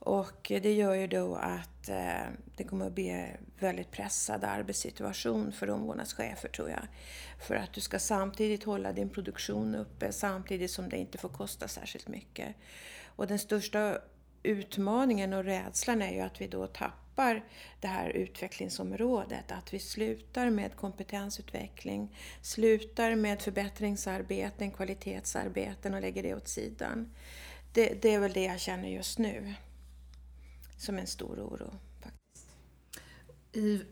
Och 0.06 0.46
det 0.48 0.72
gör 0.72 0.94
ju 0.94 1.06
då 1.06 1.34
att 1.34 1.88
eh, 1.88 2.26
det 2.56 2.64
kommer 2.64 2.86
att 2.86 2.92
bli 2.92 3.08
en 3.08 3.28
väldigt 3.58 3.90
pressad 3.90 4.44
arbetssituation 4.44 5.52
för 5.52 5.70
omvårdnadschefer 5.70 6.48
tror 6.48 6.70
jag. 6.70 6.86
För 7.40 7.54
att 7.54 7.72
du 7.72 7.80
ska 7.80 7.98
samtidigt 7.98 8.64
hålla 8.64 8.92
din 8.92 9.08
produktion 9.08 9.74
uppe 9.74 10.12
samtidigt 10.12 10.70
som 10.70 10.88
det 10.88 10.96
inte 10.96 11.18
får 11.18 11.28
kosta 11.28 11.68
särskilt 11.68 12.08
mycket. 12.08 12.54
Och 13.06 13.26
den 13.26 13.38
största 13.38 13.98
utmaningen 14.42 15.32
och 15.32 15.44
rädslan 15.44 16.02
är 16.02 16.12
ju 16.12 16.20
att 16.20 16.40
vi 16.40 16.46
då 16.46 16.66
tappar 16.66 17.44
det 17.80 17.88
här 17.88 18.10
utvecklingsområdet. 18.10 19.52
Att 19.52 19.74
vi 19.74 19.78
slutar 19.78 20.50
med 20.50 20.76
kompetensutveckling, 20.76 22.16
slutar 22.42 23.14
med 23.14 23.42
förbättringsarbeten, 23.42 24.70
kvalitetsarbeten 24.70 25.94
och 25.94 26.00
lägger 26.00 26.22
det 26.22 26.34
åt 26.34 26.48
sidan. 26.48 27.12
Det, 27.72 28.02
det 28.02 28.14
är 28.14 28.18
väl 28.18 28.32
det 28.32 28.44
jag 28.44 28.60
känner 28.60 28.88
just 28.88 29.18
nu 29.18 29.54
som 30.76 30.98
en 30.98 31.06
stor 31.06 31.40
oro. 31.40 31.70
Faktiskt. 32.02 32.48
I 33.52 33.82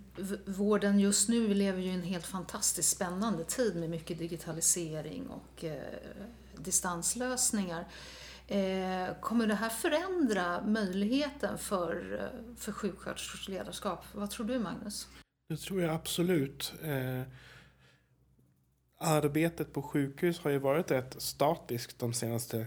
vården 0.46 1.00
just 1.00 1.28
nu 1.28 1.54
lever 1.54 1.82
ju 1.82 1.90
en 1.90 2.02
helt 2.02 2.26
fantastiskt 2.26 2.90
spännande 2.90 3.44
tid 3.44 3.76
med 3.76 3.90
mycket 3.90 4.18
digitalisering 4.18 5.28
och 5.28 5.64
eh, 5.64 5.98
distanslösningar. 6.56 7.88
Eh, 8.46 9.20
kommer 9.20 9.46
det 9.46 9.54
här 9.54 9.68
förändra 9.68 10.62
möjligheten 10.66 11.58
för, 11.58 12.20
eh, 12.20 12.56
för 12.56 12.72
sjuksköterskors 12.72 13.48
ledarskap? 13.48 14.04
Vad 14.12 14.30
tror 14.30 14.46
du 14.46 14.58
Magnus? 14.58 15.08
Det 15.48 15.56
tror 15.56 15.82
jag 15.82 15.94
absolut. 15.94 16.72
Eh, 16.82 17.22
arbetet 18.98 19.72
på 19.72 19.82
sjukhus 19.82 20.38
har 20.38 20.50
ju 20.50 20.58
varit 20.58 20.90
rätt 20.90 21.22
statiskt 21.22 21.98
de 21.98 22.12
senaste 22.12 22.66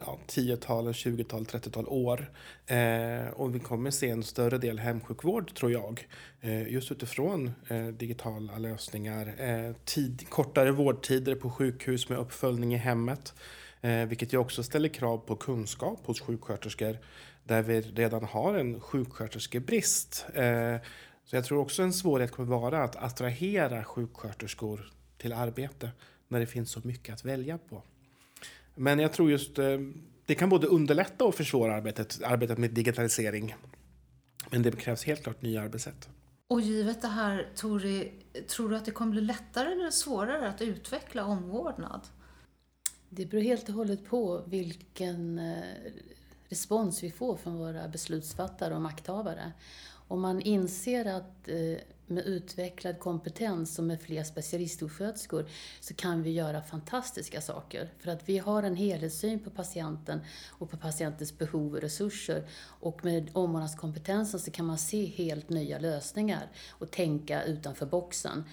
ja, 0.00 0.18
10-tal, 0.26 0.88
20-tal, 0.88 1.44
30-tal 1.44 1.86
år. 1.88 2.30
Eh, 2.66 3.28
och 3.32 3.54
vi 3.54 3.58
kommer 3.58 3.90
se 3.90 4.10
en 4.10 4.22
större 4.22 4.58
del 4.58 4.78
hemsjukvård 4.78 5.54
tror 5.54 5.72
jag. 5.72 6.08
Eh, 6.40 6.72
just 6.72 6.92
utifrån 6.92 7.50
eh, 7.68 7.86
digitala 7.86 8.58
lösningar. 8.58 9.34
Eh, 9.38 9.74
tid, 9.84 10.28
kortare 10.28 10.72
vårdtider 10.72 11.34
på 11.34 11.50
sjukhus 11.50 12.08
med 12.08 12.18
uppföljning 12.18 12.74
i 12.74 12.76
hemmet. 12.76 13.34
Eh, 13.80 14.06
vilket 14.06 14.32
ju 14.32 14.38
också 14.38 14.62
ställer 14.62 14.88
krav 14.88 15.18
på 15.18 15.36
kunskap 15.36 16.06
hos 16.06 16.20
sjuksköterskor 16.20 16.98
där 17.44 17.62
vi 17.62 17.80
redan 17.80 18.24
har 18.24 18.54
en 18.54 18.80
sjuksköterskebrist. 18.80 20.26
Eh, 20.34 20.76
så 21.24 21.36
jag 21.36 21.44
tror 21.44 21.58
också 21.58 21.82
en 21.82 21.92
svårighet 21.92 22.32
kommer 22.32 22.48
vara 22.48 22.84
att 22.84 22.96
attrahera 22.96 23.84
sjuksköterskor 23.84 24.92
till 25.18 25.32
arbete 25.32 25.90
när 26.28 26.40
det 26.40 26.46
finns 26.46 26.70
så 26.70 26.80
mycket 26.84 27.14
att 27.14 27.24
välja 27.24 27.58
på. 27.58 27.82
Men 28.80 28.98
jag 28.98 29.12
tror 29.12 29.30
just 29.30 29.58
eh, 29.58 29.78
det 30.26 30.34
kan 30.34 30.48
både 30.48 30.66
underlätta 30.66 31.24
och 31.24 31.34
försvåra 31.34 31.74
arbetet, 31.74 32.22
arbetet 32.24 32.58
med 32.58 32.70
digitalisering. 32.70 33.54
Men 34.50 34.62
det 34.62 34.70
krävs 34.70 35.04
helt 35.04 35.22
klart 35.22 35.42
nya 35.42 35.62
arbetssätt. 35.62 36.08
Och 36.48 36.60
givet 36.60 37.02
det 37.02 37.08
här, 37.08 37.48
Tori, 37.56 38.12
tror 38.48 38.68
du 38.68 38.76
att 38.76 38.84
det 38.84 38.90
kommer 38.90 39.12
bli 39.12 39.20
lättare 39.20 39.72
eller 39.72 39.90
svårare 39.90 40.48
att 40.48 40.62
utveckla 40.62 41.24
omvårdnad? 41.24 42.00
Det 43.08 43.26
beror 43.26 43.42
helt 43.42 43.68
och 43.68 43.74
hållet 43.74 44.04
på 44.04 44.42
vilken 44.46 45.38
eh, 45.38 45.92
respons 46.48 47.02
vi 47.02 47.10
får 47.10 47.36
från 47.36 47.58
våra 47.58 47.88
beslutsfattare 47.88 48.74
och 48.74 48.82
makthavare. 48.82 49.52
Om 50.08 50.20
man 50.20 50.40
inser 50.40 51.04
att 51.04 51.48
eh, 51.48 51.78
med 52.10 52.24
utvecklad 52.26 52.98
kompetens 52.98 53.78
och 53.78 53.84
med 53.84 54.00
fler 54.00 54.24
specialistsjuksköterskor 54.24 55.46
så 55.80 55.94
kan 55.94 56.22
vi 56.22 56.30
göra 56.30 56.62
fantastiska 56.62 57.40
saker. 57.40 57.92
För 57.98 58.10
att 58.10 58.28
vi 58.28 58.38
har 58.38 58.62
en 58.62 58.76
helhetssyn 58.76 59.38
på 59.38 59.50
patienten 59.50 60.20
och 60.48 60.70
på 60.70 60.76
patientens 60.76 61.38
behov 61.38 61.74
och 61.74 61.80
resurser. 61.80 62.46
Och 62.62 63.04
med 63.04 63.30
omvårdnadskompetensen 63.32 64.40
så 64.40 64.50
kan 64.50 64.66
man 64.66 64.78
se 64.78 65.04
helt 65.04 65.48
nya 65.48 65.78
lösningar 65.78 66.48
och 66.70 66.90
tänka 66.90 67.42
utanför 67.44 67.86
boxen. 67.86 68.44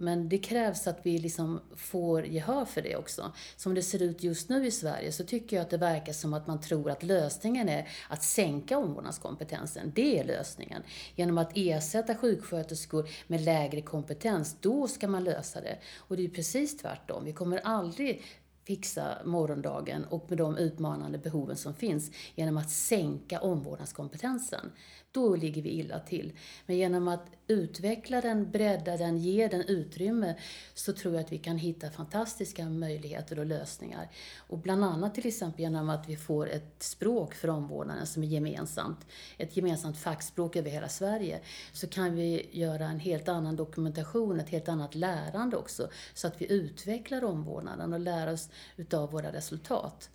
Men 0.00 0.28
det 0.28 0.38
krävs 0.38 0.86
att 0.86 0.98
vi 1.02 1.18
liksom 1.18 1.60
får 1.76 2.26
gehör 2.26 2.64
för 2.64 2.82
det 2.82 2.96
också. 2.96 3.32
Som 3.56 3.74
det 3.74 3.82
ser 3.82 4.02
ut 4.02 4.22
just 4.22 4.48
nu 4.48 4.66
i 4.66 4.70
Sverige 4.70 5.12
så 5.12 5.24
tycker 5.24 5.56
jag 5.56 5.62
att 5.62 5.70
det 5.70 5.76
verkar 5.76 6.12
som 6.12 6.34
att 6.34 6.46
man 6.46 6.60
tror 6.60 6.90
att 6.90 7.02
lösningen 7.02 7.68
är 7.68 7.88
att 8.08 8.22
sänka 8.22 8.78
omvårdnadskompetensen. 8.78 9.92
Det 9.94 10.18
är 10.18 10.24
lösningen. 10.24 10.82
Genom 11.14 11.38
att 11.38 11.52
ersätta 11.54 12.14
sjuksköterskor 12.14 13.08
med 13.26 13.40
lägre 13.40 13.82
kompetens, 13.82 14.56
då 14.60 14.88
ska 14.88 15.08
man 15.08 15.24
lösa 15.24 15.60
det. 15.60 15.78
Och 15.96 16.16
det 16.16 16.24
är 16.24 16.28
precis 16.28 16.76
tvärtom. 16.76 17.24
Vi 17.24 17.32
kommer 17.32 17.58
aldrig 17.58 18.22
fixa 18.68 19.18
morgondagen 19.24 20.04
och 20.04 20.24
med 20.28 20.38
de 20.38 20.56
utmanande 20.56 21.18
behoven 21.18 21.56
som 21.56 21.74
finns 21.74 22.10
genom 22.34 22.56
att 22.56 22.70
sänka 22.70 23.40
omvårdnadskompetensen 23.40 24.70
då 25.12 25.36
ligger 25.36 25.62
vi 25.62 25.70
illa 25.70 25.98
till. 25.98 26.32
Men 26.66 26.76
genom 26.76 27.08
att 27.08 27.26
utveckla 27.46 28.20
den, 28.20 28.50
bredda 28.50 28.96
den, 28.96 29.18
ge 29.18 29.48
den 29.48 29.62
utrymme 29.62 30.34
så 30.74 30.92
tror 30.92 31.14
jag 31.14 31.24
att 31.24 31.32
vi 31.32 31.38
kan 31.38 31.58
hitta 31.58 31.90
fantastiska 31.90 32.64
möjligheter 32.64 33.38
och 33.38 33.46
lösningar. 33.46 34.10
Och 34.36 34.58
bland 34.58 34.84
annat 34.84 35.14
till 35.14 35.26
exempel 35.26 35.60
genom 35.60 35.90
att 35.90 36.08
vi 36.08 36.16
får 36.16 36.48
ett 36.48 36.82
språk 36.82 37.34
för 37.34 37.48
omvårdnaden 37.48 38.06
som 38.06 38.22
är 38.22 38.26
gemensamt, 38.26 39.06
ett 39.38 39.56
gemensamt 39.56 39.98
fackspråk 39.98 40.56
över 40.56 40.70
hela 40.70 40.88
Sverige, 40.88 41.40
så 41.72 41.86
kan 41.86 42.14
vi 42.14 42.48
göra 42.52 42.84
en 42.84 43.00
helt 43.00 43.28
annan 43.28 43.56
dokumentation, 43.56 44.40
ett 44.40 44.48
helt 44.48 44.68
annat 44.68 44.94
lärande 44.94 45.56
också, 45.56 45.88
så 46.14 46.26
att 46.26 46.42
vi 46.42 46.52
utvecklar 46.52 47.24
omvårdnaden 47.24 47.92
och 47.92 48.00
lär 48.00 48.32
oss 48.32 48.48
utav 48.76 49.10
våra 49.10 49.32
resultat. 49.32 50.10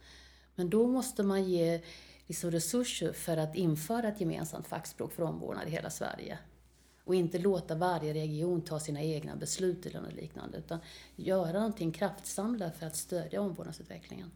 Men 0.55 0.69
då 0.69 0.87
måste 0.87 1.23
man 1.23 1.43
ge 1.43 1.81
liksom 2.27 2.51
resurser 2.51 3.13
för 3.13 3.37
att 3.37 3.55
införa 3.55 4.07
ett 4.07 4.21
gemensamt 4.21 4.67
fackspråk 4.67 5.13
för 5.13 5.23
omvårdnad 5.23 5.67
i 5.67 5.71
hela 5.71 5.89
Sverige. 5.89 6.37
Och 7.03 7.15
inte 7.15 7.39
låta 7.39 7.75
varje 7.75 8.13
region 8.13 8.61
ta 8.61 8.79
sina 8.79 9.01
egna 9.01 9.35
beslut 9.35 9.85
eller 9.85 10.01
något 10.01 10.13
liknande, 10.13 10.57
utan 10.57 10.79
göra 11.15 11.53
någonting 11.53 11.91
kraftsamla 11.91 12.71
för 12.71 12.85
att 12.85 12.95
stödja 12.95 13.41
omvårdnadsutvecklingen. 13.41 14.31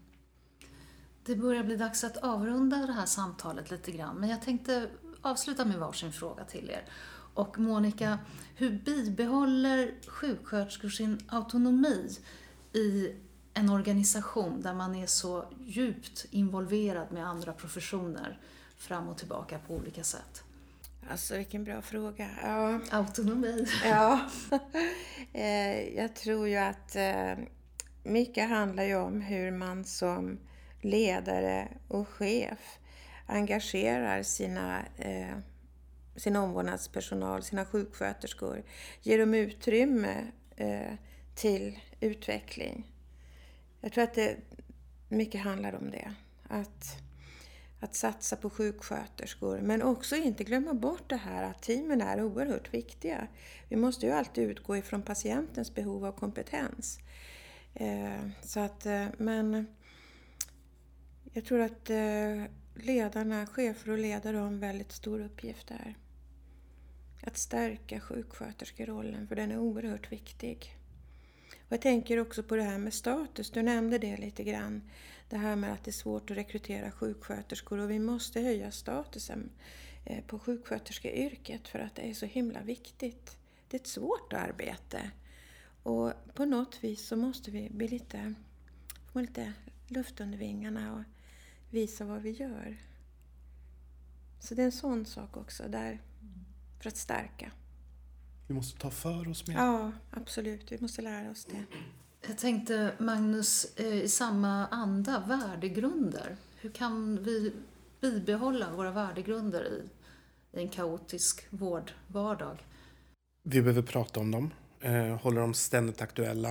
Det 1.23 1.35
börjar 1.35 1.63
bli 1.63 1.75
dags 1.75 2.03
att 2.03 2.17
avrunda 2.17 2.77
det 2.77 2.93
här 2.93 3.05
samtalet 3.05 3.71
lite 3.71 3.91
grann, 3.91 4.15
men 4.15 4.29
jag 4.29 4.41
tänkte 4.41 4.89
avsluta 5.21 5.65
med 5.65 5.79
varsin 5.79 6.11
fråga 6.11 6.43
till 6.43 6.69
er. 6.69 6.85
Och 7.33 7.59
Monica, 7.59 8.19
hur 8.55 8.79
bibehåller 8.79 9.93
sjuksköterskor 10.07 10.89
sin 10.89 11.19
autonomi 11.27 12.09
i 12.73 13.15
en 13.57 13.69
organisation 13.69 14.61
där 14.61 14.73
man 14.73 14.95
är 14.95 15.07
så 15.07 15.45
djupt 15.65 16.25
involverad 16.31 17.11
med 17.11 17.27
andra 17.27 17.53
professioner 17.53 18.39
fram 18.77 19.09
och 19.09 19.17
tillbaka 19.17 19.59
på 19.67 19.73
olika 19.75 20.03
sätt? 20.03 20.43
Alltså 21.09 21.37
vilken 21.37 21.63
bra 21.63 21.81
fråga. 21.81 22.29
Ja. 22.43 22.79
Autonomi. 22.91 23.67
Ja. 23.85 24.29
Eh, 25.33 25.95
jag 25.95 26.15
tror 26.15 26.47
ju 26.47 26.55
att 26.55 26.95
eh, 26.95 27.33
mycket 28.03 28.49
handlar 28.49 28.83
ju 28.83 28.95
om 28.95 29.21
hur 29.21 29.51
man 29.51 29.83
som 29.83 30.39
ledare 30.81 31.67
och 31.87 32.07
chef 32.07 32.79
engagerar 33.25 34.23
sina, 34.23 34.85
eh, 34.97 35.37
sin 36.15 36.35
omvårdnadspersonal, 36.35 37.43
sina 37.43 37.65
sjuksköterskor, 37.65 38.63
ger 39.01 39.19
dem 39.19 39.33
utrymme 39.33 40.27
till 41.35 41.79
utveckling. 41.99 42.96
Jag 43.81 43.91
tror 43.93 44.03
att 44.03 44.13
det 44.13 44.37
mycket 45.09 45.41
handlar 45.41 45.75
om 45.75 45.91
det. 45.91 46.13
Att 46.47 47.01
att 47.79 47.95
satsa 47.95 48.35
på 48.35 48.49
sjuksköterskor. 48.49 49.59
Men 49.61 49.81
också 49.81 50.15
inte 50.15 50.43
glömma 50.43 50.73
bort 50.73 51.09
det 51.09 51.15
här 51.15 51.43
att 51.43 51.61
teamen 51.61 52.01
är 52.01 52.23
oerhört 52.23 52.73
viktiga. 52.73 53.27
Vi 53.69 53.75
måste 53.75 54.05
ju 54.05 54.11
alltid 54.11 54.49
utgå 54.49 54.77
ifrån 54.77 55.01
patientens 55.01 55.75
behov 55.75 56.05
av 56.05 56.11
kompetens. 56.11 56.99
Eh, 57.73 58.29
så 58.41 58.59
att, 58.59 58.85
eh, 58.85 59.07
men 59.17 59.67
jag 61.33 61.45
tror 61.45 61.59
att 61.59 61.89
eh, 61.89 62.43
ledarna, 62.75 63.47
chefer 63.47 63.91
och 63.91 63.97
ledare 63.97 64.37
har 64.37 64.47
en 64.47 64.59
väldigt 64.59 64.91
stor 64.91 65.19
uppgift 65.19 65.67
där. 65.67 65.97
Att 67.23 67.37
stärka 67.37 67.99
sjuksköterskerollen, 67.99 69.27
för 69.27 69.35
den 69.35 69.51
är 69.51 69.57
oerhört 69.57 70.11
viktig. 70.11 70.76
Och 71.67 71.73
jag 71.73 71.81
tänker 71.81 72.19
också 72.19 72.43
på 72.43 72.55
det 72.55 72.63
här 72.63 72.77
med 72.77 72.93
status, 72.93 73.49
du 73.49 73.63
nämnde 73.63 73.97
det 73.97 74.17
lite 74.17 74.43
grann 74.43 74.81
det 75.29 75.37
här 75.37 75.55
med 75.55 75.73
att 75.73 75.83
det 75.83 75.89
är 75.89 75.93
svårt 75.93 76.31
att 76.31 76.37
rekrytera 76.37 76.91
sjuksköterskor 76.91 77.77
och 77.77 77.91
vi 77.91 77.99
måste 77.99 78.41
höja 78.41 78.71
statusen 78.71 79.49
eh, 80.05 80.23
på 80.23 80.39
sjuksköterskeyrket 80.39 81.67
för 81.67 81.79
att 81.79 81.95
det 81.95 82.09
är 82.09 82.13
så 82.13 82.25
himla 82.25 82.61
viktigt. 82.61 83.37
Det 83.67 83.77
är 83.77 83.81
ett 83.81 83.87
svårt 83.87 84.33
arbete 84.33 85.11
och 85.83 86.13
på 86.33 86.45
något 86.45 86.83
vis 86.83 87.07
så 87.07 87.15
måste 87.15 87.51
vi 87.51 87.69
bli 87.69 87.87
lite, 87.87 88.33
få 89.13 89.21
lite 89.21 89.53
luft 89.87 90.21
under 90.21 90.37
vingarna 90.37 90.93
och 90.93 91.03
visa 91.69 92.05
vad 92.05 92.21
vi 92.21 92.31
gör. 92.31 92.77
Så 94.39 94.55
det 94.55 94.61
är 94.61 94.65
en 94.65 94.71
sån 94.71 95.05
sak 95.05 95.37
också 95.37 95.63
där, 95.67 96.01
för 96.79 96.89
att 96.89 96.97
stärka. 96.97 97.51
Vi 98.47 98.53
måste 98.53 98.79
ta 98.79 98.89
för 98.89 99.29
oss 99.29 99.47
mer. 99.47 99.55
Ja, 99.55 99.91
absolut. 100.11 100.71
Vi 100.71 100.77
måste 100.81 101.01
lära 101.01 101.31
oss 101.31 101.45
det. 101.45 101.63
Jag 102.27 102.37
tänkte, 102.37 102.93
Magnus, 102.97 103.75
eh, 103.75 103.85
i 103.93 104.07
samma 104.07 104.67
anda, 104.67 105.23
värdegrunder. 105.27 106.35
Hur 106.61 106.69
kan 106.69 107.23
vi 107.23 107.53
bibehålla 108.01 108.71
våra 108.71 108.91
värdegrunder 108.91 109.65
i, 109.65 109.89
en 110.51 110.69
kaotisk 110.69 111.47
vårdvardag? 111.49 112.57
Vi 113.43 113.61
behöver 113.61 113.81
prata 113.81 114.19
om 114.19 114.31
dem, 114.31 114.53
eh, 114.81 115.21
hålla 115.21 115.41
dem 115.41 115.53
ständigt 115.53 116.01
aktuella. 116.01 116.49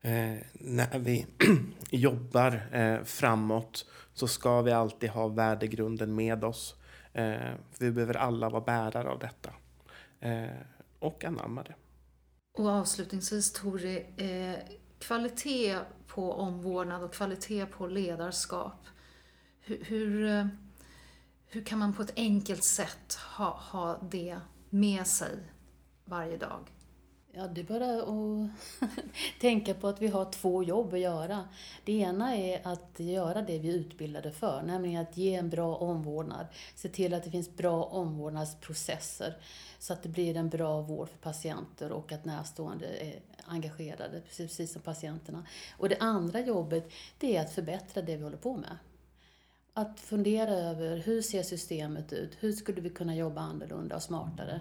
Eh, 0.00 0.34
när 0.52 0.98
vi 0.98 1.26
jobbar 1.90 2.68
eh, 2.72 3.04
framåt 3.04 3.86
så 4.14 4.28
ska 4.28 4.62
vi 4.62 4.72
alltid 4.72 5.10
ha 5.10 5.28
värdegrunden 5.28 6.14
med 6.14 6.44
oss. 6.44 6.74
Vi 7.78 7.90
behöver 7.90 8.16
alla 8.16 8.48
vara 8.50 8.64
bärare 8.64 9.08
av 9.08 9.18
detta 9.18 9.50
och 10.98 11.24
anamma 11.24 11.62
det. 11.62 11.74
Och 12.58 12.68
avslutningsvis, 12.68 13.52
Tori, 13.52 14.06
eh, 14.16 14.76
kvalitet 14.98 15.78
på 16.06 16.32
omvårdnad 16.32 17.02
och 17.02 17.14
kvalitet 17.14 17.66
på 17.66 17.86
ledarskap. 17.86 18.86
Hur, 19.60 19.84
hur, 19.84 20.48
hur 21.46 21.64
kan 21.64 21.78
man 21.78 21.94
på 21.94 22.02
ett 22.02 22.12
enkelt 22.16 22.64
sätt 22.64 23.14
ha, 23.14 23.50
ha 23.50 23.98
det 24.10 24.40
med 24.70 25.06
sig 25.06 25.38
varje 26.04 26.36
dag? 26.36 26.72
Ja, 27.38 27.46
det 27.46 27.60
är 27.60 27.64
bara 27.64 28.02
att 28.02 28.50
tänka 29.40 29.74
på 29.74 29.88
att 29.88 30.02
vi 30.02 30.08
har 30.08 30.32
två 30.32 30.62
jobb 30.62 30.94
att 30.94 31.00
göra. 31.00 31.48
Det 31.84 31.92
ena 31.92 32.36
är 32.36 32.60
att 32.64 33.00
göra 33.00 33.42
det 33.42 33.58
vi 33.58 33.68
är 33.68 33.74
utbildade 33.74 34.30
för, 34.30 34.62
nämligen 34.62 35.02
att 35.02 35.16
ge 35.16 35.34
en 35.34 35.50
bra 35.50 35.76
omvårdnad. 35.76 36.46
Se 36.74 36.88
till 36.88 37.14
att 37.14 37.24
det 37.24 37.30
finns 37.30 37.56
bra 37.56 37.84
omvårdnadsprocesser 37.84 39.36
så 39.78 39.92
att 39.92 40.02
det 40.02 40.08
blir 40.08 40.36
en 40.36 40.48
bra 40.48 40.80
vård 40.80 41.08
för 41.08 41.18
patienter 41.18 41.92
och 41.92 42.12
att 42.12 42.24
närstående 42.24 42.86
är 42.86 43.20
engagerade, 43.44 44.22
precis 44.36 44.72
som 44.72 44.82
patienterna. 44.82 45.46
Och 45.78 45.88
det 45.88 45.98
andra 46.00 46.40
jobbet, 46.40 46.90
det 47.18 47.36
är 47.36 47.40
att 47.40 47.52
förbättra 47.52 48.02
det 48.02 48.16
vi 48.16 48.22
håller 48.22 48.36
på 48.36 48.56
med. 48.56 48.78
Att 49.72 50.00
fundera 50.00 50.50
över 50.50 50.96
hur 50.96 51.22
ser 51.22 51.42
systemet 51.42 52.12
ut? 52.12 52.36
Hur 52.40 52.52
skulle 52.52 52.80
vi 52.80 52.90
kunna 52.90 53.16
jobba 53.16 53.40
annorlunda 53.40 53.96
och 53.96 54.02
smartare? 54.02 54.60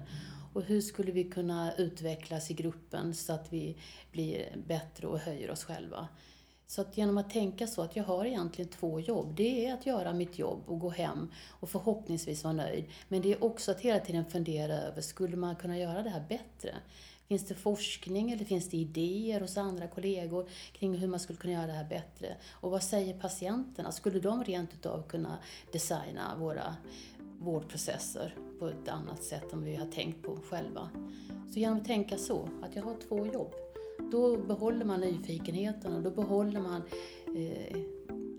Och 0.54 0.64
hur 0.64 0.82
skulle 0.82 1.12
vi 1.12 1.24
kunna 1.24 1.74
utvecklas 1.78 2.52
i 2.52 2.54
gruppen 2.54 3.14
så 3.14 3.34
att 3.34 3.54
vi 3.54 3.78
blir 4.12 4.58
bättre 4.68 5.08
och 5.08 5.20
höjer 5.20 5.52
oss 5.52 5.64
själva? 5.64 6.08
Så 6.70 6.82
att 6.82 6.98
genom 6.98 7.18
att 7.18 7.30
tänka 7.30 7.68
så 7.68 7.82
att 7.82 7.96
jag 7.96 8.04
har 8.04 8.26
egentligen 8.26 8.72
två 8.72 9.00
jobb. 9.00 9.34
Det 9.36 9.66
är 9.66 9.74
att 9.74 9.86
göra 9.86 10.14
mitt 10.14 10.40
jobb 10.40 10.64
och 10.66 10.80
gå 10.80 10.90
hem 10.90 11.32
och 11.50 11.70
förhoppningsvis 11.70 12.44
vara 12.44 12.54
nöjd. 12.54 12.86
Men 13.08 13.22
det 13.22 13.32
är 13.32 13.44
också 13.44 13.72
att 13.72 13.80
hela 13.80 14.00
tiden 14.00 14.26
fundera 14.26 14.74
över, 14.74 15.02
skulle 15.02 15.38
man 15.38 15.56
kunna 15.56 15.78
göra 15.78 16.04
det 16.04 16.10
här 16.10 16.26
bättre? 16.30 16.76
Finns 17.28 17.48
det 17.48 17.56
forskning 17.56 18.32
eller 18.32 18.46
finns 18.46 18.70
det 18.70 18.78
idéer 18.78 19.42
hos 19.42 19.58
andra 19.58 19.88
kollegor 19.88 20.50
kring 20.72 20.98
hur 20.98 21.08
man 21.08 21.20
skulle 21.20 21.40
kunna 21.40 21.54
göra 21.54 21.68
det 21.68 21.74
här 21.74 21.90
bättre? 21.90 22.36
Och 22.52 22.72
vad 22.72 22.84
säger 22.84 23.20
patienterna? 23.20 23.92
Skulle 23.92 24.20
de 24.20 24.44
rent 24.44 24.74
utav 24.74 25.08
kunna 25.08 25.38
designa 25.72 26.36
våra 26.38 26.76
vårdprocesser 27.40 28.36
på 28.60 28.68
ett 28.68 28.90
annat 28.90 29.24
sätt 29.24 29.54
än 29.54 29.64
vi 29.64 29.76
har 29.76 29.86
tänkt 29.86 30.24
på 30.24 30.38
själva? 30.50 30.90
Så 31.54 31.60
genom 31.60 31.78
att 31.78 31.86
tänka 31.86 32.18
så, 32.18 32.50
att 32.62 32.76
jag 32.76 32.84
har 32.84 32.96
två 33.08 33.26
jobb, 33.26 33.54
då 34.12 34.38
behåller 34.38 34.86
man 34.86 35.00
nyfikenheten 35.00 35.94
och 35.94 36.02
då 36.02 36.12
behåller 36.12 36.62
man 36.62 36.82
eh, 37.38 37.78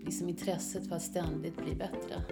liksom 0.05 0.29
intresset 0.29 0.87
för 0.87 0.95
att 0.95 1.03
ständigt 1.03 1.57
bli 1.57 1.75
bättre. 1.75 2.23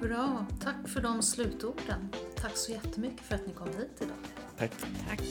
Bra, 0.00 0.46
tack 0.60 0.88
för 0.88 1.00
de 1.00 1.22
slutorden. 1.22 2.08
Tack 2.36 2.56
så 2.56 2.72
jättemycket 2.72 3.20
för 3.20 3.34
att 3.34 3.46
ni 3.46 3.52
kom 3.52 3.68
hit 3.68 4.02
idag. 4.02 4.16
Tack. 4.58 4.72
Tack. 5.08 5.22